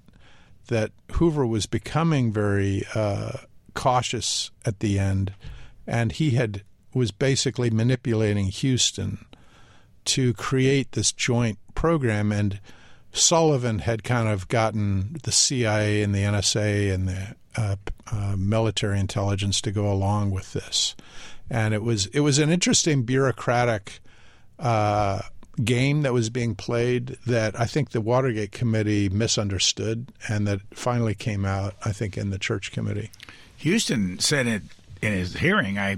that 0.67 0.91
Hoover 1.13 1.47
was 1.47 1.65
becoming 1.65 2.31
very 2.31 2.83
uh, 2.93 3.37
cautious 3.73 4.51
at 4.65 4.79
the 4.79 4.99
end, 4.99 5.33
and 5.87 6.11
he 6.11 6.31
had 6.31 6.63
was 6.93 7.11
basically 7.11 7.69
manipulating 7.69 8.51
Huston 8.51 9.25
to 10.05 10.33
create 10.33 10.91
this 10.91 11.11
joint 11.11 11.59
program. 11.75 12.31
And 12.31 12.59
Sullivan 13.11 13.79
had 13.79 14.03
kind 14.03 14.27
of 14.27 14.47
gotten 14.47 15.17
the 15.23 15.31
CIA 15.31 16.01
and 16.01 16.13
the 16.13 16.19
NSA 16.19 16.93
and 16.93 17.07
the 17.07 17.35
uh, 17.55 17.75
uh, 18.11 18.35
military 18.37 18.99
intelligence 18.99 19.61
to 19.61 19.71
go 19.71 19.91
along 19.91 20.31
with 20.31 20.53
this, 20.53 20.95
and 21.49 21.73
it 21.73 21.81
was 21.81 22.05
it 22.07 22.19
was 22.19 22.37
an 22.37 22.51
interesting 22.51 23.03
bureaucratic 23.03 24.01
uh, 24.59 25.21
game 25.63 26.03
that 26.03 26.13
was 26.13 26.29
being 26.29 26.55
played 26.55 27.17
that 27.25 27.59
I 27.59 27.65
think 27.65 27.91
the 27.91 28.01
Watergate 28.01 28.51
Committee 28.51 29.09
misunderstood, 29.09 30.11
and 30.27 30.47
that 30.47 30.61
finally 30.73 31.15
came 31.15 31.45
out, 31.45 31.75
I 31.83 31.91
think, 31.91 32.17
in 32.17 32.29
the 32.29 32.39
Church 32.39 32.71
Committee. 32.71 33.11
Huston 33.63 34.19
said 34.19 34.47
it 34.47 34.63
in 35.01 35.13
his 35.13 35.35
hearing. 35.37 35.77
I 35.77 35.97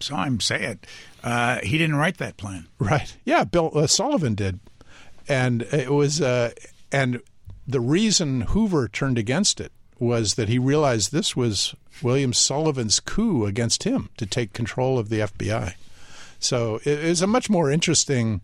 saw 0.00 0.24
him 0.24 0.40
say 0.40 0.62
it. 0.62 0.86
Uh, 1.22 1.58
he 1.62 1.76
didn't 1.78 1.96
write 1.96 2.18
that 2.18 2.36
plan. 2.36 2.66
Right. 2.78 3.14
Yeah, 3.24 3.44
Bill 3.44 3.70
uh, 3.74 3.86
Sullivan 3.86 4.34
did, 4.34 4.60
and 5.28 5.62
it 5.62 5.90
was 5.90 6.20
uh, 6.20 6.52
and 6.92 7.20
the 7.66 7.80
reason 7.80 8.42
Hoover 8.42 8.88
turned 8.88 9.18
against 9.18 9.60
it 9.60 9.72
was 9.98 10.34
that 10.34 10.48
he 10.48 10.58
realized 10.58 11.12
this 11.12 11.36
was 11.36 11.74
William 12.02 12.32
Sullivan's 12.32 13.00
coup 13.00 13.44
against 13.44 13.82
him 13.82 14.08
to 14.16 14.26
take 14.26 14.52
control 14.52 14.98
of 14.98 15.08
the 15.08 15.20
FBI. 15.20 15.74
So 16.38 16.76
it 16.76 16.86
is 16.86 17.22
a 17.22 17.26
much 17.26 17.50
more 17.50 17.70
interesting 17.70 18.40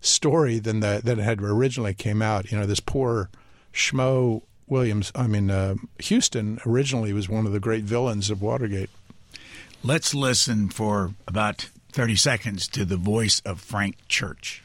story 0.00 0.58
than 0.58 0.80
the, 0.80 1.00
than 1.02 1.18
it 1.18 1.22
had 1.22 1.42
originally 1.42 1.94
came 1.94 2.22
out. 2.22 2.50
You 2.50 2.58
know, 2.58 2.66
this 2.66 2.80
poor 2.80 3.30
schmo 3.72 4.42
Williams, 4.66 5.12
I 5.14 5.26
mean 5.26 5.50
uh, 5.50 5.74
Huston, 6.02 6.58
originally 6.64 7.12
was 7.12 7.28
one 7.28 7.46
of 7.46 7.52
the 7.52 7.60
great 7.60 7.84
villains 7.84 8.30
of 8.30 8.40
Watergate. 8.40 8.90
Let's 9.82 10.14
listen 10.14 10.70
for 10.70 11.14
about 11.28 11.68
30 11.92 12.16
seconds 12.16 12.66
to 12.68 12.84
the 12.84 12.96
voice 12.96 13.40
of 13.44 13.60
Frank 13.60 13.96
Church. 14.08 14.62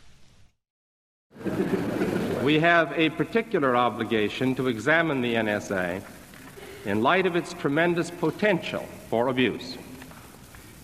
We 2.43 2.59
have 2.59 2.93
a 2.97 3.09
particular 3.09 3.75
obligation 3.75 4.55
to 4.55 4.67
examine 4.67 5.21
the 5.21 5.36
NSA 5.36 6.01
in 6.86 7.03
light 7.03 7.25
of 7.25 7.36
its 7.36 7.53
tremendous 7.53 8.09
potential 8.09 8.88
for 9.09 9.27
abuse. 9.27 9.77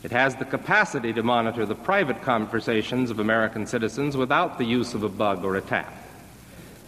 It 0.06 0.12
has 0.12 0.36
the 0.36 0.45
capacity 0.45 1.14
to 1.14 1.24
monitor 1.24 1.66
the 1.66 1.74
private 1.74 2.22
conversations 2.22 3.10
of 3.10 3.18
American 3.18 3.66
citizens 3.66 4.16
without 4.16 4.60
the 4.60 4.64
use 4.64 4.93
of 4.93 5.01
a 5.01 5.10
bug 5.10 5.43
or 5.43 5.56
a 5.56 5.62
tap. 5.62 5.91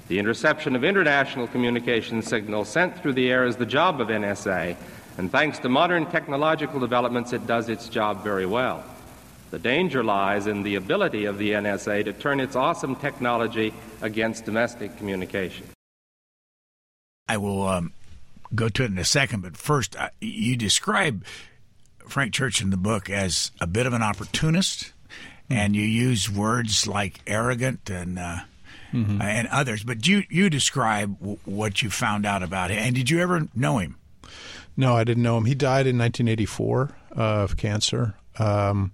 The 0.07 0.19
interception 0.19 0.75
of 0.75 0.83
international 0.83 1.47
communication 1.47 2.21
signals 2.21 2.69
sent 2.69 3.01
through 3.01 3.13
the 3.13 3.31
air 3.31 3.45
is 3.45 3.55
the 3.55 3.65
job 3.65 4.01
of 4.01 4.09
NSA, 4.09 4.77
and 5.17 5.31
thanks 5.31 5.57
to 5.59 5.67
modern 5.67 6.05
technological 6.05 6.79
developments, 6.79 7.33
it 7.33 7.47
does 7.47 7.69
its 7.69 7.89
job 7.89 8.23
very 8.23 8.45
well. 8.45 8.83
The 9.49 9.57
danger 9.57 10.03
lies 10.03 10.45
in 10.45 10.61
the 10.61 10.75
ability 10.75 11.25
of 11.25 11.39
the 11.39 11.53
NSA 11.53 12.05
to 12.05 12.13
turn 12.13 12.39
its 12.39 12.55
awesome 12.55 12.95
technology 12.95 13.73
against 14.03 14.45
domestic 14.45 14.95
communication. 14.95 15.65
I 17.27 17.37
will 17.37 17.67
um, 17.67 17.93
go 18.53 18.69
to 18.69 18.83
it 18.83 18.91
in 18.91 18.97
a 18.99 19.03
second, 19.03 19.41
but 19.41 19.57
first, 19.57 19.95
uh, 19.95 20.09
you 20.21 20.55
describe 20.55 21.25
Frank 22.09 22.33
Church 22.33 22.61
in 22.61 22.69
the 22.69 22.77
book 22.77 23.09
as 23.09 23.51
a 23.59 23.67
bit 23.67 23.85
of 23.85 23.93
an 23.93 24.01
opportunist, 24.01 24.93
and 25.49 25.75
you 25.75 25.83
use 25.83 26.29
words 26.29 26.87
like 26.87 27.19
arrogant 27.27 27.89
and 27.89 28.19
uh, 28.19 28.39
mm-hmm. 28.93 29.21
and 29.21 29.47
others. 29.49 29.83
But 29.83 30.07
you 30.07 30.23
you 30.29 30.49
describe 30.49 31.19
w- 31.19 31.39
what 31.45 31.81
you 31.81 31.89
found 31.89 32.25
out 32.25 32.43
about 32.43 32.71
him. 32.71 32.79
And 32.79 32.95
did 32.95 33.09
you 33.09 33.19
ever 33.19 33.47
know 33.55 33.77
him? 33.77 33.97
No, 34.75 34.95
I 34.95 35.03
didn't 35.03 35.23
know 35.23 35.37
him. 35.37 35.45
He 35.45 35.55
died 35.55 35.87
in 35.87 35.97
1984 35.97 36.95
uh, 37.11 37.21
of 37.21 37.57
cancer. 37.57 38.15
Um, 38.37 38.91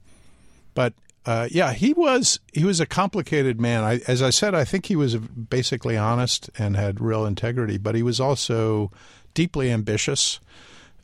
but 0.73 0.93
uh, 1.25 1.47
yeah, 1.51 1.73
he 1.73 1.93
was 1.93 2.39
he 2.53 2.65
was 2.65 2.79
a 2.79 2.85
complicated 2.85 3.59
man. 3.59 3.83
I, 3.83 3.99
as 4.07 4.21
I 4.21 4.29
said, 4.29 4.55
I 4.55 4.65
think 4.65 4.85
he 4.85 4.95
was 4.95 5.15
basically 5.15 5.97
honest 5.97 6.49
and 6.57 6.75
had 6.75 6.99
real 6.99 7.25
integrity, 7.25 7.77
but 7.77 7.95
he 7.95 8.03
was 8.03 8.19
also 8.19 8.91
deeply 9.33 9.71
ambitious 9.71 10.39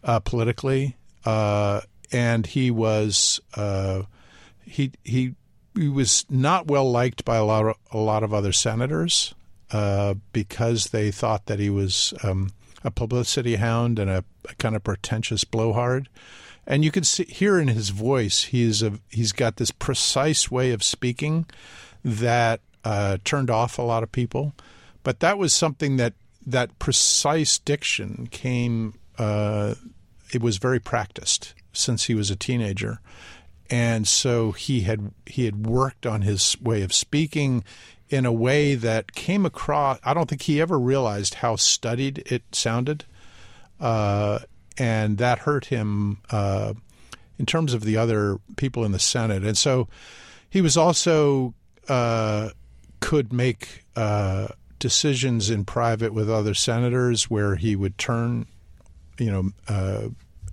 uh, 0.04 0.20
politically. 0.20 0.96
Uh, 1.26 1.82
and 2.12 2.46
he 2.46 2.72
was 2.72 3.40
uh, 3.56 4.04
he 4.66 4.92
he 5.04 5.36
he 5.76 5.88
was 5.88 6.26
not 6.30 6.68
well 6.68 6.90
liked 6.90 7.26
by 7.26 7.38
a 7.38 7.46
lot 7.46 7.66
of 7.66 7.76
a 7.92 7.98
lot 7.98 8.24
of 8.24 8.34
other 8.34 8.52
senators 8.52 9.34
uh, 9.72 10.16
because 10.34 10.88
they 10.88 11.12
thought 11.12 11.46
that 11.46 11.60
he 11.60 11.70
was 11.70 12.14
um, 12.24 12.52
a 12.84 12.92
publicity 12.92 13.56
hound 13.56 14.00
and 14.00 14.10
a, 14.10 14.24
a, 14.50 14.56
kind 14.56 14.76
of 14.76 14.84
pretentious 14.84 15.44
blowhard. 15.44 16.10
And 16.66 16.84
you 16.84 16.92
can 16.92 17.04
see 17.04 17.26
hear 17.26 17.60
in 17.60 17.68
his 17.68 17.90
voice 17.90 18.46
he's 18.46 18.84
a 18.84 18.94
he's 19.10 19.32
got 19.32 19.58
this 19.58 19.72
precise 19.72 20.52
way 20.52 20.72
of 20.72 20.84
speaking 20.84 21.46
that 22.04 22.62
uh, 22.84 23.18
turned 23.24 23.50
off 23.50 23.78
a 23.78 23.84
lot 23.84 24.04
of 24.04 24.12
people. 24.12 24.54
But 25.04 25.20
that 25.22 25.38
was 25.38 25.54
something 25.54 25.98
that 25.98 26.14
that 26.46 26.78
precise 26.80 27.58
diction 27.58 28.28
came. 28.32 28.96
Uh, 29.18 29.76
it 30.32 30.42
was 30.42 30.58
very 30.58 30.80
practiced 30.80 31.54
since 31.74 32.06
he 32.06 32.16
was 32.16 32.30
a 32.30 32.36
teenager, 32.36 33.00
and 33.70 34.08
so 34.08 34.52
he 34.52 34.82
had 34.82 35.12
he 35.26 35.46
had 35.46 35.66
worked 35.66 36.06
on 36.06 36.22
his 36.22 36.58
way 36.62 36.82
of 36.82 36.94
speaking 36.94 37.64
in 38.10 38.26
a 38.26 38.34
way 38.34 38.76
that 38.76 39.14
came 39.14 39.46
across. 39.46 40.00
I 40.04 40.14
don't 40.14 40.30
think 40.30 40.42
he 40.44 40.60
ever 40.60 40.80
realized 40.80 41.36
how 41.36 41.56
studied 41.56 42.20
it 42.26 42.44
sounded, 42.52 43.06
uh, 43.80 44.40
and 44.78 45.18
that 45.20 45.40
hurt 45.40 45.66
him 45.66 46.20
uh, 46.32 46.74
in 47.38 47.46
terms 47.46 47.74
of 47.74 47.84
the 47.84 47.98
other 47.98 48.40
people 48.58 48.84
in 48.84 48.92
the 48.92 49.00
Senate. 49.00 49.44
And 49.44 49.58
so 49.58 49.88
he 50.50 50.62
was 50.62 50.76
also 50.76 51.54
uh, 51.88 52.50
could 53.00 53.32
make 53.32 53.86
uh, 53.96 54.48
decisions 54.80 55.50
in 55.50 55.66
private 55.66 56.14
with 56.14 56.30
other 56.30 56.54
senators 56.54 57.30
where 57.30 57.56
he 57.56 57.76
would 57.76 57.98
turn, 57.98 58.48
you 59.18 59.32
know 59.32 59.52
uh, 59.68 60.10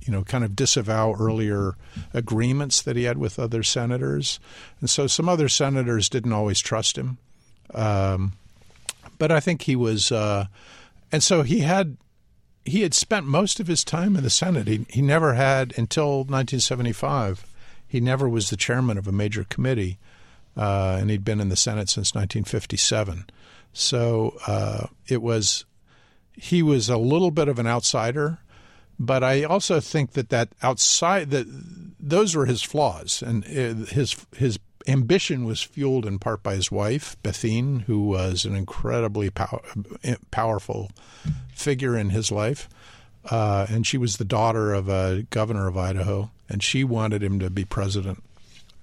you 0.06 0.12
know, 0.12 0.22
kind 0.22 0.44
of 0.44 0.54
disavow 0.54 1.14
earlier 1.18 1.74
agreements 2.14 2.80
that 2.82 2.96
he 2.96 3.04
had 3.04 3.18
with 3.18 3.38
other 3.38 3.62
senators. 3.62 4.38
And 4.80 4.88
so 4.88 5.06
some 5.06 5.28
other 5.28 5.48
senators 5.48 6.08
didn't 6.08 6.32
always 6.32 6.60
trust 6.60 6.96
him. 6.96 7.18
Um, 7.74 8.34
but 9.18 9.32
I 9.32 9.40
think 9.40 9.62
he 9.62 9.76
was, 9.76 10.12
uh, 10.12 10.46
and 11.10 11.22
so 11.22 11.42
he 11.42 11.60
had. 11.60 11.96
He 12.68 12.82
had 12.82 12.94
spent 12.94 13.26
most 13.26 13.60
of 13.60 13.68
his 13.68 13.84
time 13.84 14.16
in 14.16 14.24
the 14.24 14.28
Senate. 14.28 14.66
He, 14.66 14.86
he 14.90 15.00
never 15.00 15.34
had, 15.34 15.72
until 15.78 16.24
1975, 16.24 17.46
he 17.86 18.00
never 18.00 18.28
was 18.28 18.50
the 18.50 18.56
chairman 18.56 18.98
of 18.98 19.06
a 19.06 19.12
major 19.12 19.44
committee, 19.44 19.98
uh, 20.56 20.98
and 21.00 21.08
he'd 21.08 21.24
been 21.24 21.40
in 21.40 21.48
the 21.48 21.54
Senate 21.54 21.88
since 21.88 22.12
1957. 22.12 23.26
So 23.72 24.36
uh, 24.48 24.88
it 25.06 25.22
was, 25.22 25.64
he 26.32 26.60
was 26.60 26.88
a 26.88 26.98
little 26.98 27.30
bit 27.30 27.46
of 27.46 27.60
an 27.60 27.68
outsider, 27.68 28.38
but 28.98 29.22
I 29.22 29.44
also 29.44 29.80
think 29.80 30.12
that 30.12 30.30
that 30.30 30.48
outside 30.62 31.30
that 31.30 31.46
those 32.00 32.34
were 32.34 32.46
his 32.46 32.62
flaws, 32.62 33.22
and 33.22 33.44
uh, 33.44 33.86
his 33.86 34.16
his 34.36 34.58
ambition 34.86 35.44
was 35.44 35.62
fueled 35.62 36.06
in 36.06 36.18
part 36.18 36.42
by 36.42 36.54
his 36.54 36.70
wife 36.70 37.16
Bethine, 37.22 37.82
who 37.82 38.02
was 38.02 38.44
an 38.44 38.54
incredibly 38.54 39.30
pow- 39.30 39.62
powerful 40.30 40.90
figure 41.54 41.96
in 41.96 42.10
his 42.10 42.30
life, 42.30 42.68
uh, 43.30 43.66
and 43.68 43.86
she 43.86 43.98
was 43.98 44.16
the 44.16 44.24
daughter 44.24 44.72
of 44.72 44.88
a 44.88 45.26
governor 45.30 45.66
of 45.66 45.76
Idaho, 45.76 46.30
and 46.48 46.62
she 46.62 46.84
wanted 46.84 47.22
him 47.22 47.38
to 47.40 47.50
be 47.50 47.64
president. 47.64 48.22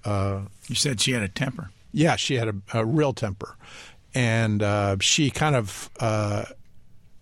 Uh, 0.04 0.42
you 0.68 0.74
said 0.74 1.00
she 1.00 1.12
had 1.12 1.22
a 1.22 1.28
temper. 1.28 1.70
Yeah, 1.92 2.16
she 2.16 2.34
had 2.34 2.48
a, 2.48 2.54
a 2.74 2.84
real 2.84 3.12
temper, 3.12 3.56
and 4.14 4.62
uh, 4.62 4.96
she 5.00 5.30
kind 5.30 5.56
of 5.56 5.90
uh, 6.00 6.44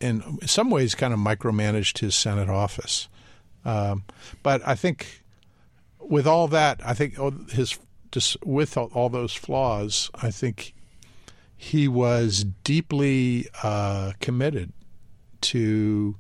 in 0.03 0.39
some 0.47 0.71
ways 0.71 0.95
kind 0.95 1.15
of 1.15 1.21
micromanaged 1.21 1.99
his 1.99 2.15
Senate 2.15 2.49
office. 2.49 3.09
Um, 3.65 4.05
but 4.43 4.61
I 4.67 4.75
think 4.75 5.23
with 6.01 6.27
all 6.27 6.49
that, 6.49 6.81
I 6.85 6.95
think 6.95 7.17
his 7.51 7.79
with 8.45 8.77
all 8.77 9.09
those 9.09 9.33
flaws, 9.33 10.11
I 10.15 10.31
think 10.31 10.75
he 11.57 11.89
was 11.89 12.45
deeply 12.65 13.47
uh, 13.63 14.13
committed 14.21 14.73
to 15.43 16.17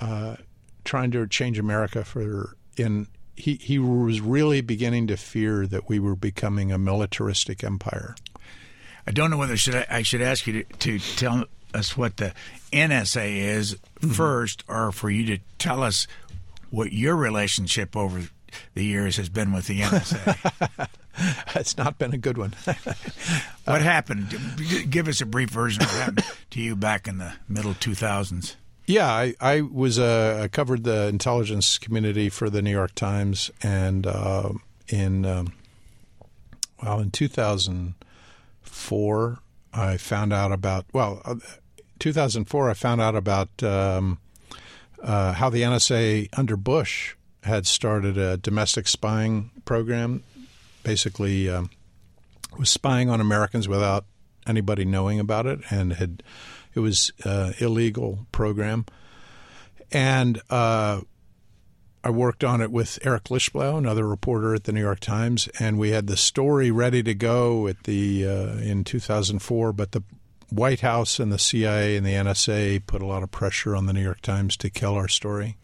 uh, 0.00 0.36
trying 0.84 1.10
to 1.12 1.26
change 1.26 1.58
America 1.58 2.04
for 2.04 2.56
in 2.76 3.08
he, 3.36 3.54
he 3.54 3.78
was 3.78 4.20
really 4.20 4.60
beginning 4.60 5.06
to 5.06 5.16
fear 5.16 5.66
that 5.66 5.88
we 5.88 5.98
were 5.98 6.14
becoming 6.14 6.70
a 6.70 6.78
militaristic 6.78 7.64
empire. 7.64 8.14
I 9.06 9.12
don't 9.12 9.30
know 9.30 9.38
whether 9.38 9.56
should 9.56 9.74
I, 9.74 9.86
I 9.88 10.02
should 10.02 10.20
ask 10.20 10.46
you 10.46 10.62
to, 10.62 10.78
to 10.78 10.98
tell 11.16 11.46
us 11.74 11.96
what 11.96 12.16
the 12.16 12.32
NSA 12.72 13.36
is 13.36 13.74
mm-hmm. 13.74 14.10
first, 14.10 14.64
or 14.68 14.92
for 14.92 15.10
you 15.10 15.36
to 15.36 15.42
tell 15.58 15.82
us 15.82 16.06
what 16.70 16.92
your 16.92 17.16
relationship 17.16 17.96
over 17.96 18.28
the 18.74 18.84
years 18.84 19.16
has 19.16 19.28
been 19.28 19.52
with 19.52 19.66
the 19.66 19.80
NSA. 19.80 20.88
it's 21.54 21.76
not 21.76 21.98
been 21.98 22.14
a 22.14 22.18
good 22.18 22.38
one. 22.38 22.54
what 23.64 23.82
happened? 23.82 24.36
Give 24.88 25.08
us 25.08 25.20
a 25.20 25.26
brief 25.26 25.50
version 25.50 25.82
of 25.82 25.88
what 25.88 26.00
happened 26.00 26.24
to 26.50 26.60
you 26.60 26.76
back 26.76 27.08
in 27.08 27.18
the 27.18 27.32
middle 27.48 27.74
2000s. 27.74 28.54
Yeah, 28.86 29.08
I, 29.08 29.34
I 29.40 29.60
was 29.60 29.98
uh, 30.00 30.40
I 30.42 30.48
covered 30.48 30.82
the 30.82 31.06
intelligence 31.06 31.78
community 31.78 32.28
for 32.28 32.50
the 32.50 32.60
New 32.60 32.72
York 32.72 32.96
Times, 32.96 33.48
and 33.62 34.04
uh, 34.04 34.50
in 34.88 35.24
um, 35.24 35.52
well, 36.82 36.98
in 36.98 37.12
2004, 37.12 39.38
I 39.72 39.96
found 39.96 40.32
out 40.32 40.52
about 40.52 40.86
well, 40.92 41.22
uh, 41.24 41.36
2004, 41.98 42.70
I 42.70 42.74
found 42.74 43.00
out 43.00 43.14
about 43.14 43.62
um, 43.62 44.18
uh, 45.02 45.32
how 45.32 45.50
the 45.50 45.62
NSA 45.62 46.28
under 46.36 46.56
Bush 46.56 47.14
had 47.42 47.66
started 47.66 48.18
a 48.18 48.36
domestic 48.36 48.86
spying 48.88 49.50
program, 49.64 50.22
basically 50.82 51.48
um, 51.48 51.70
was 52.58 52.70
spying 52.70 53.08
on 53.08 53.20
Americans 53.20 53.68
without 53.68 54.04
anybody 54.46 54.84
knowing 54.84 55.20
about 55.20 55.46
it, 55.46 55.60
and 55.70 55.94
had 55.94 56.22
it 56.74 56.80
was 56.80 57.12
uh, 57.24 57.52
illegal 57.58 58.26
program, 58.32 58.86
and 59.92 60.40
uh, 60.50 61.00
I 62.02 62.10
worked 62.10 62.42
on 62.44 62.62
it 62.62 62.70
with 62.70 62.98
Eric 63.02 63.24
Lichtblau, 63.24 63.76
another 63.76 64.06
reporter 64.06 64.54
at 64.54 64.64
the 64.64 64.72
New 64.72 64.80
York 64.80 65.00
Times, 65.00 65.48
and 65.58 65.78
we 65.78 65.90
had 65.90 66.06
the 66.06 66.16
story 66.16 66.70
ready 66.70 67.02
to 67.02 67.14
go 67.14 67.66
at 67.66 67.84
the 67.84 68.26
uh, 68.26 68.56
in 68.58 68.84
2004. 68.84 69.72
But 69.74 69.92
the 69.92 70.02
White 70.48 70.80
House 70.80 71.20
and 71.20 71.30
the 71.30 71.38
CIA 71.38 71.96
and 71.96 72.06
the 72.06 72.14
NSA 72.14 72.86
put 72.86 73.02
a 73.02 73.06
lot 73.06 73.22
of 73.22 73.30
pressure 73.30 73.76
on 73.76 73.84
the 73.84 73.92
New 73.92 74.02
York 74.02 74.22
Times 74.22 74.56
to 74.58 74.70
kill 74.70 74.94
our 74.94 75.08
story, 75.08 75.58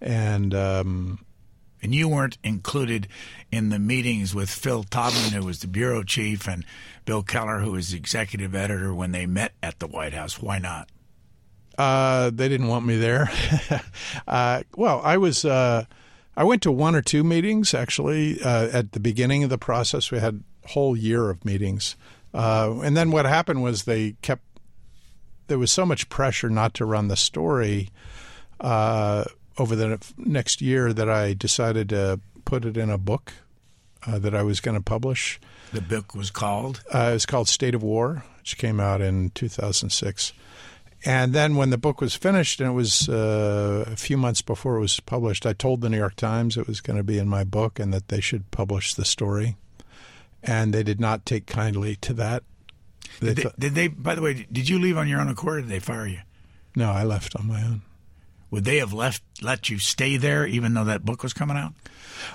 and 0.00 0.54
um, 0.54 1.24
and 1.82 1.94
you 1.94 2.08
weren't 2.08 2.38
included 2.42 3.06
in 3.52 3.68
the 3.68 3.78
meetings 3.78 4.34
with 4.34 4.48
Phil 4.48 4.84
Taubman, 4.84 5.32
who 5.32 5.44
was 5.44 5.60
the 5.60 5.68
bureau 5.68 6.02
chief, 6.02 6.48
and 6.48 6.64
Bill 7.04 7.22
Keller, 7.22 7.60
who 7.60 7.72
was 7.72 7.90
the 7.90 7.98
executive 7.98 8.54
editor, 8.54 8.94
when 8.94 9.12
they 9.12 9.26
met 9.26 9.52
at 9.62 9.80
the 9.80 9.86
White 9.86 10.14
House. 10.14 10.40
Why 10.40 10.58
not? 10.58 10.88
Uh, 11.78 12.30
they 12.34 12.48
didn't 12.48 12.66
want 12.66 12.84
me 12.84 12.96
there. 12.96 13.30
uh, 14.28 14.62
well, 14.76 15.00
I 15.04 15.16
was. 15.16 15.44
Uh, 15.44 15.84
I 16.36 16.44
went 16.44 16.62
to 16.62 16.72
one 16.72 16.94
or 16.94 17.02
two 17.02 17.24
meetings 17.24 17.74
actually 17.74 18.40
uh, 18.42 18.68
at 18.72 18.92
the 18.92 19.00
beginning 19.00 19.44
of 19.44 19.50
the 19.50 19.58
process. 19.58 20.10
We 20.10 20.18
had 20.18 20.42
a 20.64 20.68
whole 20.68 20.96
year 20.96 21.30
of 21.30 21.44
meetings, 21.44 21.96
uh, 22.34 22.80
and 22.82 22.96
then 22.96 23.12
what 23.12 23.26
happened 23.26 23.62
was 23.62 23.84
they 23.84 24.16
kept. 24.22 24.42
There 25.46 25.58
was 25.58 25.70
so 25.70 25.86
much 25.86 26.08
pressure 26.08 26.50
not 26.50 26.74
to 26.74 26.84
run 26.84 27.08
the 27.08 27.16
story 27.16 27.90
uh, 28.60 29.24
over 29.56 29.74
the 29.76 29.98
next 30.18 30.60
year 30.60 30.92
that 30.92 31.08
I 31.08 31.32
decided 31.32 31.88
to 31.90 32.20
put 32.44 32.64
it 32.64 32.76
in 32.76 32.90
a 32.90 32.98
book 32.98 33.32
that 34.06 34.34
I 34.34 34.42
was 34.42 34.60
going 34.60 34.76
to 34.76 34.82
publish. 34.82 35.40
The 35.72 35.80
book 35.80 36.14
was 36.14 36.30
called. 36.30 36.82
it 36.92 37.12
was 37.12 37.26
called 37.26 37.48
State 37.48 37.74
of 37.74 37.82
War, 37.82 38.24
which 38.38 38.58
came 38.58 38.80
out 38.80 39.00
in 39.00 39.30
2006. 39.30 40.32
And 41.04 41.32
then 41.32 41.54
when 41.54 41.70
the 41.70 41.78
book 41.78 42.00
was 42.00 42.14
finished, 42.14 42.60
and 42.60 42.70
it 42.70 42.72
was 42.72 43.08
uh, 43.08 43.84
a 43.86 43.96
few 43.96 44.16
months 44.16 44.42
before 44.42 44.76
it 44.76 44.80
was 44.80 44.98
published, 45.00 45.46
I 45.46 45.52
told 45.52 45.80
the 45.80 45.88
New 45.88 45.96
York 45.96 46.16
Times 46.16 46.56
it 46.56 46.66
was 46.66 46.80
going 46.80 46.96
to 46.96 47.04
be 47.04 47.18
in 47.18 47.28
my 47.28 47.44
book 47.44 47.78
and 47.78 47.92
that 47.94 48.08
they 48.08 48.20
should 48.20 48.50
publish 48.50 48.94
the 48.94 49.04
story. 49.04 49.56
And 50.42 50.72
they 50.72 50.82
did 50.82 51.00
not 51.00 51.24
take 51.24 51.46
kindly 51.46 51.96
to 51.96 52.12
that. 52.14 52.42
They 53.20 53.28
did, 53.28 53.36
they, 53.36 53.42
th- 53.42 53.54
did 53.58 53.74
they, 53.74 53.88
by 53.88 54.14
the 54.14 54.22
way, 54.22 54.46
did 54.50 54.68
you 54.68 54.78
leave 54.78 54.96
on 54.96 55.08
your 55.08 55.20
own 55.20 55.28
accord 55.28 55.58
or 55.58 55.60
did 55.62 55.70
they 55.70 55.78
fire 55.78 56.06
you? 56.06 56.20
No, 56.74 56.90
I 56.90 57.04
left 57.04 57.34
on 57.36 57.46
my 57.46 57.62
own. 57.62 57.82
Would 58.50 58.64
they 58.64 58.78
have 58.78 58.92
left 58.92 59.22
let 59.42 59.68
you 59.68 59.78
stay 59.78 60.16
there 60.16 60.46
even 60.46 60.74
though 60.74 60.84
that 60.84 61.04
book 61.04 61.22
was 61.22 61.32
coming 61.32 61.56
out? 61.56 61.74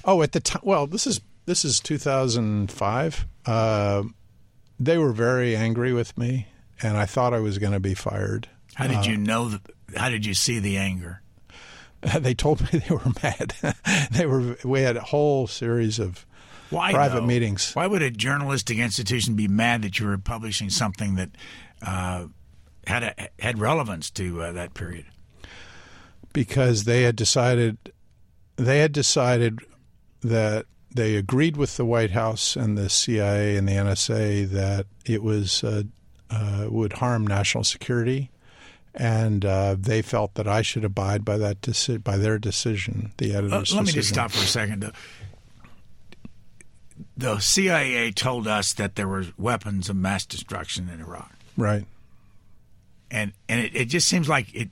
Oh, 0.05 0.21
at 0.21 0.31
the 0.31 0.39
time, 0.39 0.61
well, 0.63 0.85
this 0.85 1.07
is 1.07 1.21
this 1.45 1.65
is 1.65 1.79
2005. 1.79 3.25
Uh, 3.45 4.03
they 4.79 4.97
were 4.97 5.11
very 5.11 5.55
angry 5.55 5.93
with 5.93 6.17
me, 6.17 6.47
and 6.83 6.97
I 6.97 7.05
thought 7.05 7.33
I 7.33 7.39
was 7.39 7.57
going 7.57 7.73
to 7.73 7.79
be 7.79 7.93
fired. 7.93 8.47
How 8.75 8.87
did 8.87 8.97
uh, 8.97 9.01
you 9.03 9.17
know? 9.17 9.49
The, 9.49 9.61
how 9.95 10.09
did 10.09 10.25
you 10.25 10.33
see 10.33 10.59
the 10.59 10.77
anger? 10.77 11.21
They 12.19 12.33
told 12.33 12.59
me 12.61 12.79
they 12.79 12.93
were 12.93 13.13
mad. 13.23 13.53
they 14.11 14.25
were. 14.25 14.57
We 14.65 14.81
had 14.81 14.97
a 14.97 15.01
whole 15.01 15.47
series 15.47 15.99
of 15.99 16.25
Why, 16.69 16.91
private 16.91 17.21
though? 17.21 17.25
meetings. 17.25 17.71
Why 17.73 17.87
would 17.87 18.01
a 18.01 18.11
journalistic 18.11 18.77
institution 18.77 19.35
be 19.35 19.47
mad 19.47 19.83
that 19.83 19.99
you 19.99 20.07
were 20.07 20.17
publishing 20.17 20.69
something 20.69 21.15
that 21.15 21.29
uh, 21.81 22.25
had 22.85 23.03
a, 23.03 23.29
had 23.39 23.57
relevance 23.57 24.09
to 24.11 24.41
uh, 24.41 24.51
that 24.51 24.73
period? 24.73 25.05
Because 26.33 26.83
they 26.83 27.03
had 27.03 27.15
decided, 27.15 27.77
they 28.57 28.79
had 28.79 28.91
decided 28.91 29.59
that 30.21 30.65
they 30.93 31.15
agreed 31.15 31.55
with 31.55 31.77
the 31.77 31.85
White 31.85 32.11
House 32.11 32.57
and 32.57 32.77
the 32.77 32.89
CIA 32.89 33.55
and 33.55 33.65
the 33.65 33.73
NSA 33.73 34.49
that 34.49 34.87
it 35.05 35.23
was 35.23 35.63
uh, 35.63 35.83
uh, 36.33 36.67
would 36.69 36.93
harm 36.93 37.27
national 37.27 37.63
security, 37.63 38.29
and 38.95 39.45
uh, 39.45 39.75
they 39.77 40.01
felt 40.01 40.35
that 40.35 40.47
I 40.47 40.61
should 40.61 40.83
abide 40.83 41.23
by 41.23 41.37
that 41.37 41.61
deci- 41.61 42.03
by 42.03 42.17
their 42.17 42.39
decision. 42.39 43.11
The 43.17 43.35
editor's. 43.35 43.73
Uh, 43.73 43.77
let 43.77 43.85
me 43.85 43.91
just 43.91 44.09
stop 44.09 44.31
for 44.31 44.43
a 44.43 44.47
second. 44.47 44.91
The 47.15 47.39
CIA 47.39 48.11
told 48.11 48.47
us 48.47 48.73
that 48.73 48.95
there 48.95 49.07
were 49.07 49.25
weapons 49.37 49.89
of 49.89 49.95
mass 49.95 50.25
destruction 50.25 50.89
in 50.89 50.99
Iraq. 50.99 51.31
Right. 51.57 51.85
And 53.11 53.33
and 53.47 53.59
it, 53.61 53.75
it 53.75 53.85
just 53.85 54.07
seems 54.07 54.27
like 54.27 54.53
it. 54.53 54.69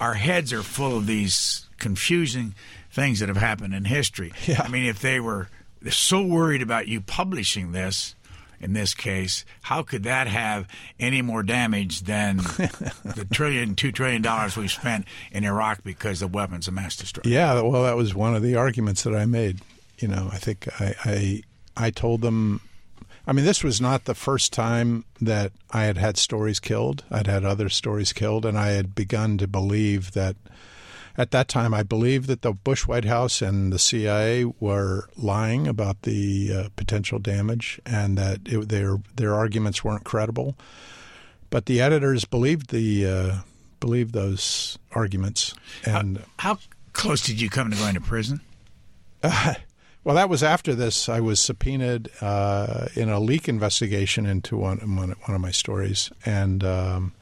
Our 0.00 0.14
heads 0.14 0.52
are 0.52 0.62
full 0.62 0.96
of 0.96 1.06
these 1.06 1.66
confusing 1.78 2.54
things 2.90 3.20
that 3.20 3.28
have 3.28 3.38
happened 3.38 3.74
in 3.74 3.84
history. 3.84 4.32
Yeah. 4.46 4.62
I 4.62 4.68
mean, 4.68 4.86
if 4.86 5.00
they 5.00 5.20
were 5.20 5.48
so 5.90 6.22
worried 6.22 6.62
about 6.62 6.88
you 6.88 7.00
publishing 7.00 7.72
this, 7.72 8.14
in 8.60 8.72
this 8.72 8.94
case, 8.94 9.44
how 9.62 9.82
could 9.82 10.04
that 10.04 10.26
have 10.26 10.66
any 10.98 11.22
more 11.22 11.42
damage 11.42 12.02
than 12.02 12.36
the 12.36 13.26
trillion, 13.32 13.74
two 13.74 13.92
trillion 13.92 14.22
dollars 14.22 14.56
we 14.56 14.68
spent 14.68 15.06
in 15.32 15.44
Iraq 15.44 15.82
because 15.84 16.22
of 16.22 16.34
weapons 16.34 16.68
of 16.68 16.74
mass 16.74 16.96
destruction? 16.96 17.32
Yeah, 17.32 17.60
well, 17.62 17.82
that 17.82 17.96
was 17.96 18.14
one 18.14 18.34
of 18.34 18.42
the 18.42 18.56
arguments 18.56 19.02
that 19.04 19.14
I 19.14 19.26
made. 19.26 19.60
You 19.98 20.08
know, 20.08 20.28
I 20.32 20.38
think 20.38 20.68
I 20.80 20.94
I, 21.04 21.42
I 21.76 21.90
told 21.90 22.20
them. 22.20 22.60
I 23.26 23.32
mean, 23.32 23.44
this 23.44 23.62
was 23.62 23.78
not 23.78 24.06
the 24.06 24.14
first 24.14 24.54
time 24.54 25.04
that 25.20 25.52
I 25.70 25.84
had 25.84 25.98
had 25.98 26.16
stories 26.16 26.60
killed. 26.60 27.04
I'd 27.10 27.26
had 27.26 27.44
other 27.44 27.68
stories 27.68 28.14
killed, 28.14 28.46
and 28.46 28.58
I 28.58 28.68
had 28.68 28.94
begun 28.94 29.36
to 29.38 29.46
believe 29.46 30.12
that 30.12 30.36
at 31.18 31.32
that 31.32 31.48
time, 31.48 31.74
I 31.74 31.82
believed 31.82 32.28
that 32.28 32.42
the 32.42 32.52
Bush 32.52 32.86
White 32.86 33.04
House 33.04 33.42
and 33.42 33.72
the 33.72 33.78
CIA 33.78 34.44
were 34.44 35.08
lying 35.16 35.66
about 35.66 36.02
the 36.02 36.52
uh, 36.54 36.68
potential 36.76 37.18
damage, 37.18 37.80
and 37.84 38.16
that 38.16 38.40
it, 38.46 38.68
their 38.68 38.98
their 39.16 39.34
arguments 39.34 39.82
weren't 39.82 40.04
credible. 40.04 40.56
But 41.50 41.66
the 41.66 41.80
editors 41.80 42.24
believed 42.24 42.70
the 42.70 43.06
uh, 43.06 43.36
believed 43.80 44.14
those 44.14 44.78
arguments. 44.92 45.54
And 45.84 46.18
how, 46.38 46.54
how, 46.54 46.58
close 46.92 47.22
did 47.22 47.40
you 47.40 47.50
come 47.50 47.68
to 47.72 47.76
going 47.76 47.94
to 47.94 48.00
prison? 48.00 48.40
Uh, 49.20 49.54
well, 50.04 50.14
that 50.14 50.28
was 50.28 50.44
after 50.44 50.72
this. 50.72 51.08
I 51.08 51.18
was 51.18 51.40
subpoenaed 51.40 52.10
uh, 52.20 52.86
in 52.94 53.08
a 53.08 53.18
leak 53.18 53.48
investigation 53.48 54.24
into 54.24 54.56
one 54.56 54.78
one, 54.96 55.16
one 55.24 55.34
of 55.34 55.40
my 55.40 55.50
stories, 55.50 56.12
and 56.24 56.62
um, 56.62 57.12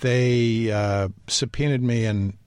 they 0.00 0.72
uh, 0.72 1.08
subpoenaed 1.28 1.82
me 1.82 2.06
and 2.06 2.38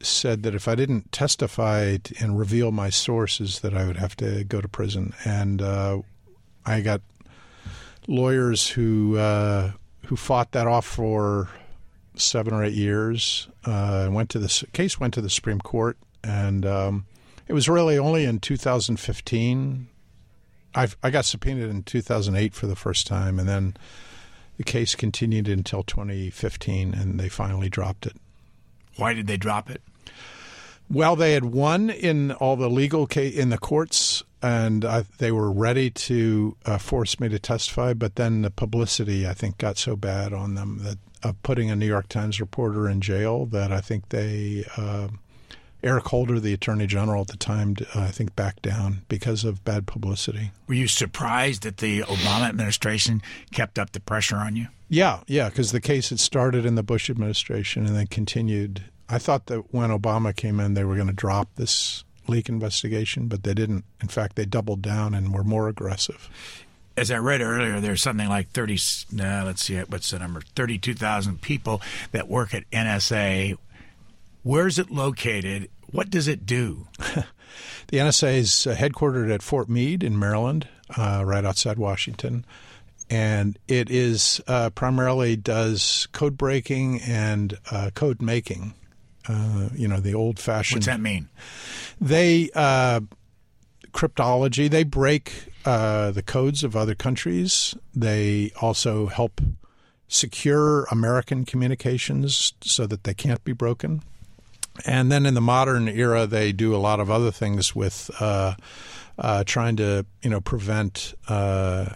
said 0.00 0.42
that 0.42 0.54
if 0.54 0.68
I 0.68 0.74
didn't 0.74 1.12
testify 1.12 1.98
and 2.20 2.38
reveal 2.38 2.70
my 2.72 2.90
sources, 2.90 3.60
that 3.60 3.74
I 3.74 3.86
would 3.86 3.96
have 3.96 4.16
to 4.16 4.44
go 4.44 4.60
to 4.60 4.68
prison. 4.68 5.14
And 5.24 5.62
uh, 5.62 6.00
I 6.64 6.80
got 6.80 7.00
lawyers 8.06 8.68
who 8.68 9.16
uh, 9.16 9.72
who 10.06 10.16
fought 10.16 10.52
that 10.52 10.66
off 10.66 10.86
for 10.86 11.48
seven 12.14 12.54
or 12.54 12.64
eight 12.64 12.74
years. 12.74 13.48
Uh, 13.64 14.08
went 14.10 14.30
to 14.30 14.38
the 14.38 14.66
case 14.72 15.00
went 15.00 15.14
to 15.14 15.20
the 15.20 15.30
Supreme 15.30 15.60
Court, 15.60 15.96
and 16.22 16.64
um, 16.64 17.06
it 17.48 17.52
was 17.52 17.68
really 17.68 17.98
only 17.98 18.24
in 18.24 18.38
2015. 18.40 19.88
i 20.74 20.88
I 21.02 21.10
got 21.10 21.24
subpoenaed 21.24 21.70
in 21.70 21.82
2008 21.82 22.54
for 22.54 22.66
the 22.66 22.76
first 22.76 23.06
time, 23.06 23.38
and 23.38 23.48
then 23.48 23.76
the 24.56 24.64
case 24.64 24.94
continued 24.94 25.48
until 25.48 25.82
2015, 25.82 26.94
and 26.94 27.20
they 27.20 27.28
finally 27.28 27.68
dropped 27.68 28.06
it. 28.06 28.16
Why 28.96 29.14
did 29.14 29.26
they 29.26 29.36
drop 29.36 29.70
it? 29.70 29.82
Well, 30.88 31.16
they 31.16 31.32
had 31.32 31.46
won 31.46 31.90
in 31.90 32.32
all 32.32 32.56
the 32.56 32.70
legal 32.70 33.06
case 33.06 33.34
in 33.34 33.48
the 33.48 33.58
courts, 33.58 34.22
and 34.40 34.84
I, 34.84 35.04
they 35.18 35.32
were 35.32 35.50
ready 35.50 35.90
to 35.90 36.56
uh, 36.64 36.78
force 36.78 37.18
me 37.18 37.28
to 37.28 37.38
testify. 37.40 37.92
But 37.92 38.14
then 38.14 38.42
the 38.42 38.50
publicity, 38.50 39.26
I 39.26 39.34
think, 39.34 39.58
got 39.58 39.78
so 39.78 39.96
bad 39.96 40.32
on 40.32 40.54
them 40.54 40.78
that 40.82 40.98
of 41.22 41.42
putting 41.42 41.70
a 41.70 41.76
New 41.76 41.86
York 41.86 42.08
Times 42.08 42.40
reporter 42.40 42.88
in 42.88 43.00
jail 43.00 43.46
that 43.46 43.72
I 43.72 43.80
think 43.80 44.10
they. 44.10 44.64
Uh, 44.76 45.08
Eric 45.82 46.06
Holder, 46.06 46.40
the 46.40 46.54
Attorney 46.54 46.86
General 46.86 47.20
at 47.20 47.28
the 47.28 47.36
time, 47.36 47.76
uh, 47.94 48.00
I 48.00 48.08
think 48.08 48.34
backed 48.34 48.62
down 48.62 49.02
because 49.08 49.44
of 49.44 49.64
bad 49.64 49.86
publicity. 49.86 50.50
Were 50.66 50.74
you 50.74 50.88
surprised 50.88 51.62
that 51.62 51.76
the 51.76 52.00
Obama 52.00 52.48
administration 52.48 53.22
kept 53.52 53.78
up 53.78 53.92
the 53.92 54.00
pressure 54.00 54.36
on 54.36 54.56
you? 54.56 54.66
Yeah, 54.88 55.20
yeah, 55.26 55.48
because 55.48 55.72
the 55.72 55.80
case 55.80 56.10
had 56.10 56.20
started 56.20 56.64
in 56.64 56.76
the 56.76 56.82
Bush 56.82 57.10
administration 57.10 57.86
and 57.86 57.96
then 57.96 58.06
continued 58.06 58.84
I 59.08 59.18
thought 59.18 59.46
that 59.46 59.72
when 59.72 59.90
Obama 59.90 60.34
came 60.34 60.58
in, 60.58 60.74
they 60.74 60.84
were 60.84 60.96
going 60.96 61.06
to 61.06 61.12
drop 61.12 61.48
this 61.54 62.04
leak 62.26 62.48
investigation, 62.48 63.28
but 63.28 63.44
they 63.44 63.54
didn't. 63.54 63.84
In 64.02 64.08
fact, 64.08 64.36
they 64.36 64.44
doubled 64.44 64.82
down 64.82 65.14
and 65.14 65.32
were 65.32 65.44
more 65.44 65.68
aggressive. 65.68 66.28
As 66.96 67.10
I 67.10 67.18
read 67.18 67.40
earlier, 67.40 67.78
there's 67.78 68.02
something 68.02 68.28
like 68.28 68.48
30, 68.50 68.78
uh, 69.20 69.44
let's 69.44 69.62
see, 69.62 69.78
what's 69.78 70.10
the 70.10 70.18
number? 70.18 70.40
32,000 70.40 71.40
people 71.40 71.82
that 72.12 72.26
work 72.26 72.54
at 72.54 72.68
NSA. 72.70 73.56
Where's 74.42 74.78
it 74.78 74.90
located? 74.90 75.68
What 75.90 76.10
does 76.10 76.26
it 76.26 76.46
do? 76.46 76.88
the 77.88 77.98
NSA 77.98 78.36
is 78.36 78.50
headquartered 78.50 79.32
at 79.32 79.42
Fort 79.42 79.68
Meade 79.68 80.02
in 80.02 80.18
Maryland, 80.18 80.68
uh, 80.96 81.22
right 81.24 81.44
outside 81.44 81.78
Washington. 81.78 82.44
And 83.08 83.58
it 83.68 83.88
is 83.90 84.40
uh, 84.48 84.70
primarily 84.70 85.36
does 85.36 86.08
code 86.12 86.36
breaking 86.36 87.00
and 87.02 87.58
uh, 87.70 87.90
code 87.94 88.20
making. 88.20 88.74
Uh, 89.28 89.70
you 89.74 89.88
know, 89.88 89.98
the 89.98 90.14
old 90.14 90.38
fashioned. 90.38 90.78
What's 90.78 90.86
that 90.86 91.00
mean? 91.00 91.28
They 92.00 92.50
uh, 92.54 93.00
cryptology. 93.92 94.70
They 94.70 94.84
break 94.84 95.52
uh, 95.64 96.12
the 96.12 96.22
codes 96.22 96.62
of 96.62 96.76
other 96.76 96.94
countries. 96.94 97.74
They 97.94 98.52
also 98.60 99.06
help 99.06 99.40
secure 100.08 100.84
American 100.84 101.44
communications 101.44 102.52
so 102.60 102.86
that 102.86 103.04
they 103.04 103.14
can't 103.14 103.42
be 103.42 103.52
broken. 103.52 104.02
And 104.84 105.10
then 105.10 105.26
in 105.26 105.34
the 105.34 105.40
modern 105.40 105.88
era, 105.88 106.26
they 106.26 106.52
do 106.52 106.74
a 106.74 106.78
lot 106.78 107.00
of 107.00 107.10
other 107.10 107.30
things 107.30 107.74
with 107.74 108.10
uh, 108.20 108.54
uh, 109.18 109.42
trying 109.44 109.76
to, 109.76 110.06
you 110.22 110.30
know, 110.30 110.40
prevent 110.40 111.14
uh, 111.28 111.86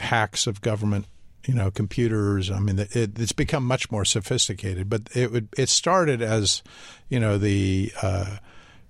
hacks 0.00 0.46
of 0.46 0.60
government, 0.60 1.06
you 1.44 1.54
know, 1.54 1.70
computers. 1.70 2.50
I 2.50 2.58
mean, 2.58 2.78
it, 2.78 3.18
it's 3.18 3.32
become 3.32 3.64
much 3.64 3.90
more 3.90 4.04
sophisticated. 4.04 4.88
But 4.88 5.08
it 5.14 5.32
would 5.32 5.48
it 5.56 5.68
started 5.68 6.22
as, 6.22 6.62
you 7.08 7.20
know, 7.20 7.38
the 7.38 7.92
uh, 8.02 8.36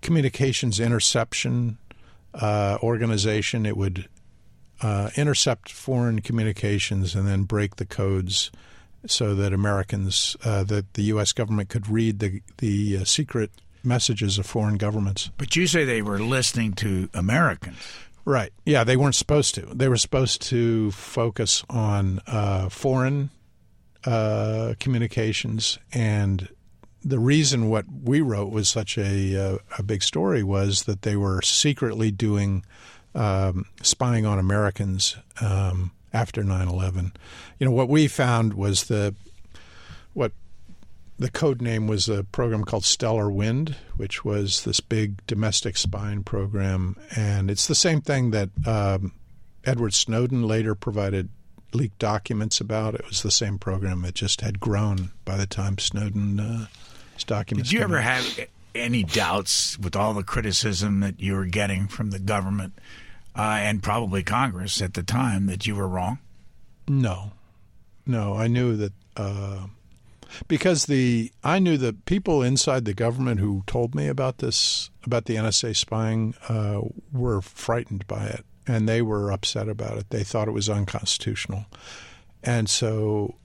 communications 0.03 0.81
interception 0.81 1.79
uh, 2.35 2.79
organization. 2.83 3.67
It 3.67 3.77
would 3.77 4.09
uh, 4.83 5.11
intercept 5.17 5.73
foreign 5.73 6.21
communications 6.21 7.15
and 7.15 7.27
then 7.27 7.45
break 7.45 7.77
the 7.77 7.87
codes 7.87 8.51
so 9.07 9.35
that 9.35 9.53
Americans, 9.53 10.37
uh, 10.45 10.65
that 10.65 10.95
the 10.95 11.03
U.S. 11.05 11.33
government 11.33 11.69
could 11.69 11.89
read 11.89 12.19
the 12.19 12.43
the 12.59 12.99
uh, 12.99 13.05
secret 13.05 13.51
messages 13.85 14.39
of 14.39 14.47
foreign 14.47 14.77
governments. 14.77 15.31
But 15.39 15.57
you 15.57 15.67
say 15.67 15.85
they 15.85 16.03
were 16.03 16.19
listening 16.19 16.73
to 16.75 17.09
Americans. 17.15 17.79
Right. 18.29 18.53
Yeah, 18.67 18.85
they 18.85 18.99
weren't 18.99 19.15
supposed 19.15 19.55
to. 19.55 19.63
They 19.63 19.89
were 19.89 19.97
supposed 19.97 20.43
to 20.43 20.91
focus 20.91 21.65
on 21.71 22.21
uh, 22.27 22.69
foreign 22.69 23.31
uh, 24.05 24.75
communications. 24.79 25.79
And 25.95 26.47
the 27.03 27.19
reason 27.19 27.71
what 27.71 27.87
we 27.91 28.21
wrote 28.21 28.53
was 28.53 28.69
such 28.69 28.99
a, 28.99 29.55
uh, 29.55 29.59
a 29.79 29.83
big 29.83 30.03
story 30.03 30.43
was 30.43 30.83
that 30.83 31.03
they 31.03 31.17
were 31.17 31.41
secretly 31.41 32.11
doing 32.11 32.67
um, 33.15 33.65
spying 33.83 34.27
on 34.27 34.39
Americans. 34.39 35.17
Um, 35.41 35.93
after 36.13 36.43
9/11. 36.43 37.13
You 37.59 37.67
know 37.67 37.73
what 37.73 37.89
we 37.89 38.09
found 38.09 38.55
was 38.55 38.85
the 38.85 39.15
what 40.15 40.33
the 41.19 41.31
code 41.31 41.61
name 41.61 41.87
was 41.87 42.09
a 42.09 42.25
program 42.25 42.65
called 42.65 42.85
Stellar 42.85 43.31
Wind, 43.31 43.77
which 43.97 44.25
was 44.25 44.65
this 44.65 44.81
big 44.81 45.27
domestic 45.27 45.77
spying 45.77 46.23
program, 46.23 46.97
and 47.17 47.51
it's 47.51 47.67
the 47.67 47.75
same 47.75 48.01
thing 48.01 48.31
that 48.31 48.51
um, 48.67 49.13
Edward 49.65 49.95
Snowden 49.95 50.45
later 50.45 50.75
provided 50.75 51.29
leaked 51.73 51.99
documents 51.99 52.61
about. 52.61 52.95
It 52.95 53.07
was 53.07 53.23
the 53.23 53.31
same 53.31 53.59
program. 53.59 54.05
It 54.05 54.15
just 54.15 54.41
had 54.41 54.61
grown 54.61 55.11
by 55.25 55.37
the 55.37 55.47
time 55.47 55.79
Snowden 55.79 56.39
uh, 56.39 56.67
documents. 57.27 57.71
Did 57.71 57.77
you 57.77 57.83
ever 57.83 57.99
out. 57.99 58.05
have 58.05 58.49
any 58.75 59.03
doubts 59.03 59.79
with 59.79 59.97
all 59.97 60.15
the 60.15 60.23
criticism 60.23 61.01
that 61.01 61.21
you 61.21 61.35
were 61.35 61.47
getting 61.47 61.89
from 61.89 62.11
the 62.11 62.19
government 62.19 62.75
uh, 63.37 63.59
and 63.61 63.83
probably 63.83 64.23
Congress 64.23 64.81
at 64.81 64.95
the 64.95 65.03
time 65.03 65.47
that 65.47 65.67
you 65.67 65.75
were 65.75 65.89
wrong? 65.89 66.19
No, 66.87 67.33
no. 68.07 68.35
I 68.35 68.47
knew 68.47 68.77
that 68.77 68.93
uh, 69.17 69.67
because 70.47 70.87
the 70.87 71.33
I 71.43 71.59
knew 71.59 71.77
the 71.77 71.93
people 71.93 72.43
inside 72.43 72.85
the 72.85 72.95
government 72.95 73.41
who 73.41 73.63
told 73.67 73.95
me 73.95 74.09
about 74.09 74.39
this 74.39 74.91
about 75.05 75.25
the 75.25 75.37
NSA 75.37 75.77
spying 75.77 76.35
uh, 76.49 76.81
were 77.13 77.41
frightened 77.41 78.07
by 78.07 78.27
it 78.27 78.45
and 78.67 78.89
they 78.89 79.03
were 79.03 79.33
upset 79.33 79.69
about 79.69 79.99
it. 79.99 80.11
They 80.11 80.25
thought 80.25 80.49
it 80.49 80.53
was 80.53 80.69
unconstitutional, 80.69 81.67
and 82.43 82.69
so 82.69 83.37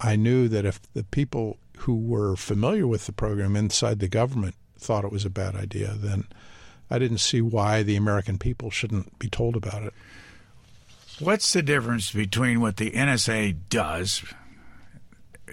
I 0.00 0.16
knew 0.16 0.48
that 0.48 0.64
if 0.64 0.80
the 0.94 1.04
people 1.04 1.58
who 1.78 1.96
were 1.96 2.36
familiar 2.36 2.86
with 2.86 3.06
the 3.06 3.12
program 3.12 3.56
inside 3.56 3.98
the 3.98 4.08
government 4.08 4.54
thought 4.78 5.04
it 5.04 5.12
was 5.12 5.24
a 5.24 5.30
bad 5.30 5.56
idea, 5.56 5.94
then 5.96 6.24
I 6.90 6.98
didn't 6.98 7.18
see 7.18 7.40
why 7.40 7.82
the 7.82 7.96
American 7.96 8.38
people 8.38 8.70
shouldn't 8.70 9.18
be 9.18 9.28
told 9.28 9.56
about 9.56 9.82
it. 9.82 9.94
What's 11.18 11.52
the 11.52 11.62
difference 11.62 12.10
between 12.10 12.60
what 12.60 12.76
the 12.76 12.90
NSA 12.90 13.56
does? 13.68 14.24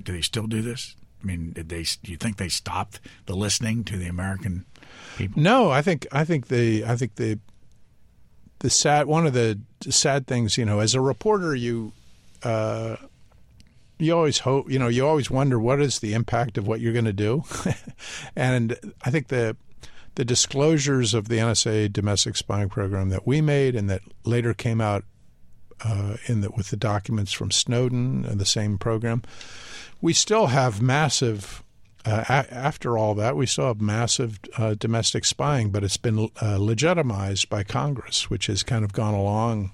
Do 0.03 0.13
they 0.13 0.21
still 0.21 0.47
do 0.47 0.61
this? 0.61 0.95
I 1.21 1.25
mean, 1.25 1.51
did 1.51 1.69
they? 1.69 1.83
Do 1.83 2.11
you 2.11 2.17
think 2.17 2.37
they 2.37 2.49
stopped 2.49 2.99
the 3.25 3.35
listening 3.35 3.83
to 3.85 3.97
the 3.97 4.07
American 4.07 4.65
people? 5.17 5.41
No, 5.41 5.69
I 5.69 5.81
think 5.81 6.07
I 6.11 6.23
think 6.23 6.47
the 6.47 6.85
I 6.85 6.95
think 6.95 7.15
the 7.15 7.39
the 8.59 8.69
sad 8.69 9.07
one 9.07 9.25
of 9.27 9.33
the 9.33 9.59
sad 9.89 10.27
things, 10.27 10.57
you 10.57 10.65
know, 10.65 10.79
as 10.79 10.95
a 10.95 11.01
reporter, 11.01 11.55
you 11.55 11.91
uh, 12.43 12.95
you 13.97 14.15
always 14.15 14.39
hope, 14.39 14.71
you 14.71 14.79
know, 14.79 14.87
you 14.87 15.05
always 15.05 15.29
wonder 15.29 15.59
what 15.59 15.81
is 15.81 15.99
the 15.99 16.13
impact 16.13 16.57
of 16.57 16.67
what 16.67 16.79
you're 16.79 16.93
going 16.93 17.05
to 17.05 17.13
do, 17.13 17.43
and 18.35 18.77
I 19.03 19.11
think 19.11 19.27
the 19.27 19.57
the 20.15 20.25
disclosures 20.25 21.13
of 21.13 21.27
the 21.27 21.37
NSA 21.37 21.93
domestic 21.93 22.35
spying 22.35 22.69
program 22.69 23.09
that 23.09 23.25
we 23.25 23.41
made 23.41 23.75
and 23.75 23.89
that 23.89 24.01
later 24.25 24.53
came 24.53 24.81
out 24.81 25.05
uh, 25.81 26.17
in 26.25 26.41
the, 26.41 26.49
with 26.49 26.69
the 26.69 26.77
documents 26.77 27.31
from 27.31 27.51
Snowden 27.51 28.25
and 28.25 28.39
the 28.39 28.45
same 28.45 28.77
program, 28.77 29.21
we 30.01 30.13
still 30.13 30.47
have 30.47 30.81
massive. 30.81 31.63
Uh, 32.05 32.23
a- 32.29 32.53
after 32.53 32.97
all 32.97 33.13
that, 33.15 33.35
we 33.35 33.45
still 33.45 33.67
have 33.67 33.81
massive 33.81 34.39
uh, 34.57 34.73
domestic 34.75 35.25
spying, 35.25 35.69
but 35.69 35.83
it's 35.83 35.97
been 35.97 36.29
uh, 36.41 36.57
legitimized 36.57 37.49
by 37.49 37.63
Congress, 37.63 38.29
which 38.29 38.47
has 38.47 38.63
kind 38.63 38.85
of 38.85 38.93
gone 38.93 39.13
along. 39.13 39.71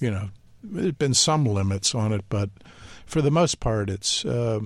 You 0.00 0.10
know, 0.10 0.28
there's 0.62 0.92
been 0.92 1.14
some 1.14 1.44
limits 1.44 1.94
on 1.94 2.12
it, 2.12 2.24
but 2.28 2.50
for 3.06 3.20
the 3.20 3.30
most 3.30 3.60
part, 3.60 3.90
it's 3.90 4.24
uh, 4.24 4.60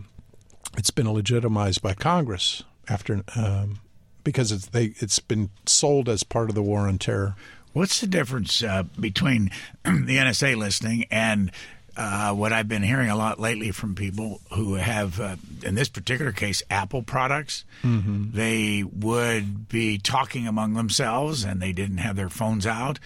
it's 0.77 0.91
been 0.91 1.13
legitimized 1.13 1.83
by 1.83 1.95
Congress 1.95 2.63
after 2.89 3.23
um, 3.37 3.81
because 4.25 4.53
it's 4.53 4.67
they 4.67 4.93
it's 4.99 5.19
been 5.19 5.51
sold 5.67 6.09
as 6.09 6.23
part 6.23 6.49
of 6.49 6.55
the 6.55 6.63
war 6.63 6.89
on 6.89 6.99
terror. 6.99 7.35
What's 7.73 8.01
the 8.01 8.07
difference 8.07 8.63
uh, 8.63 8.85
between 8.99 9.51
the 9.85 10.17
NSA 10.17 10.57
listening 10.57 11.05
and 11.11 11.51
uh, 11.99 12.33
what 12.33 12.53
I've 12.53 12.69
been 12.69 12.85
hearing 12.85 13.11
a 13.11 13.17
lot 13.17 13.41
lately 13.41 13.73
from 13.73 13.97
people 13.97 14.41
who 14.55 14.75
have, 14.75 15.19
uh, 15.19 15.35
in 15.65 15.75
this 15.75 15.89
particular 15.89 16.31
case, 16.31 16.63
Apple 16.71 17.03
products? 17.03 17.65
Mm-hmm. 17.83 18.31
They 18.31 18.85
would 18.85 19.69
be 19.69 19.99
talking 19.99 20.47
among 20.47 20.75
themselves 20.75 21.43
and 21.43 21.61
they 21.61 21.73
didn't 21.73 21.99
have 21.99 22.15
their 22.15 22.29
phones 22.29 22.69
out. 22.69 23.01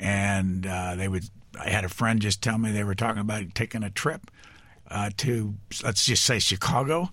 And 0.00 0.66
uh, 0.66 0.94
they 0.94 1.08
would, 1.08 1.24
I 1.60 1.68
had 1.68 1.84
a 1.84 1.90
friend 1.90 2.22
just 2.22 2.40
tell 2.40 2.56
me 2.56 2.72
they 2.72 2.84
were 2.84 2.94
talking 2.94 3.20
about 3.20 3.54
taking 3.54 3.82
a 3.82 3.90
trip 3.90 4.30
uh, 4.90 5.10
to, 5.18 5.54
let's 5.84 6.06
just 6.06 6.24
say, 6.24 6.38
Chicago. 6.38 7.10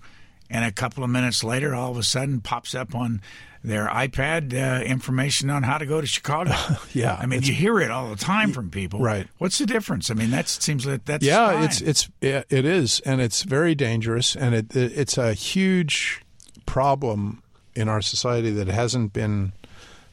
And 0.48 0.64
a 0.64 0.72
couple 0.72 1.04
of 1.04 1.10
minutes 1.10 1.44
later, 1.44 1.74
all 1.74 1.90
of 1.90 1.98
a 1.98 2.02
sudden, 2.02 2.40
pops 2.40 2.74
up 2.74 2.94
on 2.94 3.20
their 3.66 3.88
iPad 3.88 4.54
uh, 4.54 4.84
information 4.84 5.50
on 5.50 5.64
how 5.64 5.76
to 5.76 5.86
go 5.86 6.00
to 6.00 6.06
Chicago. 6.06 6.54
yeah, 6.92 7.16
I 7.18 7.26
mean 7.26 7.42
you 7.42 7.52
hear 7.52 7.80
it 7.80 7.90
all 7.90 8.08
the 8.08 8.16
time 8.16 8.52
from 8.52 8.70
people. 8.70 9.00
Right. 9.00 9.26
What's 9.38 9.58
the 9.58 9.66
difference? 9.66 10.10
I 10.10 10.14
mean 10.14 10.30
that 10.30 10.48
seems 10.48 10.86
like 10.86 11.04
that's 11.04 11.26
yeah. 11.26 11.52
fine. 11.52 11.64
It's 11.64 11.80
it's 11.80 12.10
it 12.20 12.64
is, 12.64 13.00
and 13.00 13.20
it's 13.20 13.42
very 13.42 13.74
dangerous, 13.74 14.36
and 14.36 14.54
it, 14.54 14.74
it 14.74 14.92
it's 14.96 15.18
a 15.18 15.34
huge 15.34 16.22
problem 16.64 17.42
in 17.74 17.88
our 17.88 18.00
society 18.00 18.50
that 18.50 18.68
hasn't 18.68 19.12
been 19.12 19.52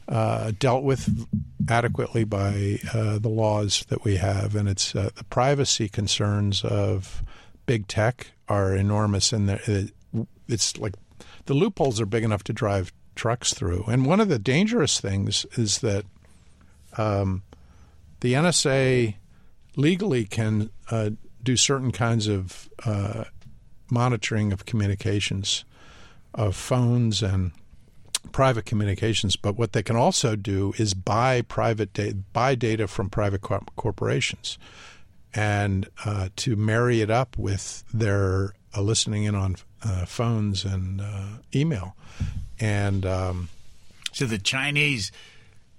uh, 0.08 0.52
dealt 0.58 0.82
with 0.82 1.08
adequately 1.68 2.24
by 2.24 2.78
uh, 2.92 3.18
the 3.18 3.28
laws 3.28 3.86
that 3.88 4.04
we 4.04 4.16
have, 4.16 4.56
and 4.56 4.68
it's 4.68 4.94
uh, 4.94 5.10
the 5.14 5.24
privacy 5.24 5.88
concerns 5.88 6.64
of 6.64 7.22
big 7.66 7.86
tech 7.86 8.32
are 8.48 8.74
enormous, 8.74 9.32
and 9.32 9.48
it, 9.48 9.92
it's 10.48 10.76
like 10.76 10.94
the 11.46 11.54
loopholes 11.54 12.00
are 12.00 12.06
big 12.06 12.24
enough 12.24 12.42
to 12.44 12.52
drive 12.52 12.92
trucks 13.14 13.54
through. 13.54 13.84
And 13.88 14.06
one 14.06 14.20
of 14.20 14.28
the 14.28 14.38
dangerous 14.38 15.00
things 15.00 15.46
is 15.52 15.78
that 15.78 16.04
um, 16.96 17.42
the 18.20 18.34
NSA 18.34 19.16
legally 19.76 20.24
can 20.24 20.70
uh, 20.90 21.10
do 21.42 21.56
certain 21.56 21.92
kinds 21.92 22.26
of 22.26 22.68
uh, 22.84 23.24
monitoring 23.90 24.52
of 24.52 24.64
communications, 24.64 25.64
of 26.34 26.56
phones 26.56 27.22
and 27.22 27.52
private 28.32 28.64
communications. 28.64 29.36
But 29.36 29.56
what 29.56 29.72
they 29.72 29.82
can 29.82 29.96
also 29.96 30.36
do 30.36 30.72
is 30.78 30.94
buy 30.94 31.42
private 31.42 31.92
data, 31.92 32.16
buy 32.32 32.54
data 32.54 32.88
from 32.88 33.10
private 33.10 33.42
corporations, 33.42 34.58
and 35.34 35.88
uh, 36.04 36.28
to 36.36 36.56
marry 36.56 37.00
it 37.00 37.10
up 37.10 37.36
with 37.36 37.84
their 37.92 38.54
uh, 38.76 38.80
listening 38.80 39.24
in 39.24 39.34
on 39.34 39.56
uh, 39.82 40.04
phones 40.06 40.64
and 40.64 41.00
uh, 41.00 41.26
email. 41.54 41.94
And 42.60 43.04
um, 43.04 43.48
so 44.12 44.26
the 44.26 44.38
Chinese 44.38 45.12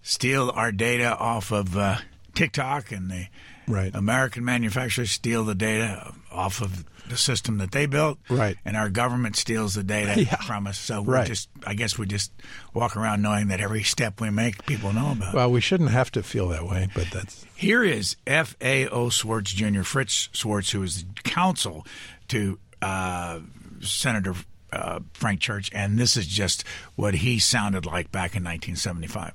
steal 0.02 0.52
our 0.54 0.72
data 0.72 1.16
off 1.16 1.52
of 1.52 1.76
uh, 1.78 1.98
TikTok, 2.34 2.92
and 2.92 3.10
the 3.10 3.28
right. 3.68 3.94
American 3.94 4.46
manufacturers 4.46 5.12
steal 5.12 5.44
the 5.44 5.56
data 5.56 6.14
off 6.32 6.62
of 6.62 6.86
the 7.10 7.18
system 7.18 7.60
that 7.60 7.72
they 7.72 7.86
built, 7.86 8.18
right? 8.30 8.58
And 8.66 8.76
our 8.76 8.90
government 8.90 9.36
steals 9.36 9.76
the 9.76 9.84
data 9.84 10.22
yeah. 10.24 10.36
from 10.38 10.68
us. 10.68 10.78
So 10.78 11.02
we 11.02 11.14
right. 11.14 11.28
just, 11.28 11.50
I 11.66 11.74
guess, 11.74 11.98
we 11.98 12.06
just 12.06 12.32
walk 12.74 12.98
around 12.98 13.22
knowing 13.22 13.48
that 13.50 13.60
every 13.60 13.84
step 13.84 14.22
we 14.22 14.30
make, 14.30 14.66
people 14.66 14.92
know 14.94 15.12
about. 15.12 15.34
Well, 15.34 15.52
we 15.52 15.62
shouldn't 15.62 15.92
have 15.92 16.12
to 16.12 16.24
feel 16.24 16.50
that 16.50 16.66
way, 16.66 16.90
but 16.94 17.08
that's 17.12 17.46
here 17.56 17.84
is 17.84 18.16
F. 18.26 18.56
A. 18.62 18.88
O. 18.88 19.10
Schwarz 19.10 19.54
Jr. 19.54 19.84
Fritz 19.84 20.30
Schwarz, 20.32 20.72
who 20.72 20.84
is 20.84 21.06
counsel 21.24 21.86
to 22.30 22.60
uh, 22.82 23.40
Senator 23.82 24.36
uh, 24.76 25.00
Frank 25.14 25.40
Church, 25.40 25.70
and 25.74 25.98
this 25.98 26.18
is 26.18 26.28
just 26.28 26.64
what 26.96 27.16
he 27.16 27.40
sounded 27.40 27.86
like 27.86 28.12
back 28.12 28.36
in 28.36 28.44
1975. 28.44 29.34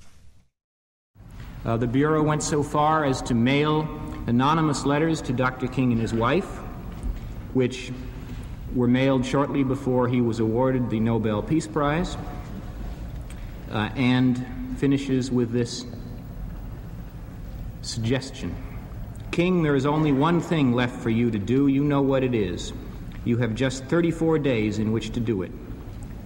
Uh, 1.64 1.76
the 1.76 1.86
Bureau 1.86 2.22
went 2.22 2.42
so 2.42 2.62
far 2.62 3.04
as 3.04 3.20
to 3.22 3.34
mail 3.34 3.88
anonymous 4.26 4.84
letters 4.84 5.20
to 5.22 5.32
Dr. 5.32 5.66
King 5.66 5.92
and 5.92 6.00
his 6.00 6.14
wife, 6.14 6.46
which 7.52 7.92
were 8.74 8.88
mailed 8.88 9.26
shortly 9.26 9.64
before 9.64 10.08
he 10.08 10.20
was 10.20 10.40
awarded 10.40 10.88
the 10.90 11.00
Nobel 11.00 11.42
Peace 11.42 11.66
Prize, 11.66 12.16
uh, 13.70 13.90
and 13.96 14.46
finishes 14.78 15.30
with 15.30 15.52
this 15.52 15.84
suggestion 17.82 18.54
King, 19.30 19.62
there 19.62 19.76
is 19.76 19.86
only 19.86 20.12
one 20.12 20.40
thing 20.40 20.72
left 20.72 21.00
for 21.00 21.10
you 21.10 21.30
to 21.30 21.38
do. 21.38 21.68
You 21.68 21.84
know 21.84 22.02
what 22.02 22.24
it 22.24 22.34
is. 22.34 22.72
You 23.24 23.36
have 23.38 23.54
just 23.54 23.84
34 23.84 24.38
days 24.38 24.78
in 24.78 24.92
which 24.92 25.10
to 25.12 25.20
do 25.20 25.42
it. 25.42 25.52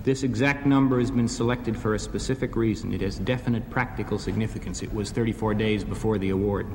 This 0.05 0.23
exact 0.23 0.67
number 0.67 1.01
has 1.01 1.11
been 1.11 1.29
selected 1.29 1.77
for 1.77 1.95
a 1.95 1.99
specific 1.99 2.57
reason. 2.57 2.93
It 2.93 3.01
has 3.01 3.19
definite 3.19 3.69
practical 3.71 4.19
significance. 4.19 4.83
It 4.83 4.93
was 4.93 5.11
34 5.11 5.55
days 5.55 5.83
before 5.83 6.19
the 6.19 6.31
award. 6.31 6.67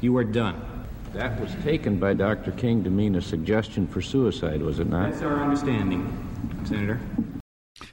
You 0.00 0.16
are 0.16 0.24
done. 0.24 0.60
That 1.12 1.38
was 1.40 1.54
taken 1.62 1.98
by 1.98 2.14
Dr. 2.14 2.52
King 2.52 2.84
to 2.84 2.90
mean 2.90 3.14
a 3.14 3.22
suggestion 3.22 3.86
for 3.86 4.00
suicide, 4.00 4.62
was 4.62 4.78
it 4.78 4.88
not? 4.88 5.10
That's 5.10 5.22
our 5.22 5.42
understanding, 5.42 6.64
Senator. 6.64 7.00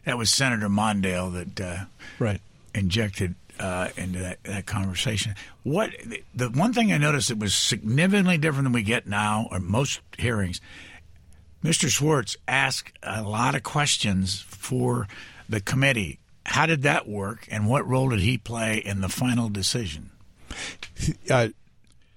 That 0.05 0.17
was 0.17 0.31
Senator 0.31 0.69
Mondale 0.69 1.33
that 1.33 1.61
uh, 1.61 1.85
right 2.19 2.41
injected 2.73 3.35
uh, 3.59 3.89
into 3.97 4.19
that, 4.19 4.43
that, 4.43 4.65
conversation. 4.65 5.35
What 5.63 5.91
the 6.33 6.49
one 6.49 6.73
thing 6.73 6.91
I 6.91 6.97
noticed 6.97 7.29
that 7.29 7.37
was 7.37 7.53
significantly 7.53 8.37
different 8.37 8.65
than 8.65 8.73
we 8.73 8.83
get 8.83 9.07
now, 9.07 9.47
or 9.51 9.59
most 9.59 10.01
hearings, 10.17 10.61
Mr. 11.65 11.89
Schwarz 11.89 12.37
asked 12.47 12.93
a 13.01 13.23
lot 13.23 13.55
of 13.55 13.63
questions 13.63 14.41
for 14.41 15.07
the 15.49 15.59
committee. 15.59 16.19
How 16.45 16.67
did 16.67 16.83
that 16.83 17.07
work, 17.07 17.47
and 17.49 17.67
what 17.67 17.87
role 17.87 18.09
did 18.09 18.19
he 18.19 18.37
play 18.37 18.77
in 18.77 19.01
the 19.01 19.09
final 19.09 19.49
decision? 19.49 20.11
Uh, 21.27 21.49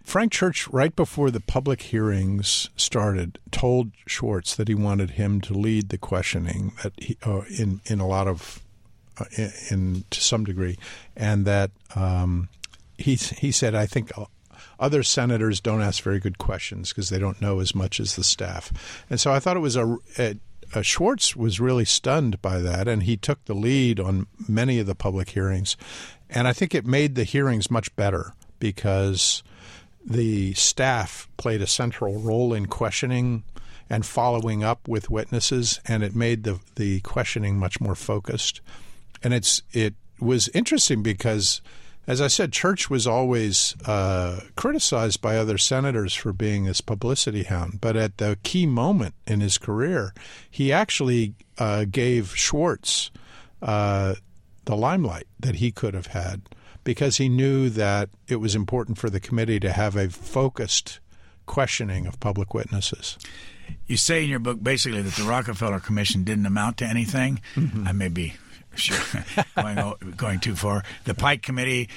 Frank 0.05 0.33
Church, 0.33 0.69
right 0.69 0.95
before 0.95 1.31
the 1.31 1.41
public 1.41 1.81
hearings 1.81 2.69
started, 2.77 3.39
told 3.51 3.93
Schwarz 4.07 4.55
that 4.57 4.69
he 4.69 4.75
wanted 4.75 5.13
him 5.13 5.41
to 5.41 5.55
lead 5.55 5.89
the 5.89 5.99
questioning 5.99 6.73
that 6.83 6.93
he, 6.99 7.17
uh, 7.25 7.41
in 7.59 7.81
in 7.87 8.01
a 8.01 8.07
lot 8.07 8.29
of 8.29 8.61
uh, 9.19 9.25
in, 9.37 9.53
in, 9.71 10.05
to 10.11 10.21
some 10.21 10.45
degree, 10.45 10.77
and 11.17 11.47
that 11.47 11.71
um, 11.95 12.51
he 12.99 13.15
he 13.15 13.51
said, 13.51 13.75
I 13.75 13.87
think 13.87 14.13
other 14.79 15.03
senators 15.03 15.61
don't 15.61 15.83
ask 15.83 16.03
very 16.03 16.19
good 16.19 16.39
questions 16.39 16.91
because 16.91 17.09
they 17.09 17.19
don't 17.19 17.41
know 17.41 17.61
as 17.61 17.75
much 17.75 18.01
as 18.01 18.17
the 18.17 18.25
staff. 18.25 18.73
And 19.11 19.19
so 19.19 19.33
I 19.33 19.41
thought 19.41 19.57
it 19.57 19.61
was 19.61 19.77
a, 19.77 19.97
a, 20.19 20.37
a, 20.75 20.79
uh, 20.79 20.83
Schwarz 20.83 21.35
was 21.35 21.61
really 21.61 21.87
stunned 21.87 22.43
by 22.43 22.59
that, 22.59 22.89
and 22.89 23.05
he 23.05 23.17
took 23.17 23.45
the 23.47 23.55
lead 23.55 23.99
on 23.99 24.27
many 24.47 24.79
of 24.79 24.87
the 24.87 24.95
public 24.95 25.31
hearings. 25.31 25.77
And 26.29 26.47
I 26.47 26.53
think 26.53 26.75
it 26.75 26.87
made 26.87 27.15
the 27.15 27.25
hearings 27.25 27.71
much 27.71 27.95
better 27.97 28.35
because 28.59 29.43
the 30.05 30.55
staff 30.55 31.29
played 31.37 31.63
a 31.63 31.67
central 31.67 32.19
role 32.19 32.53
in 32.53 32.67
questioning 32.67 33.45
and 33.91 34.05
following 34.05 34.63
up 34.63 34.87
with 34.87 35.11
witnesses, 35.11 35.81
and 35.87 36.03
it 36.03 36.15
made 36.15 36.45
the 36.45 36.61
the 36.77 37.01
questioning 37.01 37.59
much 37.59 37.81
more 37.81 37.95
focused. 37.95 38.61
And 39.23 39.33
it's 39.33 39.63
it 39.73 39.95
was 40.21 40.49
interesting 40.49 41.03
because 41.03 41.61
as 42.09 42.23
I 42.23 42.29
said, 42.29 42.53
Church 42.53 42.89
was 42.89 43.07
always 43.07 43.77
uh, 43.85 44.41
criticized 44.57 45.21
by 45.21 45.37
other 45.37 45.59
senators 45.59 46.15
for 46.15 46.33
being 46.33 46.65
this 46.65 46.81
publicity 46.81 47.43
hound. 47.43 47.83
But 47.83 47.97
at 47.97 48.17
the 48.17 48.39
key 48.43 48.65
moment 48.65 49.15
in 49.27 49.41
his 49.41 49.59
career, 49.59 50.15
he 50.51 50.73
actually 50.73 51.35
uh, 51.59 51.85
gave 51.85 52.35
Schwarz 52.35 53.11
uh, 53.61 54.15
the 54.65 54.75
limelight 54.75 55.27
that 55.39 55.57
he 55.57 55.71
could 55.71 55.93
have 55.93 56.07
had 56.07 56.41
because 56.83 57.19
he 57.19 57.29
knew 57.29 57.69
that 57.69 58.09
it 58.27 58.37
was 58.37 58.55
important 58.55 58.97
for 58.97 59.11
the 59.11 59.21
committee 59.21 59.61
to 59.61 59.71
have 59.71 59.95
a 59.95 60.09
focused 60.09 61.01
questioning 61.45 62.07
of 62.07 62.19
public 62.21 62.55
witnesses. 62.55 63.19
You 63.87 63.99
say 63.99 64.25
in 64.25 64.31
your 64.31 64.39
book 64.39 64.63
basically 64.63 65.03
that 65.03 65.15
the 65.15 65.29
Rockefeller 65.29 65.79
Commission 65.79 66.25
didn't 66.25 66.47
amount 66.47 66.79
to 66.79 66.87
anything. 66.87 67.43
Mm-hmm. 67.55 67.87
I 67.87 67.93
may 67.93 68.09
be 68.09 68.33
sure 68.79 69.25
going 69.57 70.15
going 70.17 70.41
too 70.41 70.55
far. 70.55 70.85
The 71.05 71.15
Pike 71.15 71.43
Committee 71.43 71.89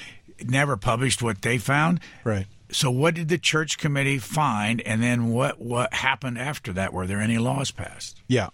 never 0.44 0.78
published 0.78 1.22
what 1.22 1.42
they 1.42 1.58
found. 1.58 2.00
Right. 2.24 2.46
So 2.72 2.90
what 2.90 3.16
did 3.16 3.28
the 3.28 3.38
church 3.38 3.78
committee 3.78 4.18
find, 4.18 4.82
and 4.82 5.04
then 5.04 5.30
what 5.30 5.60
what 5.60 5.94
happened 5.94 6.38
after 6.38 6.72
that? 6.74 6.94
Were 6.94 7.06
there 7.06 7.20
any 7.20 7.38
laws 7.38 7.72
passed? 7.72 8.22
Yeah, 8.28 8.50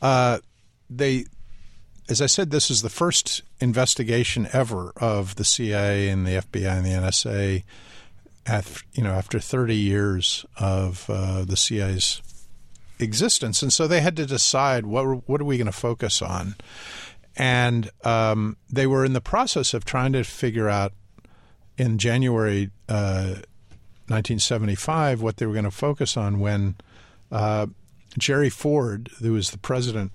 uh, 0.00 0.38
they. 0.88 1.26
As 2.08 2.22
I 2.22 2.26
said, 2.26 2.50
this 2.50 2.70
is 2.70 2.80
the 2.80 2.88
first 2.88 3.42
investigation 3.60 4.48
ever 4.54 4.94
of 4.96 5.34
the 5.34 5.44
CIA 5.44 6.08
and 6.08 6.26
the 6.26 6.40
FBI 6.40 6.78
and 6.78 6.86
the 6.86 6.90
NSA. 6.90 7.64
After, 8.46 8.82
you 8.94 9.02
know, 9.02 9.10
after 9.10 9.38
30 9.38 9.76
years 9.76 10.46
of 10.56 11.04
uh, 11.10 11.44
the 11.44 11.54
CIA's 11.54 12.22
existence, 12.98 13.62
and 13.62 13.70
so 13.70 13.86
they 13.86 14.00
had 14.00 14.16
to 14.16 14.24
decide 14.24 14.86
what 14.86 15.28
what 15.28 15.42
are 15.42 15.44
we 15.44 15.58
going 15.58 15.66
to 15.66 15.72
focus 15.72 16.22
on 16.22 16.54
and 17.38 17.88
um, 18.04 18.56
they 18.68 18.86
were 18.86 19.04
in 19.04 19.12
the 19.12 19.20
process 19.20 19.72
of 19.72 19.84
trying 19.84 20.12
to 20.12 20.24
figure 20.24 20.68
out 20.68 20.92
in 21.78 21.96
January 21.96 22.70
uh, 22.88 23.38
1975 24.08 25.22
what 25.22 25.36
they 25.36 25.46
were 25.46 25.52
going 25.52 25.64
to 25.64 25.70
focus 25.70 26.16
on 26.16 26.40
when 26.40 26.74
uh, 27.30 27.68
Jerry 28.18 28.50
Ford, 28.50 29.10
who 29.20 29.34
was 29.34 29.52
the 29.52 29.58
president, 29.58 30.10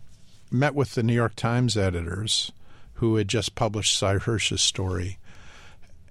met 0.51 0.76
with 0.76 0.95
the 0.95 1.03
New 1.03 1.13
York 1.13 1.36
Times 1.36 1.78
editors 1.78 2.51
who 2.95 3.15
had 3.15 3.30
just 3.30 3.55
published 3.55 3.97
Sy 3.97 4.17
Hersh's 4.17 4.61
story 4.61 5.17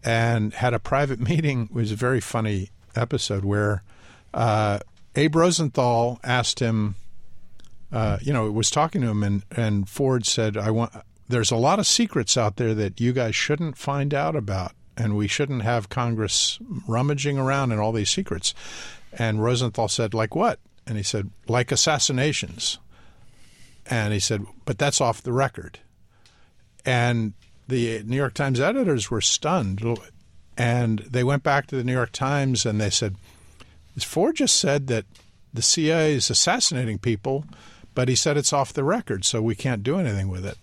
and 0.02 0.54
had 0.54 0.72
a 0.72 0.78
private 0.78 1.20
meeting. 1.28 1.64
It 1.64 1.74
was 1.74 1.92
a 1.92 1.96
very 1.96 2.20
funny 2.20 2.70
episode 2.96 3.44
where 3.44 3.82
uh, 4.32 4.78
Abe 5.14 5.36
Rosenthal 5.36 6.20
asked 6.24 6.60
him 6.60 6.94
uh, 7.92 8.18
you 8.22 8.32
know, 8.32 8.50
was 8.50 8.70
talking 8.70 9.02
to 9.02 9.08
him, 9.08 9.22
and, 9.22 9.42
and 9.50 9.88
Ford 9.88 10.24
said, 10.24 10.56
"I 10.56 10.70
want. 10.70 10.92
There's 11.28 11.50
a 11.50 11.56
lot 11.56 11.78
of 11.78 11.86
secrets 11.86 12.36
out 12.36 12.56
there 12.56 12.74
that 12.74 13.00
you 13.00 13.12
guys 13.12 13.36
shouldn't 13.36 13.76
find 13.76 14.14
out 14.14 14.34
about, 14.34 14.72
and 14.96 15.16
we 15.16 15.28
shouldn't 15.28 15.62
have 15.62 15.88
Congress 15.88 16.58
rummaging 16.88 17.38
around 17.38 17.70
in 17.70 17.78
all 17.78 17.92
these 17.92 18.10
secrets." 18.10 18.54
And 19.12 19.42
Rosenthal 19.42 19.88
said, 19.88 20.14
"Like 20.14 20.34
what?" 20.34 20.58
And 20.86 20.96
he 20.96 21.02
said, 21.02 21.30
"Like 21.48 21.70
assassinations." 21.70 22.78
And 23.86 24.14
he 24.14 24.20
said, 24.20 24.46
"But 24.64 24.78
that's 24.78 25.00
off 25.00 25.22
the 25.22 25.32
record." 25.32 25.80
And 26.86 27.34
the 27.68 28.02
New 28.04 28.16
York 28.16 28.34
Times 28.34 28.58
editors 28.58 29.10
were 29.10 29.20
stunned, 29.20 29.84
and 30.56 31.00
they 31.00 31.24
went 31.24 31.42
back 31.42 31.66
to 31.66 31.76
the 31.76 31.84
New 31.84 31.92
York 31.92 32.12
Times 32.12 32.64
and 32.64 32.80
they 32.80 32.90
said, 32.90 33.16
"Ford 33.98 34.36
just 34.36 34.56
said 34.56 34.86
that 34.86 35.04
the 35.52 35.62
CIA 35.62 36.14
is 36.14 36.30
assassinating 36.30 36.98
people." 36.98 37.44
But 37.94 38.08
he 38.08 38.14
said 38.14 38.36
it's 38.36 38.52
off 38.52 38.72
the 38.72 38.84
record, 38.84 39.24
so 39.24 39.42
we 39.42 39.54
can't 39.54 39.82
do 39.82 39.98
anything 39.98 40.28
with 40.28 40.46
it. 40.46 40.58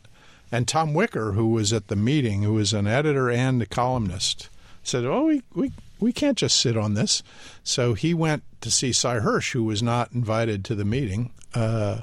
And 0.52 0.68
Tom 0.68 0.94
Wicker, 0.94 1.34
who 1.34 1.48
was 1.50 1.72
at 1.72 1.88
the 1.88 1.96
meeting, 1.96 2.42
who 2.42 2.54
was 2.54 2.74
an 2.74 2.88
editor 2.88 3.30
and 3.30 3.62
a 3.62 3.68
columnist, 3.68 4.50
said, 4.84 5.06
"Oh, 5.06 5.26
we 5.26 5.44
we 5.54 5.72
we 6.00 6.12
can't 6.12 6.38
just 6.38 6.60
sit 6.60 6.76
on 6.76 6.96
this." 6.96 7.22
So 7.64 7.94
he 7.94 8.14
went 8.14 8.44
to 8.62 8.72
see 8.72 8.92
Sy 8.92 9.20
Hersh, 9.20 9.52
who 9.52 9.64
was 9.64 9.84
not 9.84 10.12
invited 10.12 10.66
to 10.66 10.76
the 10.76 10.86
meeting, 10.86 11.32
uh, 11.54 12.02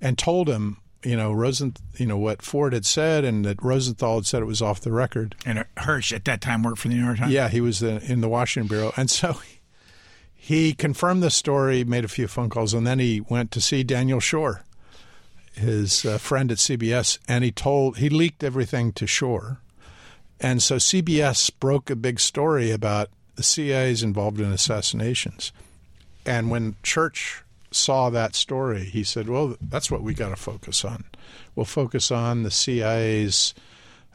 and 0.00 0.16
told 0.16 0.48
him, 0.48 0.78
you 1.02 1.16
know, 1.16 1.32
Rosen, 1.32 1.74
you 1.96 2.06
know 2.06 2.18
what 2.18 2.42
Ford 2.42 2.72
had 2.72 2.86
said, 2.86 3.24
and 3.24 3.44
that 3.44 3.62
Rosenthal 3.62 4.16
had 4.16 4.26
said 4.26 4.42
it 4.42 4.46
was 4.46 4.62
off 4.62 4.80
the 4.80 4.92
record. 4.92 5.36
And 5.44 5.64
Hersh 5.76 6.14
at 6.14 6.24
that 6.24 6.40
time 6.40 6.62
worked 6.62 6.78
for 6.78 6.88
the 6.88 6.94
New 6.94 7.04
York 7.04 7.18
Times. 7.18 7.32
Yeah, 7.32 7.48
he 7.48 7.60
was 7.60 7.80
the, 7.80 8.02
in 8.10 8.22
the 8.22 8.28
Washington 8.28 8.68
bureau, 8.68 8.92
and 8.96 9.10
so 9.10 9.38
he 10.46 10.74
confirmed 10.74 11.24
the 11.24 11.30
story, 11.30 11.82
made 11.82 12.04
a 12.04 12.08
few 12.08 12.28
phone 12.28 12.48
calls, 12.48 12.72
and 12.72 12.86
then 12.86 13.00
he 13.00 13.20
went 13.20 13.50
to 13.50 13.60
see 13.60 13.82
Daniel 13.82 14.20
Schorr, 14.20 14.62
his 15.54 16.04
uh, 16.04 16.18
friend 16.18 16.52
at 16.52 16.58
CBS, 16.58 17.18
and 17.26 17.42
he 17.42 17.50
told 17.50 17.96
he 17.96 18.08
leaked 18.08 18.44
everything 18.44 18.92
to 18.92 19.08
Schorr, 19.08 19.58
and 20.38 20.62
so 20.62 20.76
CBS 20.76 21.50
broke 21.58 21.90
a 21.90 21.96
big 21.96 22.20
story 22.20 22.70
about 22.70 23.08
the 23.34 23.42
CIA's 23.42 24.04
involved 24.04 24.38
in 24.38 24.52
assassinations, 24.52 25.50
and 26.24 26.48
when 26.48 26.76
Church 26.84 27.42
saw 27.72 28.08
that 28.10 28.36
story, 28.36 28.84
he 28.84 29.02
said, 29.02 29.28
"Well, 29.28 29.56
that's 29.60 29.90
what 29.90 30.04
we 30.04 30.14
got 30.14 30.28
to 30.28 30.36
focus 30.36 30.84
on. 30.84 31.06
We'll 31.56 31.66
focus 31.66 32.12
on 32.12 32.44
the 32.44 32.52
CIA's 32.52 33.52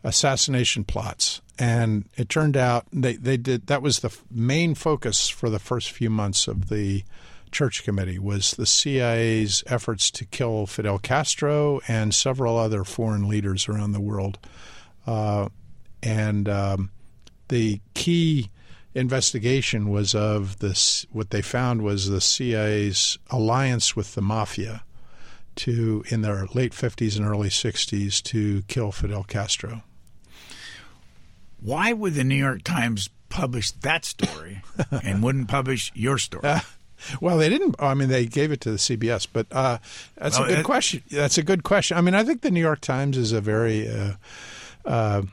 assassination 0.02 0.86
plots." 0.86 1.42
And 1.62 2.06
it 2.18 2.28
turned 2.28 2.58
out 2.58 2.88
they 2.92 3.18
they 3.18 3.38
did 3.38 3.68
that 3.68 3.84
was 3.84 4.00
the 4.00 4.18
main 4.32 4.74
focus 4.74 5.30
for 5.30 5.48
the 5.48 5.60
first 5.60 5.92
few 5.92 6.10
months 6.10 6.48
of 6.48 6.70
the 6.70 7.04
Church 7.52 7.84
Committee 7.84 8.18
was 8.18 8.54
the 8.54 8.66
CIA's 8.66 9.64
efforts 9.68 10.10
to 10.10 10.26
kill 10.26 10.66
Fidel 10.66 10.98
Castro 10.98 11.80
and 11.88 12.16
several 12.16 12.58
other 12.58 12.84
foreign 12.84 13.28
leaders 13.28 13.70
around 13.70 13.92
the 13.92 14.02
world. 14.02 14.40
Uh, 15.06 15.50
and 16.02 16.50
um, 16.50 16.90
the 17.50 17.80
key 17.94 18.50
investigation 18.96 19.90
was 19.90 20.16
of 20.16 20.58
this. 20.60 21.06
What 21.12 21.30
they 21.30 21.44
found 21.44 21.84
was 21.84 22.10
the 22.10 22.22
CIA's 22.22 23.20
alliance 23.30 23.96
with 23.96 24.16
the 24.16 24.22
mafia 24.24 24.84
to, 25.58 26.04
in 26.10 26.24
their 26.24 26.48
late 26.56 26.72
50s 26.72 27.18
and 27.18 27.28
early 27.28 27.50
60s, 27.50 28.20
to 28.24 28.64
kill 28.64 28.92
Fidel 28.92 29.26
Castro. 29.26 29.84
Why 31.62 31.94
would 31.94 32.16
the 32.16 32.24
New 32.24 32.36
York 32.36 32.64
Times 32.64 33.10
publish 33.30 33.72
that 33.72 34.04
story 34.04 34.62
and 35.04 35.24
wouldn't 35.24 35.48
publish 35.48 35.92
your 35.96 36.18
story? 36.18 36.44
Uh, 36.44 36.60
well, 37.20 37.38
they 37.38 37.50
didn't. 37.50 37.76
I 37.80 37.94
mean, 37.94 38.10
they 38.10 38.26
gave 38.26 38.52
it 38.52 38.62
to 38.62 38.72
the 38.72 38.78
CBS, 38.78 39.28
but 39.32 39.48
uh, 39.52 39.80
that's 40.16 40.38
well, 40.38 40.48
a 40.48 40.52
good 40.52 40.60
it, 40.60 40.66
question. 40.66 41.04
That's 41.10 41.38
a 41.38 41.44
good 41.44 41.64
question. 41.64 41.98
I 41.98 42.02
mean, 42.02 42.16
I 42.16 42.24
think 42.24 42.42
the 42.42 42.52
New 42.52 42.60
York 42.60 42.82
Times 42.82 43.18
is 43.18 43.32
a 43.32 43.42
very 43.42 43.88
uh, 43.88 44.14
uh, 44.86 45.24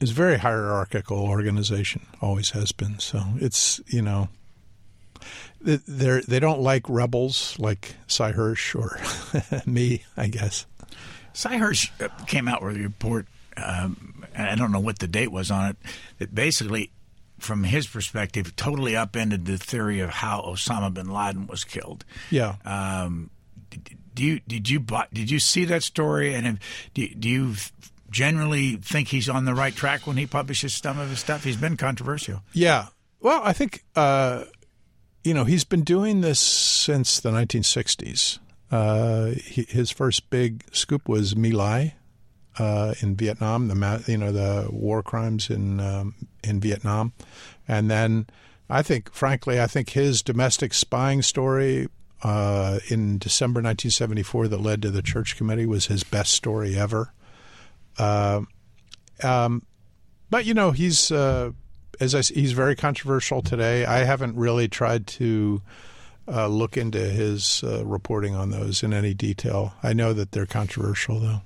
is 0.00 0.10
a 0.10 0.14
very 0.14 0.38
hierarchical 0.38 1.18
organization. 1.18 2.06
Always 2.20 2.50
has 2.50 2.72
been. 2.72 2.98
So 2.98 3.22
it's 3.36 3.80
you 3.86 4.02
know 4.02 4.28
they 5.60 6.20
they 6.26 6.40
don't 6.40 6.60
like 6.60 6.88
rebels 6.88 7.56
like 7.58 7.94
Sy 8.06 8.32
Hersh 8.32 8.74
or 8.74 8.98
me, 9.70 10.04
I 10.16 10.28
guess. 10.28 10.66
Sy 11.32 11.58
Hersh 11.58 11.90
uh, 12.00 12.08
came 12.24 12.48
out 12.48 12.62
with 12.62 12.76
a 12.76 12.80
report. 12.80 13.26
Um, 13.56 14.24
I 14.36 14.54
don't 14.54 14.72
know 14.72 14.80
what 14.80 14.98
the 14.98 15.08
date 15.08 15.32
was 15.32 15.50
on 15.50 15.70
it. 15.70 15.76
That 16.18 16.34
basically, 16.34 16.90
from 17.38 17.64
his 17.64 17.86
perspective, 17.86 18.54
totally 18.56 18.96
upended 18.96 19.46
the 19.46 19.58
theory 19.58 20.00
of 20.00 20.10
how 20.10 20.42
Osama 20.42 20.92
bin 20.92 21.10
Laden 21.10 21.46
was 21.46 21.64
killed. 21.64 22.04
Yeah. 22.30 22.56
Um, 22.64 23.30
do 24.14 24.24
you 24.24 24.40
did 24.40 24.68
you 24.68 24.84
did 25.12 25.30
you 25.30 25.38
see 25.38 25.64
that 25.66 25.82
story 25.82 26.34
and 26.34 26.46
have, 26.46 26.58
do, 26.94 27.06
do 27.08 27.28
you 27.28 27.54
generally 28.10 28.76
think 28.76 29.08
he's 29.08 29.28
on 29.28 29.44
the 29.44 29.54
right 29.54 29.74
track 29.74 30.06
when 30.06 30.16
he 30.16 30.26
publishes 30.26 30.74
some 30.74 30.98
of 30.98 31.10
his 31.10 31.20
stuff? 31.20 31.44
He's 31.44 31.56
been 31.56 31.76
controversial. 31.76 32.42
Yeah. 32.52 32.86
Well, 33.20 33.40
I 33.44 33.52
think, 33.52 33.84
uh, 33.94 34.44
you 35.24 35.34
know, 35.34 35.44
he's 35.44 35.64
been 35.64 35.82
doing 35.82 36.20
this 36.20 36.38
since 36.38 37.20
the 37.20 37.30
1960s. 37.30 38.38
Uh, 38.70 39.30
he, 39.44 39.62
his 39.68 39.90
first 39.90 40.30
big 40.30 40.64
scoop 40.72 41.08
was 41.08 41.36
My 41.36 41.50
Lai 41.50 41.94
uh, 42.58 42.94
in 43.00 43.16
Vietnam, 43.16 43.68
the 43.68 44.04
you 44.06 44.16
know 44.16 44.32
the 44.32 44.68
war 44.70 45.02
crimes 45.02 45.50
in 45.50 45.80
um, 45.80 46.14
in 46.42 46.60
Vietnam, 46.60 47.12
and 47.68 47.90
then 47.90 48.26
I 48.68 48.82
think, 48.82 49.12
frankly, 49.12 49.60
I 49.60 49.66
think 49.66 49.90
his 49.90 50.22
domestic 50.22 50.74
spying 50.74 51.22
story 51.22 51.88
uh, 52.22 52.80
in 52.88 53.18
December 53.18 53.58
1974 53.58 54.48
that 54.48 54.60
led 54.60 54.82
to 54.82 54.90
the 54.90 55.02
Church 55.02 55.36
Committee 55.36 55.66
was 55.66 55.86
his 55.86 56.02
best 56.02 56.32
story 56.32 56.76
ever. 56.76 57.12
Uh, 57.98 58.42
um, 59.22 59.62
but 60.30 60.44
you 60.44 60.54
know, 60.54 60.72
he's 60.72 61.12
uh, 61.12 61.52
as 62.00 62.14
I 62.14 62.22
he's 62.22 62.52
very 62.52 62.74
controversial 62.74 63.42
today. 63.42 63.84
I 63.84 63.98
haven't 63.98 64.36
really 64.36 64.68
tried 64.68 65.06
to 65.08 65.62
uh, 66.28 66.48
look 66.48 66.76
into 66.76 66.98
his 66.98 67.62
uh, 67.62 67.84
reporting 67.84 68.34
on 68.34 68.50
those 68.50 68.82
in 68.82 68.92
any 68.92 69.14
detail. 69.14 69.74
I 69.82 69.92
know 69.92 70.12
that 70.12 70.32
they're 70.32 70.46
controversial, 70.46 71.20
though. 71.20 71.42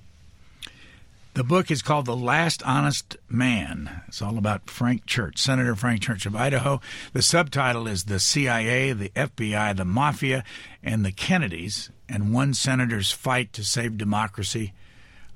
The 1.35 1.45
book 1.45 1.71
is 1.71 1.81
called 1.81 2.07
The 2.07 2.17
Last 2.17 2.63
Honest 2.65 3.17
Man. 3.29 4.03
It's 4.09 4.21
all 4.21 4.37
about 4.37 4.69
Frank 4.69 5.07
Church, 5.07 5.39
Senator 5.39 5.75
Frank 5.75 6.03
Church 6.03 6.27
of 6.27 6.37
Idaho. 6.37 6.81
The 7.13 7.23
subtitle 7.23 7.87
is 7.87 8.05
The 8.05 8.21
CIA, 8.21 8.93
the 8.93 9.11
FBI, 9.11 9.77
the 9.77 9.85
Mafia, 9.85 10.45
and 10.83 11.05
the 11.05 11.13
Kennedys, 11.13 11.91
and 12.09 12.35
one 12.35 12.53
senator's 12.53 13.13
fight 13.13 13.53
to 13.55 13.65
save 13.65 13.97
democracy 13.97 14.73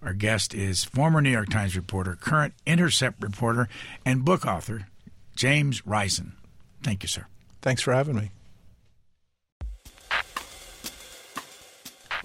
our 0.04 0.12
guest 0.12 0.54
is 0.54 0.84
former 0.84 1.22
New 1.22 1.30
York 1.30 1.48
Times 1.48 1.74
reporter, 1.74 2.14
current 2.20 2.52
Intercept 2.66 3.22
reporter, 3.22 3.68
and 4.04 4.24
book 4.24 4.46
author, 4.46 4.86
James 5.34 5.86
Risen. 5.86 6.34
Thank 6.82 7.02
you, 7.02 7.08
sir. 7.08 7.26
Thanks 7.62 7.80
for 7.80 7.94
having 7.94 8.16
me. 8.16 8.30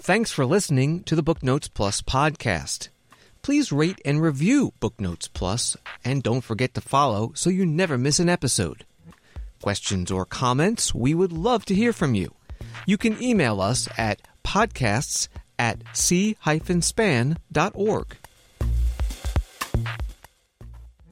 Thanks 0.02 0.32
for 0.32 0.46
listening 0.46 1.04
to 1.04 1.16
the 1.16 1.24
Booknotes 1.24 1.70
Plus 1.70 2.02
podcast. 2.02 2.90
Please 3.42 3.72
rate 3.72 4.02
and 4.06 4.22
review 4.22 4.74
Book 4.80 5.00
Notes 5.00 5.28
Plus, 5.28 5.78
and 6.04 6.22
don't 6.22 6.42
forget 6.42 6.74
to 6.74 6.82
follow 6.82 7.32
so 7.36 7.50
you 7.50 7.66
never 7.66 7.98
miss 7.98 8.20
an 8.20 8.30
episode. 8.30 8.86
Questions 9.62 10.12
or 10.12 10.26
comments, 10.26 10.94
we 10.94 11.14
would 11.14 11.32
love 11.32 11.66
to 11.66 11.76
hear 11.76 11.94
from 11.94 12.16
you. 12.16 12.34
You 12.86 12.98
can 12.98 13.22
email 13.22 13.62
us 13.62 13.88
at 13.98 14.22
podcasts 14.44 15.28
at 15.58 15.82
c-span.org. 15.94 16.38